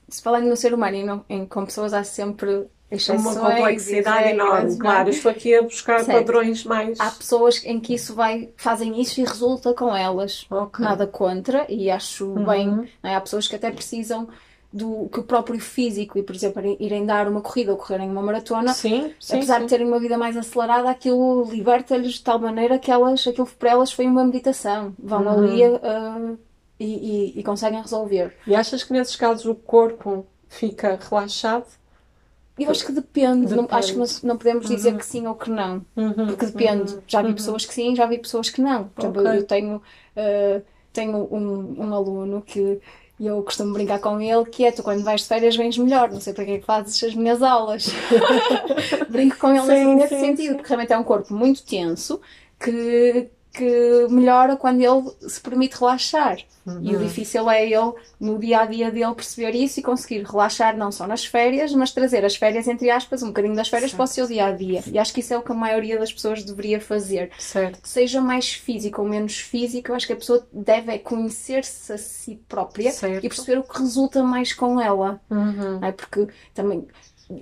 se 0.09 0.23
falando 0.23 0.49
no 0.49 0.57
ser 0.57 0.75
humano 0.75 0.97
e 0.97 1.05
não- 1.05 1.25
em, 1.29 1.47
com 1.47 1.65
pessoas, 1.65 1.93
há 1.95 2.05
sempre 2.05 2.69
exceções 2.91 3.37
uma 3.37 3.51
complexidade 3.51 4.25
regras, 4.25 4.33
enorme. 4.47 4.75
é? 4.75 4.79
Claro, 4.79 5.11
estou 5.11 5.31
aqui 5.31 5.55
a 5.55 5.63
buscar 5.63 6.05
Certo. 6.05 6.19
padrões 6.19 6.65
mais. 6.65 6.99
Há 7.01 7.11
pessoas 7.11 7.65
em 7.65 7.79
que 7.81 7.95
isso 7.95 8.15
vai, 8.15 8.51
fazem 8.57 9.01
isso 9.01 9.21
e 9.21 9.25
resulta 9.25 9.73
com 9.75 9.95
elas. 9.97 10.47
Ok. 10.51 10.85
Nada 10.85 11.07
contra, 11.07 11.67
e 11.69 11.91
acho 11.91 12.27
Uhum. 12.27 12.45
bem. 12.45 12.89
é? 13.03 13.15
Há 13.15 13.21
pessoas 13.21 13.47
que 13.47 13.57
até 13.57 13.71
precisam 13.71 14.29
do 14.73 15.09
que 15.13 15.19
o 15.19 15.25
próprio 15.25 15.59
físico, 15.59 16.17
e 16.17 16.23
por 16.23 16.33
exemplo, 16.35 16.63
irem 16.79 17.05
dar 17.05 17.27
uma 17.27 17.41
corrida 17.41 17.73
ou 17.73 17.77
correrem 17.77 18.09
uma 18.09 18.23
maratona, 18.23 18.73
Sim, 18.73 19.13
sim. 19.19 19.37
apesar 19.39 19.57
sim. 19.59 19.63
de 19.65 19.69
terem 19.69 19.87
uma 19.87 19.99
vida 19.99 20.17
mais 20.17 20.37
acelerada, 20.37 20.89
aquilo 20.89 21.45
liberta-lhes 21.51 22.13
de 22.15 22.23
tal 22.23 22.39
maneira 22.39 22.79
que 22.79 22.89
elas, 22.89 23.27
aquilo 23.27 23.49
para 23.59 23.71
elas 23.71 23.91
foi 23.91 24.07
uma 24.07 24.25
meditação. 24.25 24.95
Vão 24.97 25.23
Uhum. 25.23 25.29
ali 25.29 25.65
ah, 25.83 26.33
e, 26.79 26.85
e- 27.35 27.41
e 27.41 27.43
conseguem 27.43 27.81
resolver. 27.83 28.33
E 28.47 28.55
achas 28.55 28.85
que 28.85 28.93
nesses 28.93 29.17
casos 29.17 29.45
o 29.45 29.57
corpo 29.57 30.25
fica 30.49 30.97
relaxado? 31.11 31.67
Eu 32.65 32.71
acho 32.71 32.85
que 32.87 32.93
depende, 32.93 33.55
Não, 33.55 33.63
Depende. 33.63 33.69
acho 33.71 33.93
que 33.93 33.99
não, 33.99 34.07
não 34.25 34.37
podemos 34.39 34.67
dizer 34.69 34.97
que 34.97 35.05
sim 35.05 35.27
ou 35.27 35.35
que 35.35 35.51
não. 35.51 35.85
Uhum, 35.97 36.27
Porque 36.27 36.47
depende. 36.47 36.99
Já 37.07 37.23
vi 37.23 37.33
pessoas 37.35 37.65
que 37.65 37.75
sim, 37.75 37.95
já 37.97 38.07
vi 38.07 38.19
pessoas 38.19 38.51
que 38.51 38.61
não. 38.61 38.85
Por 38.89 39.01
exemplo, 39.05 39.29
eu 39.29 39.45
tenho, 39.47 39.83
eh, 40.17 40.63
tenho 40.93 41.17
um, 41.33 41.75
um 41.79 41.95
aluno 41.95 42.43
que 42.43 42.81
eu 43.19 43.43
costumo 43.43 43.73
brincar 43.75 43.99
com 43.99 44.21
ele, 44.21 44.45
que 44.47 44.65
é 44.65 44.73
tu 44.73 44.83
quando 44.83 45.03
vais 45.05 45.21
de 45.23 45.29
férias 45.29 45.55
vens 45.57 45.77
melhor, 45.77 46.11
não 46.11 46.21
sei 46.21 46.33
para 46.33 46.45
que 46.45 46.53
é 46.53 46.59
que 46.59 46.65
fazes 46.65 47.03
as 47.05 47.15
minhas 47.15 47.43
aulas. 47.43 47.89
Brinco 49.11 49.37
com 49.39 49.51
ele 49.55 49.67
Sim, 49.67 49.95
nesse 49.97 50.15
sim, 50.15 50.21
sentido, 50.21 50.49
sim. 50.51 50.55
porque 50.55 50.69
realmente 50.69 50.93
é 50.93 50.99
um 50.99 51.05
corpo 51.05 51.35
muito 51.35 51.63
tenso 51.65 52.21
que, 52.59 53.29
que 53.53 54.07
melhora 54.09 54.57
quando 54.57 54.81
ele 54.81 55.11
se 55.29 55.41
permite 55.41 55.77
relaxar. 55.79 56.39
E 56.83 56.95
o 56.95 56.99
Uhum. 56.99 57.07
difícil 57.07 57.51
é 57.51 57.65
ele, 57.65 57.93
no 58.21 58.39
dia 58.39 58.61
a 58.61 58.67
dia 58.67 58.91
dele, 58.93 59.15
perceber 59.15 59.51
isso 59.57 59.81
e 59.81 59.83
conseguir 59.83 60.23
relaxar 60.23 60.77
não 60.77 60.93
só 60.93 61.05
nas 61.07 61.25
férias, 61.25 61.73
mas 61.73 61.91
trazer 61.91 62.25
as 62.25 62.37
férias, 62.37 62.69
entre 62.69 62.89
aspas, 62.91 63.23
um 63.25 63.29
bocadinho 63.29 63.57
das 63.57 63.69
férias 63.69 63.93
para 63.93 64.05
o 64.05 64.07
seu 64.07 64.27
dia 64.27 64.47
a 64.47 64.53
dia. 64.53 64.85
E 64.87 64.99
acho 64.99 65.13
que 65.13 65.19
isso 65.21 65.35
é 65.35 65.39
o 65.39 65.43
que 65.43 65.51
a 65.51 65.55
maioria 65.55 65.99
das 65.99 66.13
pessoas 66.13 66.45
deveria 66.45 66.81
fazer. 66.81 67.31
Certo. 67.39 67.81
Seja 67.83 68.21
mais 68.21 68.53
físico 68.53 69.03
ou 69.03 69.09
menos 69.09 69.39
físico, 69.39 69.91
eu 69.91 69.97
acho 69.97 70.07
que 70.07 70.13
a 70.13 70.17
pessoa 70.17 70.47
deve 70.53 70.93
é 70.93 70.99
conhecer-se 70.99 71.93
a 71.93 71.99
si 71.99 72.41
própria 72.49 72.93
Certo. 72.93 73.25
e 73.25 73.29
perceber 73.29 73.59
o 73.59 73.65
que 73.65 73.79
resulta 73.79 74.23
mais 74.23 74.53
com 74.53 74.81
ela. 74.81 75.21
Uhum. 75.29 75.83
É? 75.83 75.91
Porque 75.91 76.29
também 76.55 76.87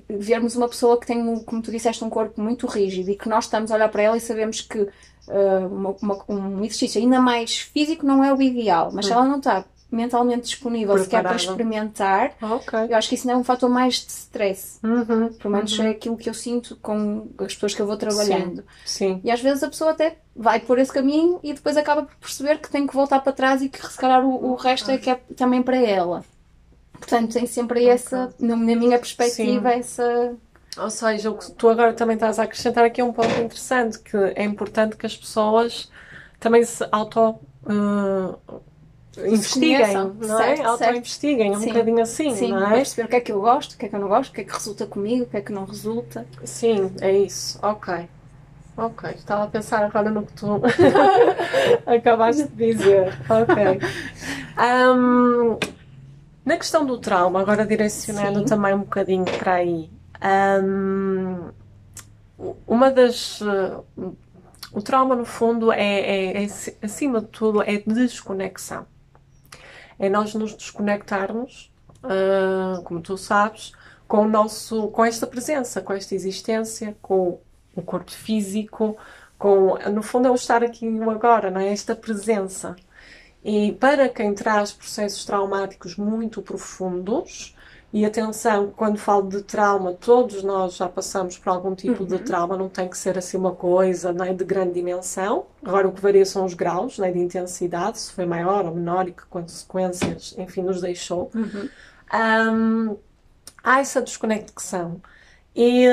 vermos 0.08 0.54
uma 0.54 0.68
pessoa 0.68 0.98
que 0.98 1.06
tem, 1.06 1.40
como 1.44 1.62
tu 1.62 1.70
disseste, 1.70 2.04
um 2.04 2.10
corpo 2.10 2.40
muito 2.40 2.66
rígido 2.66 3.10
e 3.10 3.16
que 3.16 3.28
nós 3.28 3.44
estamos 3.44 3.70
a 3.70 3.74
olhar 3.74 3.88
para 3.88 4.02
ela 4.02 4.16
e 4.16 4.20
sabemos 4.20 4.60
que 4.60 4.86
uma- 5.70 5.94
uma- 6.02 6.24
um 6.28 6.64
exercício 6.64 7.00
ainda 7.00 7.20
mais 7.20 7.58
físico 7.58 8.04
não 8.06 8.22
é 8.24 8.32
o 8.32 8.40
ideal, 8.42 8.90
mas 8.92 9.06
se 9.06 9.12
ela 9.12 9.24
não 9.24 9.38
está 9.38 9.64
mentalmente 9.90 10.42
disponível 10.42 10.98
sequer 10.98 11.22
para 11.22 11.30
Preparada. 11.30 11.42
experimentar, 11.42 12.32
Ok. 12.42 12.78
eu 12.90 12.94
acho 12.96 13.08
que 13.08 13.14
isso 13.14 13.26
não 13.26 13.34
é 13.34 13.36
um 13.38 13.44
fator 13.44 13.70
mais 13.70 13.94
de 13.94 14.10
stress. 14.12 14.78
Uhum. 14.84 15.32
Pelo 15.32 15.54
menos 15.54 15.78
é 15.80 15.88
aquilo 15.88 16.14
que 16.16 16.28
eu 16.28 16.34
sinto 16.34 16.76
com 16.82 17.28
as 17.38 17.54
pessoas 17.54 17.74
que 17.74 17.80
eu 17.80 17.86
vou 17.86 17.96
trabalhando. 17.96 18.62
Sim. 18.84 19.18
E 19.24 19.30
às 19.30 19.40
vezes 19.40 19.62
a 19.62 19.68
pessoa 19.68 19.92
até 19.92 20.18
vai 20.36 20.60
por 20.60 20.78
esse 20.78 20.92
caminho 20.92 21.40
e 21.42 21.54
depois 21.54 21.74
acaba 21.78 22.02
por 22.02 22.14
perceber 22.16 22.58
que 22.58 22.70
tem 22.70 22.86
que 22.86 22.94
voltar 22.94 23.20
para 23.20 23.32
trás 23.32 23.62
e 23.62 23.70
que 23.70 23.78
se 23.86 23.96
calhar 23.96 24.22
o, 24.22 24.50
o 24.52 24.54
resto 24.56 24.90
é 24.90 24.98
que 24.98 25.08
é 25.08 25.14
também 25.34 25.62
para 25.62 25.78
ela. 25.78 26.22
Portanto, 26.92 27.32
tem 27.32 27.46
sempre 27.46 27.86
essa, 27.86 28.34
na, 28.38 28.56
na 28.56 28.76
minha 28.76 28.98
perspectiva, 28.98 29.70
Sim. 29.72 29.78
essa. 29.78 30.34
Ou 30.80 30.90
seja, 30.90 31.30
o 31.30 31.36
que 31.36 31.50
tu 31.52 31.68
agora 31.68 31.92
também 31.92 32.14
estás 32.14 32.38
a 32.38 32.44
acrescentar 32.44 32.84
aqui 32.84 33.00
é 33.00 33.04
um 33.04 33.12
ponto 33.12 33.32
interessante, 33.40 33.98
que 33.98 34.16
é 34.16 34.44
importante 34.44 34.96
que 34.96 35.06
as 35.06 35.16
pessoas 35.16 35.90
também 36.38 36.64
se 36.64 36.86
auto 36.92 37.38
eh, 37.66 39.28
investiguem, 39.28 39.78
conheçam. 39.78 40.14
não 40.14 40.40
é? 40.40 40.62
Auto-investiguem, 40.62 41.56
um 41.56 41.60
Sim. 41.60 41.68
bocadinho 41.68 42.02
assim, 42.02 42.34
Sim, 42.34 42.50
não 42.52 42.68
é? 42.68 42.76
perceber 42.76 43.06
o 43.06 43.08
que 43.08 43.16
é 43.16 43.20
que 43.20 43.32
eu 43.32 43.40
gosto, 43.40 43.72
o 43.72 43.76
que 43.76 43.86
é 43.86 43.88
que 43.88 43.96
eu 43.96 44.00
não 44.00 44.08
gosto, 44.08 44.30
o 44.30 44.34
que 44.34 44.40
é 44.40 44.44
que 44.44 44.52
resulta 44.52 44.86
comigo, 44.86 45.24
o 45.24 45.26
que 45.26 45.36
é 45.36 45.40
que 45.40 45.52
não 45.52 45.64
resulta. 45.64 46.26
Sim, 46.44 46.92
é 47.00 47.12
isso. 47.12 47.58
Ok. 47.62 48.08
Ok. 48.76 49.10
Estava 49.10 49.44
a 49.44 49.46
pensar 49.48 49.84
agora 49.84 50.08
no 50.08 50.24
que 50.24 50.32
tu 50.34 50.62
acabaste 51.84 52.44
de 52.44 52.72
dizer. 52.72 53.12
Ok. 53.28 53.80
Ahm, 54.56 55.58
na 56.44 56.56
questão 56.56 56.86
do 56.86 56.98
trauma, 56.98 57.40
agora 57.40 57.66
direcionando 57.66 58.40
Sim. 58.40 58.44
também 58.44 58.74
um 58.74 58.80
bocadinho 58.80 59.24
para 59.24 59.54
aí. 59.54 59.90
Ahm, 60.20 61.50
uma 62.66 62.90
das. 62.90 63.40
eh, 63.42 63.80
o 64.72 64.82
trauma, 64.82 65.16
no 65.16 65.24
fundo, 65.24 65.72
é, 65.72 65.78
é- 65.82 66.44
é, 66.44 66.48
acima 66.82 67.20
de 67.20 67.28
tudo, 67.28 67.62
é 67.62 67.78
desconexão. 67.78 68.86
É 69.98 70.08
nós 70.08 70.34
nos 70.34 70.54
desconectarmos, 70.54 71.72
ah, 72.02 72.80
como 72.84 73.00
tu 73.00 73.16
sabes, 73.16 73.72
com 74.06 74.18
o 74.24 74.28
nosso, 74.28 74.88
com 74.88 75.04
esta 75.04 75.26
presença, 75.26 75.80
com 75.82 75.92
esta 75.92 76.14
existência, 76.14 76.96
com 77.02 77.40
o 77.76 77.82
corpo 77.82 78.10
físico, 78.10 78.96
com, 79.38 79.76
no 79.92 80.02
fundo 80.02 80.28
é 80.28 80.30
o 80.30 80.34
estar 80.34 80.62
aqui 80.64 80.86
e 80.86 81.02
agora, 81.02 81.50
não 81.50 81.60
é? 81.60 81.68
Esta 81.72 81.94
presença. 81.94 82.74
E 83.44 83.72
para 83.72 84.08
quem 84.08 84.34
traz 84.34 84.72
processos 84.72 85.24
traumáticos 85.24 85.96
muito 85.96 86.42
profundos, 86.42 87.56
e 87.90 88.04
atenção, 88.04 88.70
quando 88.76 88.98
falo 88.98 89.28
de 89.28 89.42
trauma, 89.42 89.94
todos 89.94 90.42
nós 90.42 90.76
já 90.76 90.86
passamos 90.88 91.38
por 91.38 91.48
algum 91.48 91.74
tipo 91.74 92.04
de 92.04 92.18
trauma, 92.18 92.54
não 92.54 92.68
tem 92.68 92.86
que 92.86 92.98
ser 92.98 93.16
assim 93.16 93.38
uma 93.38 93.54
coisa 93.54 94.12
não 94.12 94.26
é, 94.26 94.34
de 94.34 94.44
grande 94.44 94.74
dimensão. 94.74 95.46
Agora, 95.64 95.88
o 95.88 95.92
que 95.92 96.00
varia 96.00 96.26
são 96.26 96.44
os 96.44 96.52
graus 96.52 96.98
não 96.98 97.06
é, 97.06 97.10
de 97.10 97.18
intensidade, 97.18 97.98
se 97.98 98.12
foi 98.12 98.26
maior 98.26 98.66
ou 98.66 98.74
menor 98.74 99.08
e 99.08 99.12
que 99.12 99.24
consequências, 99.24 100.34
enfim, 100.36 100.62
nos 100.62 100.82
deixou. 100.82 101.30
Hum, 101.34 102.96
há 103.64 103.80
essa 103.80 104.02
desconexão. 104.02 105.00
E, 105.56 105.86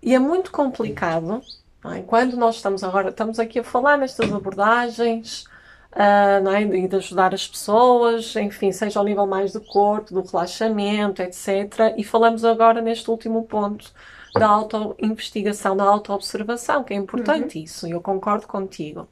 e 0.00 0.14
é 0.14 0.18
muito 0.20 0.52
complicado, 0.52 1.42
é? 1.86 2.02
quando 2.02 2.36
nós 2.36 2.56
estamos 2.56 2.84
agora, 2.84 3.10
estamos 3.10 3.40
aqui 3.40 3.58
a 3.58 3.64
falar 3.64 3.98
nestas 3.98 4.32
abordagens, 4.32 5.44
uh, 5.92 6.42
não 6.42 6.52
é? 6.52 6.62
e 6.62 6.88
de 6.88 6.96
ajudar 6.96 7.34
as 7.34 7.46
pessoas, 7.46 8.34
enfim, 8.36 8.72
seja 8.72 8.98
ao 8.98 9.04
nível 9.04 9.26
mais 9.26 9.52
do 9.52 9.60
corpo, 9.60 10.14
do 10.14 10.22
relaxamento, 10.22 11.22
etc. 11.22 11.94
E 11.96 12.04
falamos 12.04 12.44
agora 12.44 12.80
neste 12.80 13.10
último 13.10 13.44
ponto 13.44 13.92
da 14.34 14.46
auto-investigação, 14.46 15.76
da 15.76 15.84
auto-observação, 15.84 16.82
que 16.82 16.94
é 16.94 16.96
importante 16.96 17.58
uhum. 17.58 17.64
isso, 17.64 17.86
eu 17.86 18.00
concordo 18.00 18.46
contigo. 18.46 19.08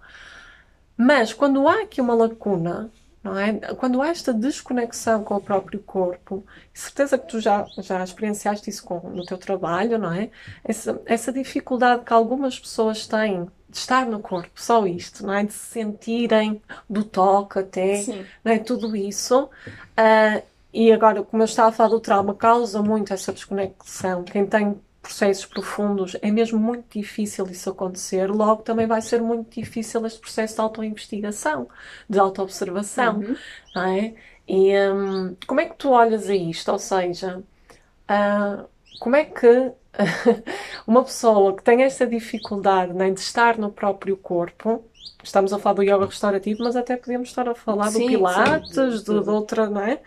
Mas 0.96 1.32
quando 1.32 1.66
há 1.68 1.82
aqui 1.82 2.00
uma 2.00 2.14
lacuna, 2.14 2.90
não 3.22 3.38
é? 3.38 3.52
Quando 3.74 4.00
há 4.00 4.08
esta 4.08 4.32
desconexão 4.32 5.22
com 5.22 5.34
o 5.36 5.40
próprio 5.40 5.80
corpo, 5.80 6.44
certeza 6.72 7.18
que 7.18 7.28
tu 7.28 7.38
já, 7.38 7.66
já 7.78 8.02
experienciaste 8.02 8.70
isso 8.70 8.82
com, 8.82 8.98
no 9.10 9.24
teu 9.24 9.36
trabalho, 9.36 9.98
não 9.98 10.12
é? 10.12 10.30
Essa, 10.64 11.00
essa 11.04 11.32
dificuldade 11.32 12.04
que 12.04 12.12
algumas 12.12 12.58
pessoas 12.58 13.06
têm 13.06 13.46
de 13.70 13.76
estar 13.78 14.06
no 14.06 14.20
corpo, 14.20 14.50
só 14.54 14.86
isto, 14.86 15.24
não 15.24 15.32
é? 15.32 15.44
De 15.44 15.52
se 15.52 15.66
sentirem 15.72 16.60
do 16.88 17.04
toque 17.04 17.60
até, 17.60 17.96
Sim. 18.02 18.26
não 18.44 18.52
é? 18.52 18.58
Tudo 18.58 18.96
isso. 18.96 19.44
Uh, 19.44 20.42
e 20.72 20.92
agora, 20.92 21.22
como 21.22 21.42
eu 21.42 21.46
estava 21.46 21.68
a 21.68 21.72
falar 21.72 21.90
do 21.90 22.00
trauma, 22.00 22.34
causa 22.34 22.82
muito 22.82 23.12
essa 23.12 23.32
desconexão. 23.32 24.24
Quem 24.24 24.46
tem 24.46 24.80
processos 25.02 25.46
profundos, 25.46 26.16
é 26.20 26.30
mesmo 26.30 26.58
muito 26.58 26.98
difícil 26.98 27.46
isso 27.46 27.70
acontecer, 27.70 28.30
logo 28.30 28.62
também 28.62 28.86
vai 28.86 29.00
ser 29.00 29.20
muito 29.22 29.58
difícil 29.58 30.04
este 30.06 30.20
processo 30.20 30.56
de 30.56 30.60
autoinvestigação, 30.60 31.68
de 32.08 32.18
autoobservação, 32.18 33.18
uhum. 33.18 33.36
não 33.74 33.82
é? 33.82 34.14
E 34.46 34.76
um, 34.90 35.36
como 35.46 35.60
é 35.60 35.66
que 35.66 35.76
tu 35.76 35.90
olhas 35.90 36.28
a 36.28 36.34
isto? 36.34 36.70
Ou 36.70 36.78
seja, 36.78 37.38
uh, 37.38 38.68
como 39.00 39.16
é 39.16 39.24
que 39.24 39.72
uma 40.86 41.02
pessoa 41.04 41.56
que 41.56 41.62
tem 41.62 41.82
esta 41.82 42.06
dificuldade 42.06 42.92
né, 42.92 43.10
de 43.10 43.20
estar 43.20 43.58
no 43.58 43.70
próprio 43.70 44.16
corpo, 44.16 44.84
estamos 45.22 45.52
a 45.52 45.58
falar 45.58 45.74
do 45.74 45.82
yoga 45.82 46.06
restaurativo, 46.06 46.62
mas 46.64 46.76
até 46.76 46.96
podemos 46.96 47.28
estar 47.28 47.48
a 47.48 47.54
falar 47.54 47.90
sim, 47.90 48.00
do 48.00 48.06
pilates, 48.06 48.74
sim. 48.74 48.88
De, 48.98 49.04
de 49.04 49.30
outra, 49.30 49.68
não 49.68 49.82
é? 49.82 50.00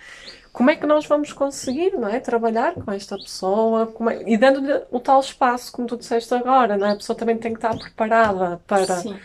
como 0.54 0.70
é 0.70 0.76
que 0.76 0.86
nós 0.86 1.08
vamos 1.08 1.34
conseguir, 1.34 1.94
não 1.94 2.08
é? 2.08 2.20
Trabalhar 2.20 2.76
com 2.76 2.92
esta 2.92 3.18
pessoa 3.18 3.92
é, 4.12 4.32
e 4.32 4.38
dando-lhe 4.38 4.84
o 4.92 5.00
tal 5.00 5.20
espaço, 5.20 5.72
como 5.72 5.88
tu 5.88 5.98
disseste 5.98 6.32
agora, 6.36 6.78
não 6.78 6.86
é? 6.86 6.92
A 6.92 6.96
pessoa 6.96 7.18
também 7.18 7.36
tem 7.36 7.54
que 7.54 7.58
estar 7.58 7.76
preparada 7.76 8.62
para. 8.68 8.86
Sim. 8.98 9.18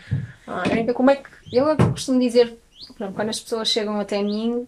É? 0.71 0.91
Como 0.91 1.11
é 1.11 1.17
que... 1.17 1.29
Eu 1.53 1.77
costumo 1.77 2.19
dizer, 2.19 2.57
quando 2.97 3.29
as 3.29 3.39
pessoas 3.39 3.67
chegam 3.67 3.99
até 3.99 4.23
mim, 4.23 4.67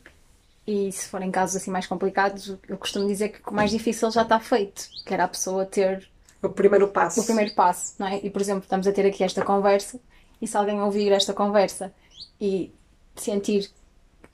e 0.65 0.91
se 0.91 1.07
forem 1.07 1.31
casos 1.31 1.55
assim 1.55 1.71
mais 1.71 1.87
complicados, 1.87 2.57
eu 2.67 2.77
costumo 2.77 3.07
dizer 3.07 3.29
que 3.29 3.49
o 3.49 3.53
mais 3.53 3.71
difícil 3.71 4.11
já 4.11 4.21
está 4.21 4.39
feito, 4.39 4.87
que 5.05 5.13
era 5.13 5.23
a 5.23 5.27
pessoa 5.27 5.65
ter 5.65 6.09
o 6.41 6.49
primeiro 6.49 6.87
passo. 6.87 7.21
O 7.21 7.25
primeiro 7.25 7.53
passo, 7.53 7.95
não 7.99 8.07
é? 8.07 8.19
E 8.23 8.29
por 8.29 8.41
exemplo, 8.41 8.63
estamos 8.63 8.87
a 8.87 8.91
ter 8.91 9.05
aqui 9.05 9.23
esta 9.23 9.43
conversa, 9.43 9.99
e 10.41 10.47
se 10.47 10.57
alguém 10.57 10.81
ouvir 10.81 11.11
esta 11.11 11.33
conversa 11.33 11.93
e 12.39 12.73
sentir 13.15 13.69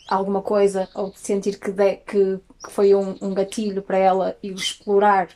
alguma 0.08 0.42
coisa 0.42 0.88
ou 0.96 1.14
sentir 1.16 1.60
que, 1.60 1.72
de, 1.72 1.98
que, 1.98 2.40
que, 2.64 2.72
foi 2.72 2.96
um, 2.96 3.16
um, 3.22 3.34
gatilho 3.34 3.82
para 3.82 3.98
ela 3.98 4.38
e 4.42 4.52
explorar 4.52 5.30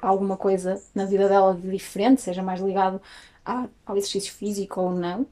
alguma 0.00 0.36
coisa 0.36 0.80
na 0.94 1.06
vida 1.06 1.28
dela 1.28 1.54
de 1.54 1.70
diferente, 1.70 2.20
seja 2.20 2.42
mais 2.42 2.60
ligado 2.60 3.00
a, 3.44 3.66
ao 3.84 3.96
exercício 3.96 4.32
físico 4.32 4.80
ou 4.80 4.90
não, 4.92 5.22
uh, 5.22 5.26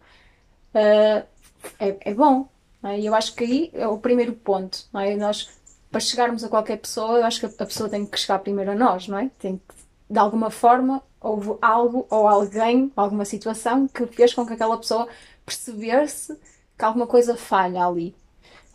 é, 1.79 1.97
é, 2.01 2.14
bom. 2.14 2.49
É? 2.85 3.01
E 3.01 3.07
eu 3.07 3.14
acho 3.14 3.35
que 3.35 3.44
aí 3.44 3.70
é 3.73 3.87
o 3.88 3.99
primeiro 3.99 4.33
ponto. 4.33 4.87
Não 4.92 5.01
é? 5.01 5.16
Nós, 5.16 5.51
para 5.90 6.01
chegarmos 6.01 6.44
a 6.44 6.49
qualquer 6.49 6.79
pessoa, 6.79 7.18
eu 7.18 7.25
acho 7.25 7.40
que 7.40 7.47
a 7.47 7.66
pessoa 7.66 7.88
tem 7.88 8.07
que 8.07 8.18
chegar 8.18 8.38
primeiro 8.40 8.73
a 8.73 8.75
nós, 8.75 9.09
não 9.09 9.18
é? 9.18 9.31
Tem 9.38 9.57
que, 9.57 9.75
de 10.11 10.18
alguma 10.18 10.51
forma, 10.51 11.03
houve 11.20 11.57
algo 11.62 12.07
ou 12.11 12.29
alguém, 12.29 12.92
alguma 12.97 13.25
situação 13.25 13.88
que 13.88 14.07
fez 14.07 14.35
com 14.35 14.47
que 14.47 14.53
aquela 14.53 14.79
pessoa 14.79 15.09
percebesse 15.44 16.38
que 16.77 16.85
alguma 16.85 17.07
coisa 17.07 17.37
falha 17.37 17.87
ali 17.87 18.14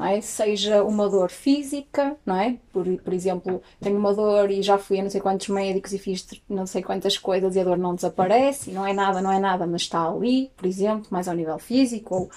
é? 0.08 0.22
seja 0.22 0.84
uma 0.84 1.10
dor 1.10 1.30
física, 1.30 2.16
não 2.26 2.40
é? 2.40 2.58
Por, 2.72 2.86
por 3.02 3.14
exemplo, 3.14 3.62
tenho 3.82 3.98
uma 3.98 4.14
dor 4.14 4.50
e 4.50 4.62
já 4.62 4.78
fui 4.78 5.00
a 5.00 5.04
não 5.04 5.10
sei 5.10 5.20
quantos 5.20 5.50
médicos 5.50 5.92
e 5.92 6.00
fiz 6.00 6.26
não 6.48 6.66
sei 6.66 6.82
quantas 6.82 7.18
coisas 7.18 7.56
e 7.56 7.60
a 7.60 7.64
dor 7.64 7.78
não 7.78 7.96
desaparece, 7.96 8.70
e 8.72 8.74
não 8.74 8.86
é 8.88 8.94
nada, 8.94 9.22
não 9.22 9.32
é 9.32 9.40
nada, 9.40 9.68
mas 9.68 9.82
está 9.82 10.08
ali, 10.08 10.52
por 10.56 10.66
exemplo, 10.66 11.08
mais 11.10 11.28
ao 11.28 11.36
nível 11.36 11.60
físico 11.60 12.16
ou 12.16 12.30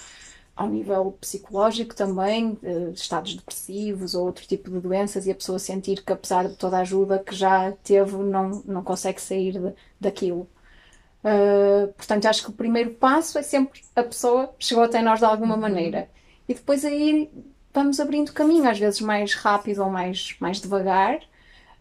ao 0.55 0.67
nível 0.69 1.17
psicológico 1.19 1.95
também, 1.95 2.57
estados 2.93 3.35
depressivos 3.35 4.13
ou 4.13 4.25
outro 4.25 4.45
tipo 4.45 4.69
de 4.69 4.79
doenças, 4.79 5.25
e 5.25 5.31
a 5.31 5.35
pessoa 5.35 5.57
sentir 5.57 6.03
que, 6.03 6.13
apesar 6.13 6.47
de 6.47 6.55
toda 6.55 6.77
a 6.77 6.81
ajuda 6.81 7.19
que 7.19 7.33
já 7.35 7.71
teve, 7.83 8.15
não, 8.17 8.61
não 8.65 8.83
consegue 8.83 9.19
sair 9.19 9.53
de, 9.53 9.73
daquilo. 9.99 10.47
Uh, 11.23 11.87
portanto, 11.93 12.25
acho 12.25 12.43
que 12.43 12.49
o 12.49 12.53
primeiro 12.53 12.91
passo 12.95 13.37
é 13.37 13.41
sempre 13.41 13.81
a 13.95 14.03
pessoa 14.03 14.53
chegou 14.59 14.83
até 14.83 15.01
nós 15.01 15.19
de 15.19 15.25
alguma 15.25 15.55
uhum. 15.55 15.61
maneira. 15.61 16.09
E 16.47 16.53
depois 16.53 16.83
aí 16.83 17.31
vamos 17.73 17.99
abrindo 17.99 18.33
caminho, 18.33 18.69
às 18.69 18.77
vezes 18.77 18.99
mais 19.01 19.33
rápido 19.33 19.83
ou 19.83 19.89
mais, 19.89 20.35
mais 20.39 20.59
devagar. 20.59 21.19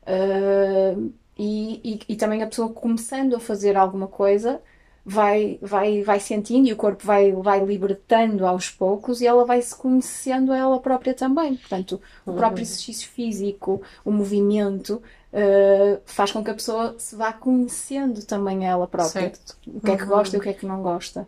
Uh, 0.05 1.13
e, 1.37 1.81
e, 2.09 2.13
e, 2.13 2.17
também 2.17 2.43
a 2.43 2.47
pessoa 2.47 2.73
começando 2.73 3.35
a 3.35 3.41
fazer 3.41 3.77
alguma 3.77 4.07
coisa 4.07 4.61
vai, 5.05 5.59
vai, 5.61 6.03
vai 6.03 6.21
sentindo 6.21 6.69
e 6.69 6.73
o 6.73 6.77
corpo 6.77 7.05
vai, 7.05 7.33
vai 7.33 7.65
libertando 7.65 8.47
aos 8.47 8.71
poucos 8.71 9.21
e 9.21 9.27
ela 9.27 9.45
vai 9.45 9.61
se 9.61 9.75
conhecendo 9.75 10.53
a 10.53 10.57
ela 10.57 10.79
própria 10.81 11.13
também. 11.13 11.57
Portanto, 11.57 12.01
o 12.25 12.33
próprio 12.33 12.63
exercício 12.63 13.09
físico, 13.09 13.83
o 14.05 14.13
movimento, 14.13 15.03
uh, 15.33 16.01
faz 16.05 16.31
com 16.31 16.43
que 16.45 16.51
a 16.51 16.55
pessoa 16.55 16.95
se 16.99 17.17
vá 17.17 17.33
conhecendo 17.33 18.25
também 18.25 18.67
a 18.67 18.71
ela 18.71 18.87
própria. 18.87 19.23
Certo. 19.23 19.57
O 19.67 19.81
que 19.81 19.91
é 19.91 19.97
que 19.97 20.05
gosta 20.05 20.37
e 20.37 20.39
o 20.39 20.43
que 20.43 20.49
é 20.49 20.55
que 20.55 20.67
não 20.67 20.83
gosta. 20.83 21.27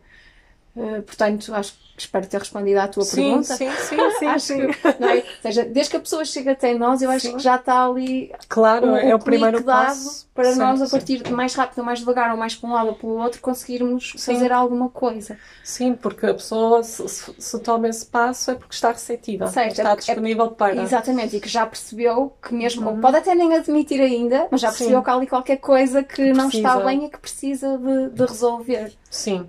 Uh, 0.77 1.03
portanto, 1.03 1.53
acho 1.53 1.75
espero 1.97 2.27
ter 2.27 2.39
respondido 2.39 2.81
à 2.81 2.89
tua 2.89 3.05
sim, 3.05 3.17
pergunta. 3.17 3.57
Sim, 3.57 3.71
sim, 3.71 3.97
sim. 4.19 4.27
acho 4.27 4.47
sim. 4.47 4.67
Que, 4.69 5.01
não 5.01 5.09
é? 5.09 5.17
Ou 5.17 5.23
seja, 5.43 5.65
desde 5.65 5.91
que 5.91 5.97
a 5.97 6.01
pessoa 6.01 6.25
chega 6.25 6.53
até 6.53 6.75
nós, 6.75 7.03
eu 7.03 7.11
acho 7.11 7.27
sim. 7.27 7.37
que 7.37 7.43
já 7.43 7.57
está 7.57 7.87
ali. 7.87 8.33
Claro, 8.49 8.93
o, 8.93 8.97
é 8.97 9.15
o, 9.15 9.17
o 9.17 9.21
primeiro 9.21 9.63
passo. 9.63 10.25
Para 10.35 10.53
sim, 10.53 10.59
nós, 10.59 10.83
a 10.83 10.89
partir 10.89 11.23
de 11.23 11.33
mais 11.33 11.55
rápido, 11.55 11.79
ou 11.79 11.85
mais 11.85 12.01
devagar, 12.01 12.33
ou 12.33 12.37
mais 12.37 12.57
para 12.57 12.69
um 12.69 12.73
lado 12.73 12.89
ou 12.89 12.95
pelo 12.95 13.13
outro, 13.19 13.41
conseguirmos 13.41 14.15
fazer 14.19 14.51
alguma 14.51 14.89
coisa. 14.89 15.39
Sim, 15.63 15.95
porque 15.95 16.27
a 16.27 16.35
pessoa, 16.35 16.83
se, 16.83 17.09
se, 17.09 17.33
se, 17.39 17.59
toma 17.61 17.89
esse 17.89 18.05
passo, 18.05 18.51
é 18.51 18.55
porque 18.57 18.75
está 18.75 18.91
receptiva. 18.91 19.47
Certo, 19.47 19.79
está 19.79 19.93
é, 19.93 19.97
disponível 19.97 20.51
para. 20.51 20.83
Exatamente, 20.83 21.37
e 21.37 21.41
que 21.41 21.49
já 21.49 21.65
percebeu 21.65 22.33
que 22.43 22.53
mesmo. 22.53 22.91
Uhum. 22.91 23.01
Pode 23.01 23.19
até 23.19 23.33
nem 23.35 23.55
admitir 23.55 24.01
ainda, 24.01 24.49
mas 24.51 24.61
já 24.61 24.69
percebeu 24.69 25.03
que 25.03 25.11
há 25.11 25.15
ali 25.15 25.27
qualquer 25.29 25.59
coisa 25.59 26.03
que, 26.03 26.17
que 26.17 26.33
não 26.33 26.49
está 26.49 26.81
bem 26.81 27.05
e 27.05 27.11
que 27.11 27.19
precisa 27.19 27.79
de, 27.79 28.11
de 28.11 28.25
resolver. 28.25 28.93
Sim. 29.09 29.49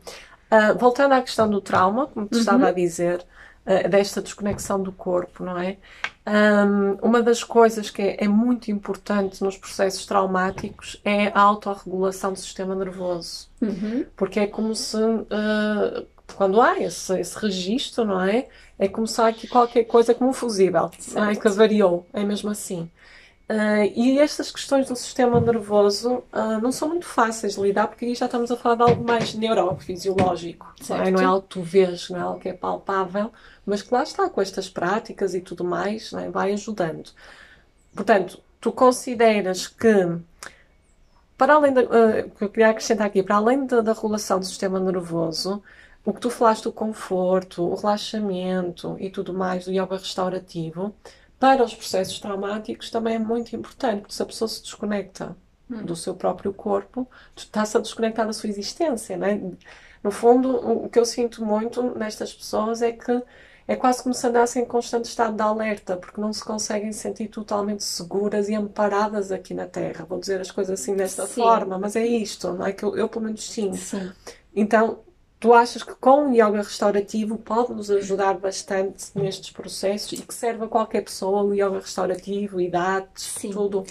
Uh, 0.56 0.78
voltando 0.78 1.14
à 1.14 1.22
questão 1.22 1.50
do 1.50 1.60
trauma, 1.60 2.08
como 2.08 2.28
te 2.28 2.36
uhum. 2.36 2.40
estava 2.40 2.68
a 2.70 2.72
dizer, 2.72 3.26
uh, 3.66 3.90
desta 3.90 4.22
desconexão 4.22 4.82
do 4.82 4.92
corpo, 4.92 5.44
não 5.44 5.58
é? 5.58 5.78
Um, 6.28 6.94
uma 7.08 7.22
das 7.22 7.44
coisas 7.44 7.90
que 7.92 8.02
é, 8.02 8.24
é, 8.24 8.28
muito 8.28 8.72
importante 8.72 9.44
nos 9.44 9.58
processos 9.58 10.08
traumáticos 10.08 11.00
é 11.06 11.28
a 11.28 11.40
autorregulação 11.40 12.34
do 12.34 12.40
sistema 12.40 12.74
nervoso. 12.74 13.48
Uhum. 13.62 14.06
Porque 14.16 14.40
é 14.40 14.48
como 14.48 14.74
se, 14.76 14.98
uh, 14.98 16.08
quando 16.36 16.60
há 16.60 16.80
esse, 16.80 17.20
esse 17.20 17.38
registro, 17.38 18.06
não 18.06 18.22
é? 18.22 18.48
É 18.80 18.88
como 18.88 19.06
se 19.06 19.22
há 19.22 19.28
aqui 19.28 19.48
qualquer 19.48 19.84
coisa 19.84 20.16
como 20.16 20.32
um 20.32 20.34
fusível, 20.34 20.90
não 21.14 21.26
é? 21.26 21.36
Que 21.36 21.50
variou, 21.50 22.08
é 22.12 22.24
mesmo 22.24 22.50
assim. 22.50 22.90
Uh, 23.48 23.86
e 23.96 24.18
estas 24.18 24.52
questões 24.52 24.88
do 24.88 24.96
sistema 24.96 25.40
nervoso 25.40 26.24
uh, 26.34 26.60
não 26.64 26.72
são 26.72 26.90
muito 26.90 27.06
fáceis 27.06 27.54
de 27.54 27.62
lidar, 27.62 27.88
porque 27.88 28.06
aí 28.06 28.16
já 28.16 28.26
estamos 28.26 28.50
a 28.50 28.58
falar 28.58 28.76
de 28.76 28.82
algo 28.82 29.04
mais 29.04 29.36
neurofisiológico. 29.36 30.74
Não 30.90 30.98
é? 30.98 31.12
não 31.12 31.22
é 31.22 31.26
algo 31.26 31.42
que 31.44 31.50
tu 31.50 31.62
vês, 31.62 32.10
não 32.10 32.18
é 32.18 32.22
algo 32.22 32.40
que 32.40 32.50
é 32.50 32.54
palpável, 32.54 33.32
mas 33.64 33.84
que 33.84 33.94
lá 33.94 34.02
está, 34.02 34.28
com 34.30 34.42
estas 34.42 34.68
práticas 34.68 35.36
e 35.36 35.42
tudo 35.42 35.64
mais, 35.64 36.12
é? 36.14 36.28
vai 36.32 36.54
ajudando. 36.54 37.12
Portanto, 37.94 38.42
tu 38.60 38.72
consideras 38.72 39.68
que, 39.68 40.18
para 41.38 41.54
além 41.54 41.72
da. 41.72 41.82
Uh, 41.84 42.32
eu 42.42 42.50
queria 42.50 42.70
acrescentar 42.70 43.06
aqui, 43.06 43.22
para 43.22 43.36
além 43.36 43.68
da, 43.68 43.82
da 43.82 43.94
regulação 43.94 44.40
do 44.40 44.46
sistema 44.46 44.80
nervoso, 44.80 45.62
o 46.04 46.12
que 46.12 46.20
tu 46.20 46.32
falaste 46.32 46.64
do 46.64 46.72
conforto, 46.72 47.62
o 47.64 47.76
relaxamento 47.76 48.96
e 49.00 49.12
tudo 49.12 49.36
mais 49.36 49.66
do 49.66 49.72
yoga 49.72 49.98
restaurativo 49.98 50.96
para 51.40 51.64
os 51.64 51.74
processos 51.74 52.20
traumáticos 52.20 52.90
também 52.90 53.16
é 53.16 53.20
muito 53.20 53.56
importante, 53.56 54.02
porque 54.02 54.14
se 54.14 54.22
a 54.22 54.26
pessoa 54.26 54.48
se 54.48 54.62
desconecta 54.62 55.36
hum. 55.70 55.84
do 55.84 55.96
seu 55.96 56.16
próprio 56.16 56.54
corpo, 56.54 57.08
está-se 57.36 57.78
a 57.78 57.80
desconectar 57.80 58.26
da 58.26 58.34
sua 58.34 58.50
existência, 58.50 59.18
né? 59.18 59.42
No 60.04 60.12
fundo, 60.12 60.56
o 60.56 60.90
que 60.90 61.00
eu 61.00 61.06
sinto 61.06 61.44
muito 61.44 61.82
nestas 61.98 62.34
pessoas 62.34 62.82
é 62.82 62.92
que 62.92 63.24
é 63.68 63.76
quase 63.76 64.04
como 64.04 64.14
se 64.14 64.26
andassem 64.28 64.64
em 64.64 64.66
constante 64.66 65.06
estado 65.06 65.36
de 65.36 65.42
alerta, 65.42 65.98
porque 65.98 66.22
não 66.22 66.32
se 66.32 66.44
conseguem 66.44 66.92
sentir 66.92 67.28
totalmente 67.30 67.84
seguras 67.84 68.48
e 68.48 68.54
amparadas 68.54 69.32
aqui 69.32 69.54
na 69.56 69.66
Terra. 69.66 70.06
Vou 70.06 70.20
dizer 70.20 70.40
as 70.40 70.52
coisas 70.52 70.80
assim 70.80 70.96
desta 70.96 71.26
Sim. 71.26 71.42
forma, 71.42 71.80
mas 71.80 71.96
é 71.96 72.06
isto, 72.06 72.54
não 72.54 72.66
é? 72.66 72.72
Que 72.72 72.86
eu, 72.86 72.96
eu 72.96 73.10
pelo 73.10 73.26
menos 73.26 73.50
sinto. 73.50 73.78
Sim. 73.78 74.12
Então, 74.56 75.00
Tu 75.46 75.54
achas 75.54 75.84
que 75.84 75.94
com 75.94 76.30
o 76.30 76.34
yoga 76.34 76.58
restaurativo 76.58 77.38
pode 77.38 77.72
nos 77.72 77.92
ajudar 77.92 78.34
bastante 78.34 79.12
nestes 79.14 79.52
processos 79.52 80.18
e 80.18 80.24
que 80.24 80.34
serve 80.34 80.66
a 80.66 80.68
qualquer 80.68 81.04
pessoa 81.04 81.44
o 81.44 81.54
yoga 81.54 81.82
restaurativo, 81.82 82.60
idades, 82.60 83.22
Sim. 83.22 83.52
tudo? 83.52 83.84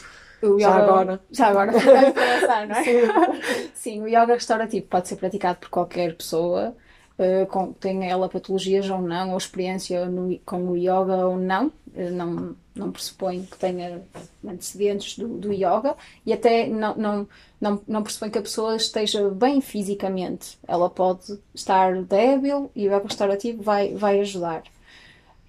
O 0.43 0.57
yoga, 0.57 0.59
já 0.59 0.75
agora. 0.75 1.21
Já 1.31 1.47
agora, 1.47 1.73
pensar, 1.73 2.67
não 2.67 2.75
é? 2.75 2.83
Sim. 2.83 3.71
Sim, 3.73 4.03
o 4.03 4.09
yoga 4.09 4.35
restaurativo 4.35 4.87
pode 4.88 5.07
ser 5.07 5.14
praticado 5.14 5.61
por 5.61 5.69
qualquer 5.69 6.17
pessoa. 6.17 6.75
uh, 7.21 7.47
com, 7.47 7.73
tenha 7.73 8.11
ela 8.11 8.29
patologias 8.29 8.90
ou 8.90 9.01
não, 9.01 9.31
ou 9.31 9.38
experiência 9.38 10.07
no, 10.07 10.37
com 10.40 10.71
o 10.71 10.77
yoga 10.77 11.25
ou 11.25 11.37
não, 11.37 11.69
uh, 11.69 12.11
não, 12.11 12.57
não 12.75 12.91
pressupõe 12.91 13.45
que 13.45 13.57
tenha 13.57 14.03
antecedentes 14.45 15.17
do, 15.17 15.29
do 15.29 15.53
yoga 15.53 15.97
e 16.27 16.33
até 16.33 16.67
não, 16.67 16.97
não, 16.97 17.29
não, 17.61 17.81
não 17.87 18.03
pressupõe 18.03 18.31
que 18.31 18.39
a 18.39 18.43
pessoa 18.43 18.77
esteja 18.77 19.29
bem 19.31 19.61
fisicamente. 19.61 20.59
Ela 20.67 20.91
pode 20.91 21.39
estar 21.55 22.03
débil 22.03 22.71
e 22.75 22.89
o 22.89 22.93
yoga 22.93 23.07
restaurativo 23.07 23.63
vai, 23.63 23.95
vai 23.95 24.21
ajudar. 24.21 24.65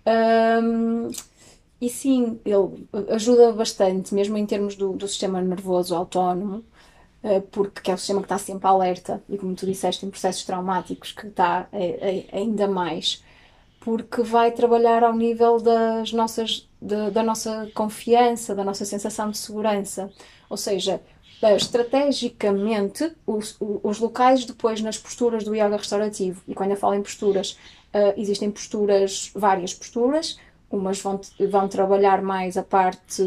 Um, 0.05 1.09
e 1.81 1.89
sim, 1.89 2.39
ele 2.45 2.87
ajuda 3.09 3.51
bastante, 3.51 4.13
mesmo 4.13 4.37
em 4.37 4.45
termos 4.45 4.75
do, 4.75 4.93
do 4.93 5.07
sistema 5.07 5.41
nervoso 5.41 5.95
autónomo, 5.95 6.63
eh, 7.21 7.41
porque 7.51 7.89
é 7.91 7.93
o 7.95 7.97
sistema 7.97 8.21
que 8.21 8.25
está 8.25 8.37
sempre 8.37 8.67
alerta 8.67 9.21
e, 9.27 9.37
como 9.37 9.55
tu 9.55 9.65
disseste, 9.65 10.05
em 10.05 10.09
processos 10.11 10.45
traumáticos, 10.45 11.11
que 11.11 11.27
está 11.27 11.67
é, 11.71 12.27
é, 12.31 12.37
ainda 12.37 12.67
mais, 12.67 13.23
porque 13.85 14.23
vai 14.23 14.51
trabalhar 14.51 15.03
ao 15.03 15.13
nível 15.13 15.59
das 15.61 16.11
nossas, 16.11 16.67
de, 16.81 17.11
da 17.11 17.21
nossa 17.21 17.69
confiança, 17.75 18.55
da 18.55 18.63
nossa 18.63 18.83
sensação 18.83 19.29
de 19.29 19.37
segurança. 19.37 20.11
Ou 20.49 20.57
seja, 20.57 20.99
eh, 21.39 21.55
estrategicamente, 21.55 23.15
os, 23.27 23.55
os 23.59 23.99
locais 23.99 24.43
depois 24.43 24.81
nas 24.81 24.97
posturas 24.97 25.43
do 25.43 25.53
yoga 25.53 25.77
restaurativo, 25.77 26.41
e 26.47 26.55
quando 26.55 26.71
eu 26.71 26.77
falo 26.77 26.95
em 26.95 27.03
posturas, 27.03 27.59
uh, 27.93 28.19
existem 28.19 28.49
posturas, 28.49 29.31
várias 29.35 29.71
posturas, 29.71 30.39
umas 30.67 30.99
vão, 30.99 31.21
vão 31.47 31.67
trabalhar 31.67 32.23
mais 32.23 32.57
a 32.57 32.63
parte 32.63 33.23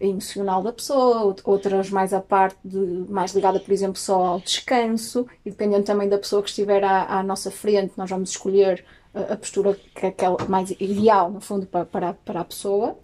emocional 0.00 0.62
da 0.62 0.72
pessoa, 0.72 1.36
outras 1.44 1.90
mais 1.90 2.14
a 2.14 2.22
parte 2.22 2.56
de, 2.64 2.78
mais 3.10 3.34
ligada, 3.34 3.60
por 3.60 3.70
exemplo, 3.70 3.98
só 3.98 4.24
ao 4.24 4.40
descanso, 4.40 5.26
e 5.44 5.50
dependendo 5.50 5.84
também 5.84 6.08
da 6.08 6.16
pessoa 6.16 6.42
que 6.42 6.48
estiver 6.48 6.82
à, 6.82 7.18
à 7.18 7.22
nossa 7.22 7.50
frente, 7.50 7.92
nós 7.98 8.08
vamos 8.08 8.30
escolher 8.30 8.82
a, 9.14 9.36
postura 9.36 9.74
que 9.94 10.06
é 10.06 10.08
aquela 10.08 10.36
mais 10.48 10.70
ideal, 10.72 11.30
no 11.30 11.40
fundo, 11.40 11.66
para, 11.66 11.84
para, 11.84 12.14
para 12.14 12.40
a 12.40 12.44
pessoa. 12.44 12.98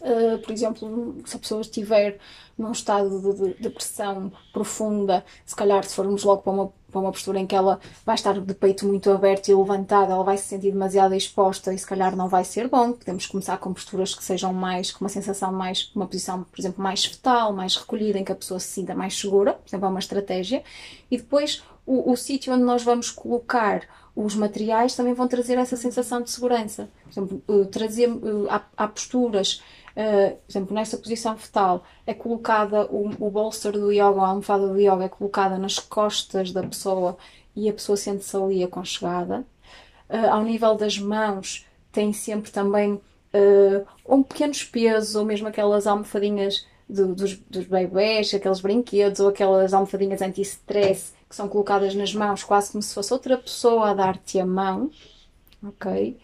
Uh, 0.00 0.38
por 0.42 0.52
exemplo, 0.52 1.16
se 1.24 1.36
a 1.36 1.38
pessoa 1.38 1.60
estiver 1.62 2.18
num 2.58 2.72
estado 2.72 3.20
de, 3.20 3.54
de 3.54 3.62
depressão 3.62 4.30
profunda, 4.52 5.24
se 5.46 5.56
calhar 5.56 5.82
se 5.84 5.94
formos 5.94 6.24
logo 6.24 6.42
para 6.42 6.52
uma, 6.52 6.72
para 6.90 7.00
uma 7.00 7.12
postura 7.12 7.38
em 7.38 7.46
que 7.46 7.54
ela 7.54 7.80
vai 8.04 8.14
estar 8.14 8.38
de 8.38 8.54
peito 8.54 8.86
muito 8.86 9.10
aberto 9.10 9.48
e 9.48 9.54
levantado, 9.54 10.12
ela 10.12 10.24
vai 10.24 10.36
se 10.36 10.44
sentir 10.44 10.72
demasiado 10.72 11.14
exposta 11.14 11.72
e 11.72 11.78
se 11.78 11.86
calhar 11.86 12.14
não 12.14 12.28
vai 12.28 12.44
ser 12.44 12.68
bom. 12.68 12.92
Podemos 12.92 13.26
começar 13.26 13.56
com 13.58 13.72
posturas 13.72 14.14
que 14.14 14.22
sejam 14.22 14.52
mais, 14.52 14.90
com 14.90 15.04
uma 15.04 15.08
sensação 15.08 15.52
mais, 15.52 15.90
uma 15.94 16.06
posição, 16.06 16.42
por 16.44 16.60
exemplo, 16.60 16.82
mais 16.82 17.04
fetal, 17.04 17.52
mais 17.52 17.76
recolhida, 17.76 18.18
em 18.18 18.24
que 18.24 18.32
a 18.32 18.36
pessoa 18.36 18.60
se 18.60 18.68
sinta 18.68 18.94
mais 18.94 19.18
segura, 19.18 19.54
por 19.54 19.68
exemplo, 19.68 19.86
é 19.86 19.90
uma 19.90 20.00
estratégia. 20.00 20.62
E 21.10 21.16
depois 21.16 21.62
o, 21.86 22.12
o 22.12 22.16
sítio 22.16 22.52
onde 22.52 22.64
nós 22.64 22.82
vamos 22.82 23.10
colocar 23.10 23.82
os 24.24 24.34
materiais 24.34 24.96
também 24.96 25.14
vão 25.14 25.28
trazer 25.28 25.56
essa 25.58 25.76
sensação 25.76 26.20
de 26.20 26.30
segurança. 26.30 26.88
Por 27.04 27.10
exemplo, 27.10 27.66
trazer, 27.66 28.10
uh, 28.10 28.48
há, 28.50 28.62
há 28.76 28.88
posturas 28.88 29.62
Uh, 29.98 30.36
por 30.36 30.52
exemplo, 30.52 30.74
nesta 30.76 30.96
posição 30.96 31.36
fetal 31.36 31.84
é 32.06 32.14
colocada 32.14 32.86
o, 32.86 33.08
o 33.18 33.30
bolster 33.32 33.72
do 33.72 33.90
yoga, 33.90 34.20
a 34.20 34.28
almofada 34.28 34.68
do 34.68 34.78
yoga 34.78 35.06
é 35.06 35.08
colocada 35.08 35.58
nas 35.58 35.80
costas 35.80 36.52
da 36.52 36.62
pessoa 36.62 37.18
e 37.56 37.68
a 37.68 37.72
pessoa 37.72 37.96
sente-se 37.96 38.36
ali 38.36 38.62
aconchegada. 38.62 39.44
Ao 40.08 40.44
nível 40.44 40.76
das 40.76 41.00
mãos, 41.00 41.66
tem 41.90 42.12
sempre 42.12 42.52
também 42.52 43.00
um 44.08 44.22
pequenos 44.22 44.62
pesos, 44.62 45.16
ou 45.16 45.24
mesmo 45.24 45.48
aquelas 45.48 45.84
almofadinhas 45.84 46.64
do, 46.88 47.14
dos, 47.14 47.36
dos 47.36 47.66
bebés, 47.66 48.32
aqueles 48.32 48.60
brinquedos, 48.60 49.20
ou 49.20 49.28
aquelas 49.28 49.74
almofadinhas 49.74 50.22
anti-stress 50.22 51.12
que 51.28 51.36
são 51.36 51.48
colocadas 51.48 51.94
nas 51.94 52.14
mãos, 52.14 52.42
quase 52.42 52.72
como 52.72 52.82
se 52.82 52.94
fosse 52.94 53.12
outra 53.12 53.36
pessoa 53.36 53.90
a 53.90 53.94
dar-te 53.94 54.40
a 54.40 54.46
mão. 54.46 54.90
Ok? 55.62 56.16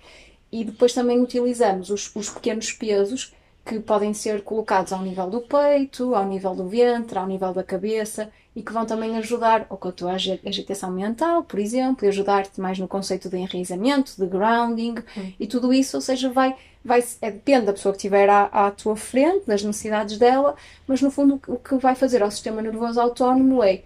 E 0.51 0.65
depois 0.65 0.95
também 0.95 1.21
utilizamos 1.21 1.91
os, 1.91 2.15
os 2.15 2.31
pequenos 2.31 2.73
pesos 2.73 3.35
que 3.65 3.81
podem 3.81 4.15
ser 4.15 4.43
colocados 4.43 4.93
ao 4.93 5.03
nível 5.03 5.29
do 5.29 5.41
peito, 5.41 6.15
ao 6.15 6.27
nível 6.27 6.55
do 6.55 6.69
ventre, 6.69 7.19
ao 7.19 7.27
nível 7.27 7.53
da 7.53 7.65
cabeça 7.65 8.31
e 8.55 8.63
que 8.63 8.73
vão 8.73 8.87
também 8.87 9.17
ajudar 9.17 9.67
ou 9.69 9.77
com 9.77 9.89
a 9.89 9.93
tua 9.93 10.13
agitação 10.13 10.93
mental, 10.93 11.43
por 11.43 11.59
exemplo, 11.59 12.05
e 12.05 12.09
ajudar-te 12.09 12.61
mais 12.61 12.79
no 12.79 12.87
conceito 12.87 13.29
de 13.29 13.37
enraizamento, 13.37 14.15
de 14.17 14.27
grounding 14.27 14.95
hum. 15.17 15.33
e 15.41 15.47
tudo 15.47 15.73
isso, 15.73 15.97
ou 15.97 16.01
seja, 16.01 16.31
vai, 16.31 16.55
vai 16.85 17.03
é, 17.21 17.31
depende 17.31 17.67
da 17.67 17.73
pessoa 17.73 17.93
que 17.93 17.99
estiver 17.99 18.29
à, 18.29 18.45
à 18.45 18.71
tua 18.71 18.97
frente, 18.97 19.47
das 19.47 19.63
necessidades 19.63 20.19
dela, 20.19 20.55
mas 20.87 21.01
no 21.01 21.11
fundo 21.11 21.41
o 21.49 21.57
que 21.57 21.77
vai 21.77 21.95
fazer 21.95 22.23
ao 22.23 22.31
sistema 22.31 22.61
nervoso 22.61 23.01
autónomo 23.01 23.63
é 23.63 23.83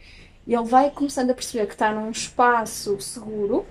ele 0.46 0.64
vai 0.64 0.90
começando 0.90 1.30
a 1.30 1.34
perceber 1.34 1.66
que 1.66 1.74
está 1.74 1.92
num 1.92 2.10
espaço 2.10 2.98
seguro 3.00 3.66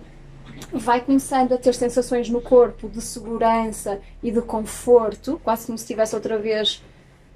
vai 0.72 1.02
começando 1.02 1.54
a 1.54 1.58
ter 1.58 1.74
sensações 1.74 2.30
no 2.30 2.42
corpo 2.42 2.90
de 2.90 3.02
segurança 3.02 4.02
e 4.22 4.32
de 4.32 4.42
conforto, 4.42 5.40
quase 5.44 5.66
como 5.66 5.78
se 5.78 5.84
estivesse 5.84 6.16
outra 6.16 6.38
vez 6.38 6.84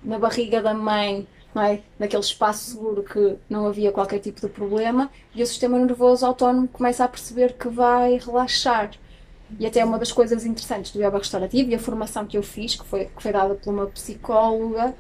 na 0.04 0.18
barriga 0.18 0.62
da 0.62 0.74
mãe, 0.74 1.28
não 1.54 1.62
é? 1.62 1.82
naquele 2.00 2.24
espaço 2.24 2.72
seguro 2.72 3.04
que 3.04 3.36
não 3.50 3.68
havia 3.68 3.92
qualquer 3.92 4.20
tipo 4.20 4.42
de 4.42 4.48
problema, 4.48 5.10
e 5.36 5.44
o 5.44 5.48
sistema 5.48 5.78
nervoso 5.78 6.26
autónomo 6.26 6.68
começa 6.68 7.04
a 7.04 7.08
perceber 7.08 7.54
que 7.54 7.68
vai 7.68 8.18
relaxar. 8.18 8.92
E 9.60 9.66
até 9.66 9.84
uma 9.84 9.98
das 9.98 10.12
coisas 10.12 10.46
interessantes 10.46 10.92
do 10.92 11.00
yoga 11.00 11.18
restaurativo 11.18 11.70
e 11.70 11.76
a 11.76 11.80
formação 11.80 12.26
que 12.26 12.38
eu 12.38 12.44
fiz, 12.44 12.76
que 12.76 12.86
foi, 12.86 13.06
que 13.06 13.22
foi 13.22 13.32
dada 13.32 13.56
por 13.56 13.74
uma 13.74 13.88
psicóloga, 13.88 14.94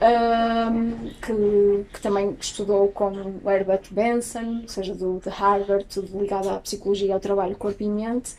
um, 0.00 1.08
que, 1.20 1.92
que, 1.92 2.00
também 2.00 2.36
estudou 2.40 2.88
com 2.88 3.10
o 3.42 3.50
Herbert 3.50 3.82
Benson, 3.90 4.60
ou 4.62 4.68
seja, 4.68 4.94
do, 4.94 5.18
de 5.18 5.28
Harvard, 5.28 5.84
tudo 5.86 6.18
ligado 6.20 6.48
à 6.48 6.58
psicologia 6.58 7.14
ao 7.14 7.20
trabalho 7.20 7.56
corpo 7.56 7.82
e 7.82 7.88
mente, 7.88 8.36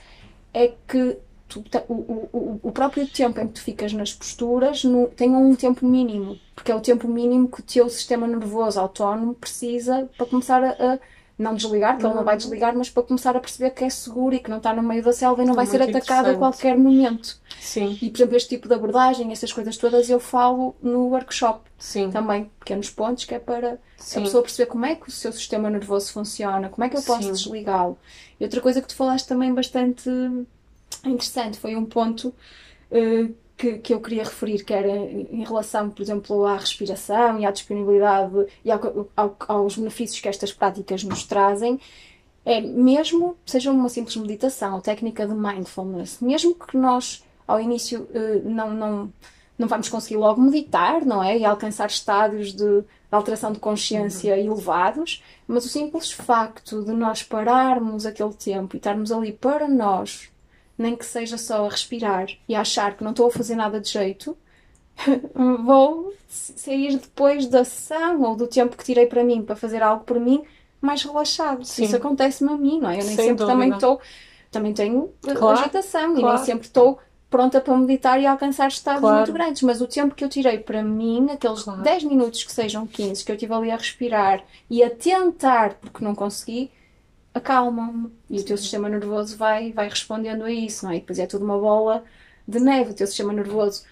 é 0.54 0.74
que 0.88 1.18
tu, 1.48 1.64
o, 1.90 1.94
o, 1.94 2.60
o 2.64 2.72
próprio 2.72 3.06
tempo 3.08 3.40
em 3.42 3.48
que 3.48 3.54
tu 3.54 3.62
ficas 3.62 3.92
nas 3.92 4.14
posturas 4.14 4.84
no, 4.84 5.08
tem 5.08 5.36
um 5.36 5.56
tempo 5.56 5.86
mínimo, 5.86 6.40
porque 6.56 6.72
é 6.72 6.76
o 6.76 6.80
tempo 6.80 7.08
mínimo 7.08 7.50
que 7.50 7.60
o 7.60 7.64
teu 7.64 7.90
sistema 7.90 8.28
nervoso 8.28 8.80
autónomo 8.80 9.34
precisa 9.34 10.10
para 10.16 10.26
começar 10.26 10.64
a, 10.64 10.94
a 10.94 11.00
não 11.40 11.56
desligar, 11.56 11.98
que 11.98 12.06
ele 12.06 12.14
não 12.14 12.26
vai 12.26 12.36
desligar, 12.36 12.76
mas 12.76 12.90
para 12.90 13.02
começar 13.02 13.34
a 13.34 13.40
perceber 13.40 13.70
que 13.70 13.86
é 13.86 13.90
seguro 13.90 14.36
e 14.36 14.40
que 14.40 14.50
não 14.50 14.58
está 14.58 14.74
no 14.74 14.84
meio 14.84 15.02
da 15.02 15.14
selva 15.14 15.42
e 15.42 15.46
não 15.46 15.54
é 15.54 15.56
vai 15.56 15.66
ser 15.66 15.82
atacado 15.82 16.30
a 16.30 16.36
qualquer 16.36 16.78
momento. 16.78 17.40
Sim. 17.62 17.98
E, 18.02 18.10
por 18.10 18.18
exemplo, 18.18 18.36
este 18.36 18.50
tipo 18.50 18.68
de 18.68 18.74
abordagem, 18.74 19.32
essas 19.32 19.54
coisas 19.54 19.78
todas, 19.78 20.10
eu 20.10 20.20
falo 20.20 20.76
no 20.84 21.08
workshop. 21.08 21.62
Sim. 21.78 22.12
Também, 22.12 22.52
pequenos 22.60 22.90
pontos, 22.90 23.24
que 23.24 23.34
é 23.34 23.40
para 23.40 23.80
Sim. 23.96 24.20
a 24.20 24.24
pessoa 24.24 24.44
perceber 24.44 24.70
como 24.70 24.86
é 24.86 24.96
que 24.96 25.08
o 25.08 25.12
seu 25.12 25.32
sistema 25.32 25.70
nervoso 25.70 26.12
funciona, 26.12 26.68
como 26.68 26.84
é 26.84 26.90
que 26.90 26.98
eu 26.98 27.04
posso 27.04 27.32
desligá-lo. 27.32 27.98
E 28.38 28.44
outra 28.44 28.60
coisa 28.60 28.82
que 28.82 28.90
tu 28.90 28.96
falaste 28.96 29.26
também 29.26 29.54
bastante 29.54 30.10
interessante 31.06 31.58
foi 31.58 31.74
um 31.78 31.86
ponto 31.86 32.34
uh, 32.92 33.34
que, 33.60 33.78
que 33.78 33.94
eu 33.94 34.00
queria 34.00 34.24
referir, 34.24 34.64
que 34.64 34.74
era 34.74 34.88
em 34.90 35.44
relação, 35.44 35.90
por 35.90 36.02
exemplo, 36.02 36.46
à 36.46 36.56
respiração 36.56 37.38
e 37.38 37.46
à 37.46 37.52
disponibilidade 37.52 38.48
e 38.64 38.72
ao, 38.72 39.10
ao, 39.18 39.36
aos 39.50 39.78
benefícios 39.78 40.22
que 40.22 40.30
estas 40.30 40.54
práticas 40.54 41.04
nos 41.04 41.26
trazem, 41.26 41.78
é 42.46 42.62
mesmo, 42.62 43.36
seja 43.46 43.70
uma 43.70 43.90
simples 43.90 44.16
meditação 44.16 44.76
ou 44.76 44.82
técnica 44.82 45.28
de 45.28 45.34
mindfulness, 45.34 46.22
mesmo 46.22 46.56
que 46.56 46.78
nós 46.78 47.22
ao 47.46 47.60
início 47.60 48.08
eh, 48.14 48.42
não, 48.46 48.74
não, 48.74 49.14
não 49.58 49.68
vamos 49.68 49.90
conseguir 49.90 50.16
logo 50.16 50.40
meditar, 50.40 51.06
não 51.06 51.22
é? 51.22 51.38
E 51.38 51.44
alcançar 51.44 51.88
estádios 51.88 52.54
de, 52.54 52.82
de 52.82 52.86
alteração 53.12 53.52
de 53.52 53.60
consciência 53.60 54.36
uhum. 54.36 54.54
elevados, 54.54 55.22
mas 55.46 55.66
o 55.66 55.70
simples 55.70 56.12
facto 56.12 56.82
de 56.82 56.94
nós 56.94 57.24
pararmos 57.24 58.06
aquele 58.06 58.34
tempo 58.34 58.76
e 58.76 58.78
estarmos 58.78 59.12
ali 59.12 59.34
para 59.34 59.68
nós, 59.68 60.32
nem 60.82 60.96
que 60.96 61.06
seja 61.06 61.38
só 61.38 61.66
a 61.66 61.70
respirar 61.70 62.28
e 62.48 62.56
a 62.56 62.62
achar 62.62 62.96
que 62.96 63.04
não 63.04 63.12
estou 63.12 63.28
a 63.28 63.32
fazer 63.32 63.56
nada 63.56 63.80
de 63.80 63.90
jeito, 63.90 64.38
vou 65.66 66.14
sair 66.28 66.98
depois 66.98 67.48
da 67.48 67.62
ação 67.62 68.22
ou 68.22 68.36
do 68.36 68.48
tempo 68.48 68.78
que 68.78 68.84
tirei 68.84 69.06
para 69.06 69.24
mim 69.24 69.42
para 69.42 69.56
fazer 69.56 69.84
algo 69.84 70.04
por 70.04 70.20
mim 70.20 70.44
mais 70.82 71.04
relaxado. 71.04 71.66
Sim. 71.66 71.84
Isso 71.84 71.96
acontece-me 71.96 72.52
a 72.52 72.58
mim, 72.58 72.80
não 72.80 72.90
é? 72.90 72.94
Eu 72.94 73.06
nem 73.06 73.16
Sem 73.16 73.16
sempre 73.16 73.36
dúvida. 73.36 73.48
também 73.48 73.72
estou. 73.72 74.02
Também 74.52 74.74
tenho 74.74 75.14
claro, 75.22 75.60
agitação 75.60 76.16
claro. 76.16 76.20
e 76.20 76.38
nem 76.38 76.46
sempre 76.46 76.66
estou 76.66 77.00
pronta 77.30 77.62
para 77.62 77.78
meditar 77.78 78.20
e 78.20 78.26
alcançar 78.26 78.68
estados 78.70 79.02
claro. 79.02 79.18
muito 79.18 79.34
grandes. 79.34 79.62
Mas 79.62 79.82
o 79.82 79.88
tempo 79.88 80.16
que 80.16 80.24
eu 80.24 80.30
tirei 80.30 80.58
para 80.58 80.82
mim, 80.82 81.30
aqueles 81.32 81.64
claro. 81.64 81.82
10 81.82 82.04
minutos 82.06 82.44
que 82.44 82.52
sejam 82.52 82.88
15, 82.88 83.24
que 83.24 83.32
eu 83.32 83.36
estive 83.36 83.54
ali 83.54 83.70
a 83.70 83.76
respirar 83.76 84.44
e 84.70 84.84
a 84.84 84.90
tentar, 84.90 85.76
porque 85.76 86.04
não 86.04 86.16
consegui, 86.16 86.72
acalmam-me. 87.40 88.12
E 88.30 88.38
Sim. 88.38 88.44
o 88.44 88.48
teu 88.48 88.58
sistema 88.58 88.88
nervoso 88.88 89.36
vai, 89.36 89.72
vai 89.72 89.90
respondendo 89.90 90.44
a 90.44 90.52
isso, 90.52 90.86
não 90.86 90.92
é? 90.92 90.98
E 90.98 91.00
depois 91.00 91.20
é 91.20 91.26
tudo 91.26 91.44
uma 91.44 91.58
bola 91.58 92.04
de 92.48 92.60
neve. 92.60 92.92
O 92.92 92.94
teu 92.94 93.08
sistema 93.08 93.34
nervoso 93.34 93.84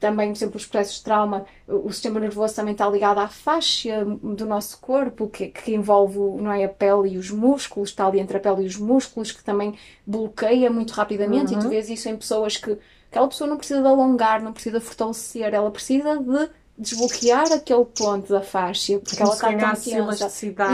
também, 0.00 0.30
por 0.30 0.38
exemplo, 0.38 0.56
os 0.56 0.66
processos 0.66 0.96
de 0.96 1.04
trauma, 1.04 1.44
o 1.68 1.92
sistema 1.92 2.18
nervoso 2.18 2.54
também 2.56 2.72
está 2.72 2.88
ligado 2.88 3.18
à 3.18 3.28
faixa 3.28 4.02
do 4.04 4.46
nosso 4.46 4.80
corpo, 4.80 5.28
que, 5.28 5.48
que 5.48 5.74
envolve 5.74 6.18
não 6.18 6.50
é, 6.50 6.64
a 6.64 6.68
pele 6.68 7.10
e 7.10 7.18
os 7.18 7.30
músculos, 7.30 7.90
está 7.90 8.06
ali 8.06 8.18
entre 8.18 8.38
a 8.38 8.40
pele 8.40 8.62
e 8.62 8.66
os 8.66 8.78
músculos, 8.78 9.30
que 9.30 9.44
também 9.44 9.74
bloqueia 10.06 10.70
muito 10.70 10.92
rapidamente. 10.92 11.52
Uhum. 11.52 11.58
E 11.58 11.60
tu 11.60 11.64
uhum. 11.64 11.70
vês 11.70 11.90
isso 11.90 12.08
em 12.08 12.16
pessoas 12.16 12.56
que 12.56 12.78
aquela 13.10 13.28
pessoa 13.28 13.48
não 13.48 13.58
precisa 13.58 13.82
de 13.82 13.86
alongar, 13.86 14.42
não 14.42 14.54
precisa 14.54 14.78
de 14.78 14.84
fortalecer, 14.84 15.52
ela 15.52 15.70
precisa 15.70 16.16
de 16.18 16.50
desbloquear 16.80 17.52
aquele 17.52 17.84
ponto 17.84 18.32
da 18.32 18.40
faixa, 18.40 18.98
porque 18.98 19.22
ela 19.22 19.34
está 19.34 19.48
tão 19.48 19.58
tensa. 19.58 19.90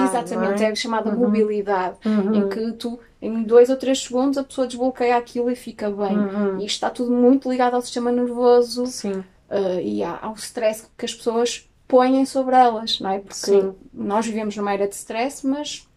Exatamente, 0.05 0.63
é? 0.63 0.71
é 0.71 0.75
chamada 0.75 1.11
uhum. 1.11 1.17
mobilidade, 1.17 1.97
uhum. 2.05 2.35
em 2.35 2.49
que 2.49 2.73
tu 2.73 2.99
em 3.21 3.43
dois 3.43 3.71
ou 3.71 3.77
três 3.77 4.03
segundos 4.03 4.39
a 4.39 4.45
pessoa 4.45 4.67
desbloqueia 4.67 5.17
aquilo 5.17 5.51
e 5.51 5.57
fica 5.57 5.91
bem. 5.91 6.17
Uhum. 6.17 6.61
E 6.61 6.67
isto 6.67 6.77
está 6.77 6.91
tudo 6.91 7.11
muito 7.11 7.51
ligado 7.51 7.75
ao 7.75 7.83
sistema 7.83 8.13
nervoso 8.13 8.85
uh, 8.85 9.81
e 9.83 10.05
ao 10.05 10.35
stress 10.35 10.87
que 10.97 11.05
as 11.05 11.15
pessoas 11.15 11.69
põem 11.89 12.25
sobre 12.25 12.55
elas, 12.55 13.01
não 13.01 13.11
é? 13.11 13.19
Porque 13.19 13.35
Sim. 13.35 13.75
nós 13.93 14.27
vivemos 14.27 14.57
numa 14.57 14.73
era 14.73 14.87
de 14.87 14.95
stress, 14.95 15.47
mas 15.47 15.89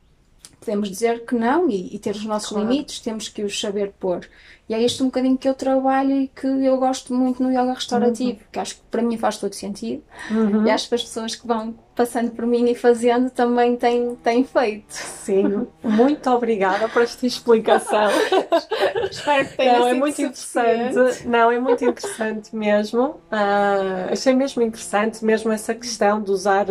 podemos 0.59 0.89
dizer 0.89 1.25
que 1.25 1.35
não 1.35 1.69
e, 1.69 1.95
e 1.95 1.99
ter 1.99 2.15
os 2.15 2.25
nossos 2.25 2.49
Claro. 2.49 2.67
limites, 2.67 2.99
temos 2.99 3.27
que 3.27 3.43
os 3.43 3.59
saber 3.59 3.93
pôr. 3.99 4.27
E 4.69 4.73
é 4.75 4.83
este 4.83 5.01
um 5.01 5.07
bocadinho 5.07 5.35
que 5.35 5.49
eu 5.49 5.55
trabalho 5.55 6.11
e 6.11 6.27
que 6.27 6.45
eu 6.45 6.77
gosto 6.77 7.11
muito 7.11 7.41
no 7.41 7.49
yoga 7.49 7.73
restaurativo, 7.73 8.39
que 8.51 8.59
acho 8.59 8.75
que 8.75 8.81
para 8.91 9.01
mim 9.01 9.17
faz 9.17 9.37
todo 9.37 9.55
sentido. 9.55 10.03
Uhum. 10.29 10.67
E 10.67 10.69
acho 10.69 10.87
que 10.87 10.93
as 10.93 11.01
pessoas 11.01 11.33
que 11.35 11.47
vão 11.47 11.73
passando 11.95 12.29
por 12.31 12.45
mim 12.45 12.69
e 12.69 12.75
fazendo 12.75 13.31
também 13.31 13.75
têm, 13.75 14.15
têm 14.17 14.43
feito. 14.43 14.85
Sim. 14.89 15.65
Muito 15.83 16.29
obrigada 16.29 16.87
por 16.87 17.01
esta 17.01 17.25
explicação. 17.25 18.09
Espero 19.09 19.49
que 19.49 19.57
tenha 19.57 19.79
Não, 19.79 19.87
é 19.87 19.89
sido 19.89 19.99
muito 19.99 20.15
suficiente. 20.15 20.91
interessante. 20.91 21.27
Não, 21.27 21.51
é 21.51 21.59
muito 21.59 21.85
interessante 21.85 22.55
mesmo. 22.55 23.15
Ah, 23.31 24.09
achei 24.11 24.35
mesmo 24.35 24.61
interessante 24.61 25.25
mesmo 25.25 25.51
essa 25.51 25.73
questão 25.73 26.21
de 26.21 26.29
usar 26.29 26.67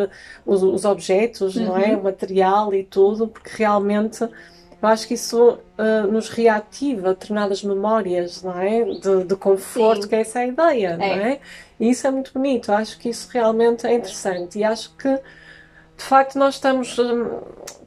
os, 0.47 0.63
os 0.63 0.85
objetos, 0.85 1.57
não 1.57 1.77
é? 1.77 1.89
Uhum. 1.95 1.99
O 1.99 2.05
material 2.05 2.73
e 2.73 2.85
tudo, 2.85 3.27
porque 3.27 3.51
realmente 3.57 4.25
eu 4.81 4.89
acho 4.89 5.09
que 5.09 5.15
isso 5.15 5.59
ah, 5.77 6.03
nos 6.07 6.29
reativa 6.29 7.11
determinadas 7.15 7.63
memórias, 7.63 8.43
não 8.43 8.59
é? 8.61 8.85
De, 8.85 9.25
de 9.25 9.37
conforto, 9.37 10.03
Sim. 10.03 10.09
que 10.09 10.15
essa 10.17 10.41
é 10.41 10.43
a 10.45 10.47
ideia, 10.47 10.97
não 10.97 11.05
É. 11.05 11.33
é? 11.35 11.41
E 11.81 11.91
isso 11.91 12.07
é 12.07 12.11
muito 12.11 12.33
bonito. 12.33 12.71
Eu 12.71 12.77
acho 12.77 12.99
que 12.99 13.09
isso 13.09 13.29
realmente 13.33 13.87
é 13.87 13.95
interessante. 13.95 14.59
E 14.59 14.65
acho 14.65 14.95
que 14.97 15.09
de 15.97 16.05
facto 16.05 16.39
nós 16.39 16.55
estamos 16.55 16.99
hum, 16.99 17.41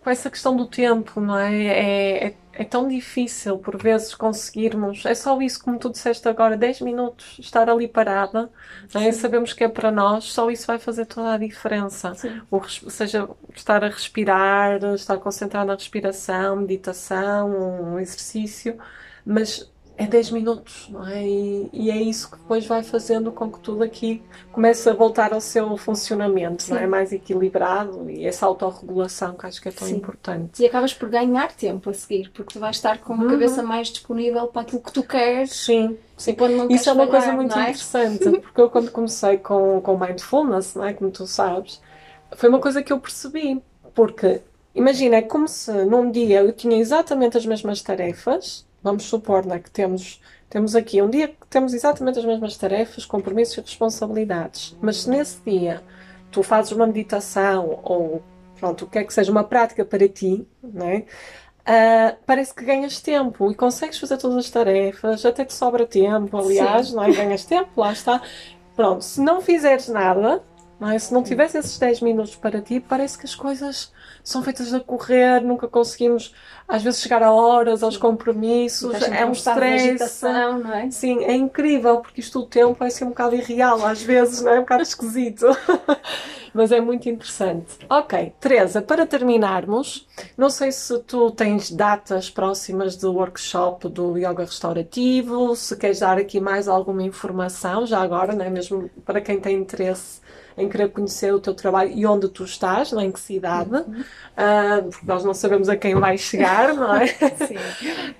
com 0.04 0.10
essa 0.10 0.30
questão 0.30 0.56
do 0.56 0.66
tempo, 0.68 1.20
não 1.22 1.38
é? 1.38 1.66
É, 1.68 2.28
é, 2.28 2.34
é 2.62 2.64
tão 2.64 2.88
difícil 2.88 3.58
por 3.58 3.76
vezes 3.76 4.14
conseguirmos. 4.14 5.04
É 5.06 5.16
só 5.16 5.42
isso, 5.42 5.64
como 5.64 5.80
tu 5.80 5.90
disseste 5.90 6.28
agora, 6.28 6.56
10 6.56 6.82
minutos, 6.82 7.38
estar 7.40 7.68
ali 7.68 7.88
parada, 7.88 8.52
não 8.94 9.02
é? 9.02 9.12
sabemos 9.12 9.52
que 9.52 9.64
é 9.64 9.68
para 9.68 9.90
nós, 9.90 10.26
só 10.26 10.50
isso 10.52 10.68
vai 10.68 10.78
fazer 10.78 11.08
toda 11.08 11.34
a 11.34 11.38
diferença. 11.38 12.14
Sim. 12.14 12.40
O 12.52 12.62
seja 12.68 13.28
estar 13.56 13.84
a 13.84 13.88
respirar, 13.88 14.84
estar 14.94 15.18
concentrado 15.18 15.68
na 15.68 15.74
respiração, 15.74 16.58
meditação, 16.58 17.50
um 17.96 18.00
exercício, 18.00 18.78
mas 19.26 19.71
é 20.04 20.08
10 20.08 20.32
minutos, 20.32 20.88
não 20.90 21.06
é? 21.08 21.26
E, 21.28 21.70
e 21.74 21.92
é 21.92 21.96
isso 22.02 22.30
que 22.32 22.38
depois 22.38 22.66
vai 22.66 22.84
fazendo 22.84 23.32
com 23.32 23.52
que 23.52 23.60
tudo 23.60 23.84
aqui 23.84 24.22
comece 24.52 24.90
a 24.90 24.94
voltar 24.94 25.34
ao 25.34 25.42
seu 25.42 25.76
funcionamento, 25.78 26.70
não 26.70 26.78
é? 26.78 26.82
Sim. 26.82 26.88
Mais 26.88 27.12
equilibrado 27.12 28.10
e 28.10 28.26
essa 28.26 28.46
autorregulação 28.46 29.36
que 29.36 29.46
acho 29.46 29.62
que 29.62 29.70
é 29.70 29.72
tão 29.72 29.88
Sim. 29.88 29.96
importante. 29.96 30.62
E 30.62 30.66
acabas 30.66 30.94
por 30.94 31.10
ganhar 31.10 31.52
tempo 31.54 31.90
a 31.90 31.94
seguir, 31.94 32.30
porque 32.32 32.54
tu 32.54 32.60
vais 32.60 32.76
estar 32.76 33.00
com 33.00 33.14
a 33.14 33.18
Uhum. 33.18 33.28
cabeça 33.28 33.64
mais 33.64 33.88
disponível 33.90 34.48
para 34.48 34.62
aquilo 34.64 34.82
que 34.82 34.92
tu 34.92 35.04
queres. 35.04 35.52
Sim, 35.52 35.98
sim. 36.18 36.34
Quando 36.36 36.56
não 36.56 36.68
Isso 36.70 36.90
é 36.90 36.94
uma 36.94 37.08
coisa 37.08 37.28
falhar, 37.28 37.36
muito 37.38 37.58
é? 37.58 37.62
interessante, 37.70 38.30
porque 38.42 38.62
eu 38.62 38.70
quando 38.70 38.92
comecei 38.92 39.38
com, 39.38 39.82
com 39.82 39.98
mindfulness, 39.98 40.76
não 40.76 40.86
é? 40.86 40.94
como 40.94 41.12
tu 41.12 41.28
sabes, 41.28 41.82
foi 42.36 42.50
uma 42.50 42.60
coisa 42.60 42.82
que 42.82 42.92
eu 42.94 43.00
percebi, 43.00 43.62
porque 43.94 44.42
imagina, 44.74 45.18
é 45.18 45.22
como 45.22 45.48
se 45.48 45.72
num 45.86 46.10
dia 46.12 46.40
eu 46.42 46.54
tinha 46.54 46.78
exatamente 46.78 47.38
as 47.38 47.46
mesmas 47.46 47.82
tarefas, 47.82 48.66
vamos 48.84 49.04
supor 49.04 49.46
né, 49.46 49.60
que 49.60 49.70
temos, 49.72 50.22
temos 50.50 50.76
aqui 50.76 51.02
um 51.02 51.10
dia 51.10 51.28
que 51.30 51.48
temos 51.50 51.74
exatamente 51.74 52.20
as 52.20 52.26
mesmas 52.26 52.58
tarefas, 52.58 53.06
compromissos 53.06 53.58
e 53.58 53.62
responsabilidades, 53.62 54.78
mas 54.82 55.02
se 55.02 55.10
nesse 55.10 55.40
dia 55.46 55.82
tu 56.32 56.44
fazes 56.44 56.72
uma 56.72 56.88
meditação 56.88 57.80
ou 57.84 58.24
pronto, 58.60 58.86
o 58.86 58.88
que 58.88 59.00
é 59.00 59.04
que 59.04 59.14
seja 59.14 59.32
uma 59.32 59.44
prática 59.44 59.84
para 59.84 60.08
ti, 60.08 60.48
não 60.64 60.86
é? 60.88 61.06
Ah, 61.66 62.16
parece 62.26 62.54
que 62.54 62.66
ganhas 62.66 63.00
tempo 63.00 63.52
e 63.52 63.56
consegues 63.56 64.00
fazer 64.00 64.18
todas 64.18 64.38
as 64.38 64.50
tarefas, 64.50 65.26
até 65.26 65.46
te 65.46 65.54
sobra 65.54 65.86
tempo, 65.86 66.36
aliás, 66.38 66.88
Sim. 66.88 66.96
não 66.96 67.04
é? 67.04 67.12
Ganhas 67.12 67.46
tempo, 67.46 67.70
lá 67.80 67.92
está. 67.92 68.22
Pronto, 68.76 69.04
se 69.04 69.22
não 69.22 69.42
fizeres 69.42 69.88
nada, 69.88 70.44
não 70.82 70.90
é? 70.90 70.98
se 70.98 71.14
não 71.14 71.22
tiveres 71.22 71.54
esses 71.54 71.78
10 71.78 72.02
minutos 72.02 72.36
para 72.36 72.60
ti, 72.60 72.80
parece 72.80 73.16
que 73.16 73.24
as 73.24 73.36
coisas 73.36 73.92
são 74.24 74.42
feitas 74.42 74.74
a 74.74 74.80
correr, 74.80 75.40
nunca 75.42 75.68
conseguimos, 75.68 76.34
às 76.68 76.82
vezes, 76.82 77.02
chegar 77.02 77.22
a 77.22 77.32
horas, 77.32 77.84
aos 77.84 77.98
compromissos, 77.98 79.00
é 79.04 79.24
um 79.24 79.32
stress. 79.32 80.24
não 80.24 80.74
é? 80.74 80.90
Sim, 80.90 81.24
é 81.24 81.36
incrível, 81.36 82.00
porque 82.00 82.20
isto 82.20 82.40
do 82.40 82.48
tempo 82.48 82.74
parece 82.74 82.98
ser 82.98 83.04
um 83.04 83.10
bocado 83.10 83.36
irreal, 83.36 83.86
às 83.86 84.02
vezes, 84.02 84.42
não 84.42 84.52
é? 84.52 84.58
Um 84.58 84.62
bocado 84.62 84.82
esquisito. 84.82 85.46
Mas 86.52 86.72
é 86.72 86.82
muito 86.82 87.08
interessante. 87.08 87.78
Ok, 87.88 88.34
Teresa, 88.40 88.82
para 88.82 89.06
terminarmos, 89.06 90.08
não 90.36 90.50
sei 90.50 90.72
se 90.72 90.98
tu 91.04 91.30
tens 91.30 91.72
datas 91.72 92.30
próximas 92.30 92.96
do 92.96 93.14
workshop 93.14 93.88
do 93.88 94.18
Yoga 94.18 94.46
Restaurativo, 94.46 95.56
se 95.56 95.78
queres 95.78 96.00
dar 96.00 96.18
aqui 96.18 96.40
mais 96.42 96.68
alguma 96.68 97.04
informação, 97.04 97.86
já 97.86 98.02
agora, 98.02 98.34
não 98.34 98.44
é? 98.44 98.50
Mesmo 98.50 98.90
para 99.06 99.22
quem 99.22 99.40
tem 99.40 99.58
interesse 99.58 100.22
em 100.58 100.68
querer 100.70 100.90
conhecer 100.92 101.34
o 101.34 101.40
teu 101.40 101.54
trabalho 101.54 101.92
e 101.94 102.06
onde 102.06 102.28
tu 102.30 102.44
estás, 102.44 102.92
em 102.94 103.12
que 103.12 103.20
cidade, 103.20 103.72
Ah, 104.36 104.82
porque 104.84 105.06
nós 105.06 105.24
não 105.24 105.34
sabemos 105.34 105.70
a 105.70 105.76
quem 105.76 105.96
vai 105.96 106.18
chegar, 106.18 106.74
não 106.74 106.96
é? 106.96 107.08
Sim. 107.48 107.56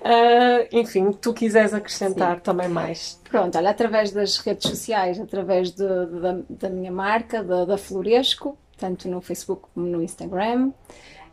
Ah, 0.04 0.66
enfim, 0.72 1.12
tu 1.12 1.32
quiseres 1.32 1.72
acrescentar 1.74 2.40
também 2.40 2.68
mais. 2.68 3.20
Pronto, 3.28 3.56
olha, 3.56 3.70
através 3.70 4.10
das 4.12 4.38
redes 4.38 4.68
sociais, 4.68 5.18
através 5.20 5.70
de- 5.70 5.82
de- 6.06 6.20
da, 6.20 6.38
da 6.50 6.68
minha 6.70 6.92
marca, 6.92 7.42
da, 7.42 7.64
da 7.64 7.78
Floresco, 7.78 8.56
tanto 8.76 9.08
no 9.08 9.20
Facebook 9.20 9.62
como 9.74 9.86
no 9.86 10.02
Instagram. 10.02 10.72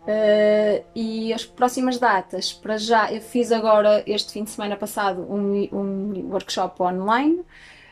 Eh, 0.08 0.84
e 0.96 1.34
as 1.34 1.46
próximas 1.46 2.00
datas, 2.00 2.54
para 2.54 2.78
já, 2.78 3.12
eu 3.12 3.22
fiz 3.22 3.52
agora, 3.52 4.02
este 4.08 4.32
fim 4.32 4.44
de 4.44 4.50
semana 4.50 4.76
passado, 4.78 5.22
um, 5.30 5.68
um 5.72 6.30
workshop 6.32 6.82
online, 6.82 7.42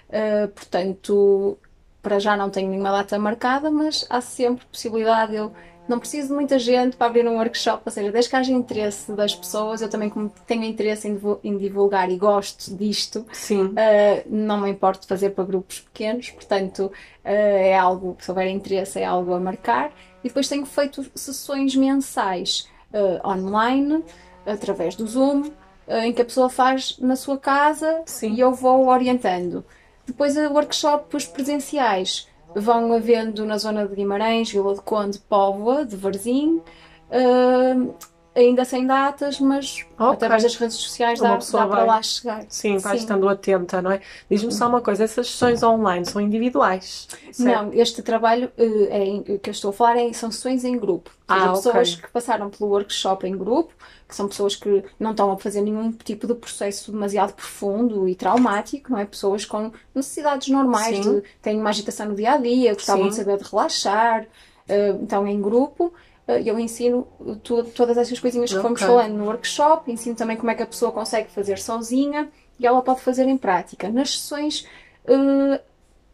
Eh, 0.10 0.48
portanto, 0.48 1.58
para 2.08 2.20
já 2.20 2.38
não 2.38 2.50
tenho 2.50 2.70
nenhuma 2.70 2.90
data 2.90 3.20
marcada, 3.20 3.70
mas 3.70 4.06
há 4.10 4.22
sempre 4.22 4.66
possibilidade. 4.68 5.36
Eu 5.36 5.52
não 5.90 6.00
preciso 6.00 6.30
de 6.30 6.34
muita 6.34 6.58
gente 6.58 6.96
para 6.96 7.08
abrir 7.08 7.28
um 7.28 7.36
workshop, 7.36 7.84
ou 7.86 7.92
seja, 7.92 8.10
desde 8.14 8.30
que 8.30 8.36
haja 8.38 8.54
interesse 8.54 9.12
das 9.12 9.36
pessoas, 9.36 9.82
eu 9.82 9.90
também, 9.90 10.10
como 10.10 10.32
tenho 10.46 10.64
interesse 10.64 11.10
em 11.10 11.16
divu- 11.16 11.40
em 11.44 11.58
divulgar 11.58 12.10
e 12.10 12.16
gosto 12.16 12.74
disto, 12.74 13.26
Sim. 13.34 13.66
Uh, 13.66 13.76
não 14.26 14.62
me 14.62 14.70
importo 14.70 15.02
de 15.02 15.08
fazer 15.08 15.32
para 15.32 15.44
grupos 15.44 15.82
pequenos, 15.82 16.30
portanto 16.30 16.86
uh, 16.86 16.92
é 17.26 17.78
algo, 17.78 18.16
se 18.22 18.32
houver 18.32 18.48
interesse, 18.48 19.02
é 19.02 19.06
algo 19.06 19.34
a 19.34 19.40
marcar. 19.40 19.92
E 20.24 20.30
depois 20.30 20.48
tenho 20.48 20.66
feito 20.66 21.06
sessões 21.14 21.76
mensais 21.76 22.70
uh, 22.94 23.28
online, 23.28 24.02
através 24.46 24.96
do 24.96 25.06
Zoom, 25.06 25.52
em 25.90 26.14
que 26.14 26.22
a 26.22 26.26
pessoa 26.26 26.50
faz 26.50 26.98
na 27.00 27.18
sua 27.18 27.38
casa 27.38 28.02
Sim. 28.06 28.34
e 28.34 28.40
eu 28.40 28.54
vou 28.54 28.88
orientando. 28.88 29.66
Depois, 30.08 30.36
workshops 30.38 31.28
presenciais 31.28 32.28
vão 32.56 32.94
havendo 32.94 33.46
na 33.46 33.58
zona 33.58 33.86
de 33.86 33.94
Guimarães, 33.94 34.50
Vila 34.50 34.74
de 34.74 34.82
Conde, 34.82 35.20
Póvoa, 35.20 35.86
de 35.86 35.96
Varzim. 35.96 36.62
uh, 37.12 37.94
ainda 38.38 38.64
sem 38.64 38.86
datas, 38.86 39.40
mas 39.40 39.86
Ok. 40.00 40.14
através 40.14 40.44
das 40.44 40.56
redes 40.56 40.78
sociais 40.78 41.20
dá, 41.20 41.36
pessoa 41.38 41.64
dá 41.64 41.70
para 41.70 41.84
lá 41.84 42.02
chegar. 42.02 42.46
Sim, 42.48 42.78
vai 42.78 42.98
Sim. 42.98 43.04
estando 43.04 43.28
atenta, 43.28 43.82
não 43.82 43.92
é? 43.92 44.02
Diz-me 44.30 44.52
só 44.52 44.68
uma 44.68 44.80
coisa, 44.82 45.04
essas 45.04 45.28
sessões 45.30 45.64
online 45.64 46.06
são 46.06 46.22
individuais? 46.22 47.08
certo? 47.32 47.40
Não, 47.66 47.74
este 47.74 48.02
trabalho 48.02 48.52
eh, 48.58 48.88
é 48.92 49.04
em- 49.06 49.24
que 49.40 49.50
eu 49.50 49.52
estou 49.52 49.70
a 49.70 49.74
falar 49.74 49.98
é, 49.98 50.14
são 50.14 50.32
sessões 50.32 50.64
em 50.64 50.78
grupo. 50.78 51.10
Seja, 51.30 51.46
Ah, 51.46 51.52
pessoas 51.54 51.96
que 51.96 52.10
passaram 52.12 52.50
pelo 52.50 52.70
workshop 52.70 53.28
em 53.28 53.36
grupo, 53.38 53.74
que 54.08 54.16
são 54.16 54.28
pessoas 54.28 54.56
que 54.56 54.84
não 55.00 55.12
estão 55.12 55.32
a 55.32 55.38
fazer 55.38 55.62
nenhum 55.62 55.92
tipo 55.92 56.26
de 56.28 56.34
processo 56.36 56.92
demasiado 56.92 57.34
profundo 57.34 58.08
e 58.08 58.16
traumático, 58.16 58.92
não 58.92 59.00
é? 59.00 59.06
Pessoas 59.06 59.44
com 59.46 59.72
necessidades 59.94 60.48
normais, 60.48 61.00
de, 61.02 61.24
têm 61.42 61.60
uma 61.60 61.70
agitação 61.70 62.06
no 62.08 62.16
dia 62.16 62.34
a 62.34 62.38
dia, 62.38 62.74
gostavam 62.74 63.04
Sim. 63.06 63.10
de 63.10 63.16
saber 63.16 63.38
de 63.38 63.44
relaxar, 63.50 64.26
eh, 64.70 64.96
então 65.02 65.28
em 65.28 65.42
grupo. 65.42 65.94
Eh, 66.28 66.42
Eu 66.46 66.60
ensino 66.60 67.08
tu- 67.44 67.64
todas 67.66 67.98
essas 67.98 68.20
coisinhas 68.20 68.52
que 68.54 68.60
fomos 68.62 68.82
Ok. 68.82 68.88
falando 68.88 69.14
no 69.16 69.26
workshop, 69.26 69.92
ensino 69.92 70.16
também 70.16 70.38
como 70.38 70.52
é 70.52 70.56
que 70.56 70.64
a 70.64 70.68
pessoa 70.68 70.92
consegue 70.92 71.30
fazer 71.32 71.58
sozinha 71.60 72.30
e 72.60 72.66
ela 72.68 72.82
pode 72.82 73.02
fazer 73.02 73.28
em 73.28 73.38
prática. 73.38 73.90
Nas 73.90 74.12
sessões 74.20 74.68
eh, 75.08 75.62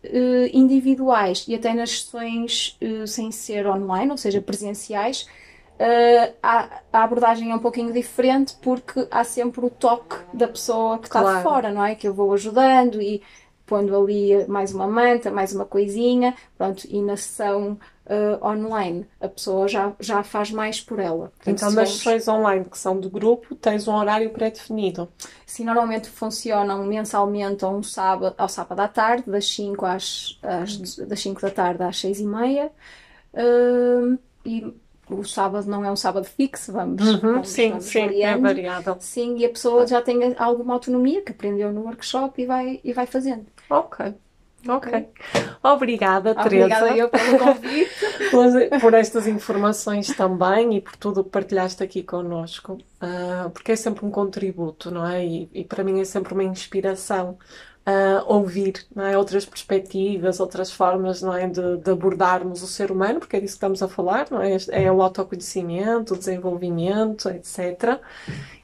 eh, 0.03 0.49
individuais 0.53 1.45
e 1.47 1.55
até 1.55 1.73
nas 1.73 1.91
sessões 2.01 2.77
eh, 2.81 3.05
sem 3.07 3.31
ser 3.31 3.65
online, 3.67 4.11
ou 4.11 4.17
seja, 4.17 4.41
presenciais, 4.41 5.27
a, 6.41 6.81
a 6.93 7.03
abordagem 7.03 7.51
é 7.51 7.55
um 7.55 7.59
pouquinho 7.59 7.91
diferente 7.91 8.55
porque 8.61 9.07
há 9.11 9.23
sempre 9.23 9.65
o 9.65 9.69
toque 9.69 10.15
da 10.33 10.47
pessoa 10.47 10.97
que 10.99 11.07
está 11.07 11.21
Claro. 11.21 11.37
de 11.37 11.43
fora, 11.43 11.71
não 11.71 11.83
é? 11.83 11.95
Que 11.95 12.07
eu 12.07 12.13
vou 12.13 12.31
ajudando 12.33 13.01
e 13.01 13.21
pondo 13.65 13.95
ali 13.97 14.45
mais 14.47 14.73
uma 14.73 14.87
manta, 14.87 15.31
mais 15.31 15.53
uma 15.53 15.65
coisinha, 15.65 16.35
pronto, 16.57 16.85
e 16.89 17.01
na 17.01 17.17
sessão 17.17 17.77
eh, 18.05 18.37
online 18.41 19.07
a 19.21 19.27
pessoa 19.29 19.67
já, 19.67 19.93
já 19.99 20.23
faz 20.23 20.51
mais 20.51 20.81
por 20.81 20.99
ela. 20.99 21.31
Portanto, 21.37 21.47
Então, 21.55 21.67
nas 21.71 21.75
vamos- 21.75 21.91
sessões 21.97 22.27
online 22.27 22.65
que 22.65 22.77
são 22.77 22.99
de 22.99 23.07
grupo, 23.09 23.55
tens 23.55 23.87
um 23.87 23.93
horário 23.95 24.29
pré-definido. 24.31 25.07
Sim, 25.45 25.65
normalmente 25.65 26.09
funcionam 26.09 26.83
mensalmente 26.85 27.63
ao, 27.63 27.75
um 27.75 27.83
sábado, 27.83 28.33
ao 28.37 28.49
sábado 28.49 28.79
à 28.79 28.87
tarde, 28.87 29.29
das 29.29 29.45
5, 29.47 29.85
às, 29.85 30.37
às, 30.43 30.95
das 30.97 31.19
5 31.21 31.41
da 31.41 31.49
tarde 31.51 31.83
às 31.83 31.97
6 31.99 32.19
e 32.19 32.25
meia. 32.25 32.71
Hum, 33.33 34.17
e 34.45 34.73
o 35.09 35.23
sábado 35.23 35.67
não 35.69 35.83
é 35.83 35.91
um 35.91 35.95
sábado 35.95 36.25
fixo, 36.25 36.71
vamos, 36.71 37.01
Uhum, 37.01 37.19
vamos, 37.33 37.49
sim, 37.49 37.69
vamos 37.69 37.85
sim, 37.85 37.99
é 37.99 38.05
variando. 38.07 38.41
variável. 38.41 38.97
Sim, 38.99 39.37
e 39.37 39.45
a 39.45 39.49
pessoa 39.49 39.85
já 39.87 40.01
tem 40.01 40.33
alguma 40.37 40.73
autonomia 40.73 41.21
que 41.21 41.31
aprendeu 41.31 41.71
no 41.71 41.81
workshop 41.81 42.41
e 42.41 42.45
vai, 42.45 42.79
e 42.83 42.93
vai 42.93 43.05
fazendo. 43.05 43.45
Ok, 43.69 44.13
ok. 44.67 45.09
Obrigada, 45.63 46.35
Obrigada 46.35 46.35
Teresa, 46.35 46.95
eu 46.95 47.09
pelo 47.09 47.35
convite. 47.35 47.91
por, 48.79 48.93
estas 48.93 49.27
informações 49.27 50.13
também 50.13 50.75
e 50.77 50.81
por 50.81 50.95
tudo 50.97 51.21
o 51.21 51.23
que 51.23 51.29
partilhaste 51.31 51.83
aqui 51.83 52.03
connosco, 52.03 52.83
Ah, 52.99 53.49
porque 53.53 53.71
é 53.73 53.75
sempre 53.75 54.05
um 54.05 54.11
contributo, 54.11 54.91
não 54.91 55.05
é? 55.07 55.25
E, 55.25 55.49
e 55.53 55.63
para 55.65 55.83
mim 55.83 55.99
é 55.99 56.05
sempre 56.05 56.33
uma 56.33 56.43
inspiração. 56.43 57.37
ah, 57.85 58.23
ouvir, 58.27 58.85
não 58.95 59.05
é? 59.05 59.17
Outras 59.17 59.45
perspectivas, 59.45 60.39
outras 60.39 60.71
formas, 60.71 61.21
não 61.21 61.33
é? 61.35 61.47
De, 61.49 61.77
de 61.77 61.91
abordarmos 61.91 62.61
o 62.63 62.67
ser 62.67 62.91
humano, 62.91 63.19
porque 63.19 63.35
é 63.37 63.39
disso 63.41 63.53
que 63.53 63.57
estamos 63.57 63.83
a 63.83 63.89
falar, 63.89 64.27
não 64.31 64.41
é? 64.41 64.57
É 64.71 64.91
o 64.91 65.01
autoconhecimento, 65.01 66.13
o 66.13 66.17
desenvolvimento, 66.17 67.29
etc. 67.29 68.01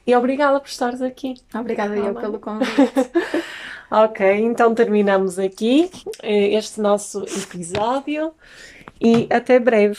E 0.06 0.14
obrigada 0.16 0.60
por 0.60 0.68
estares 0.68 1.02
aqui. 1.02 1.34
Obrigada 1.54 1.96
eu 1.96 2.14
bem. 2.14 2.14
pelo 2.14 2.40
convite. 2.40 2.92
Ok, 3.92 4.24
então 4.38 4.72
terminamos 4.72 5.36
aqui 5.36 5.90
eh, 6.22 6.54
este 6.54 6.80
nosso 6.80 7.24
episódio 7.24 8.32
e 9.00 9.26
até 9.28 9.58
breve. 9.58 9.98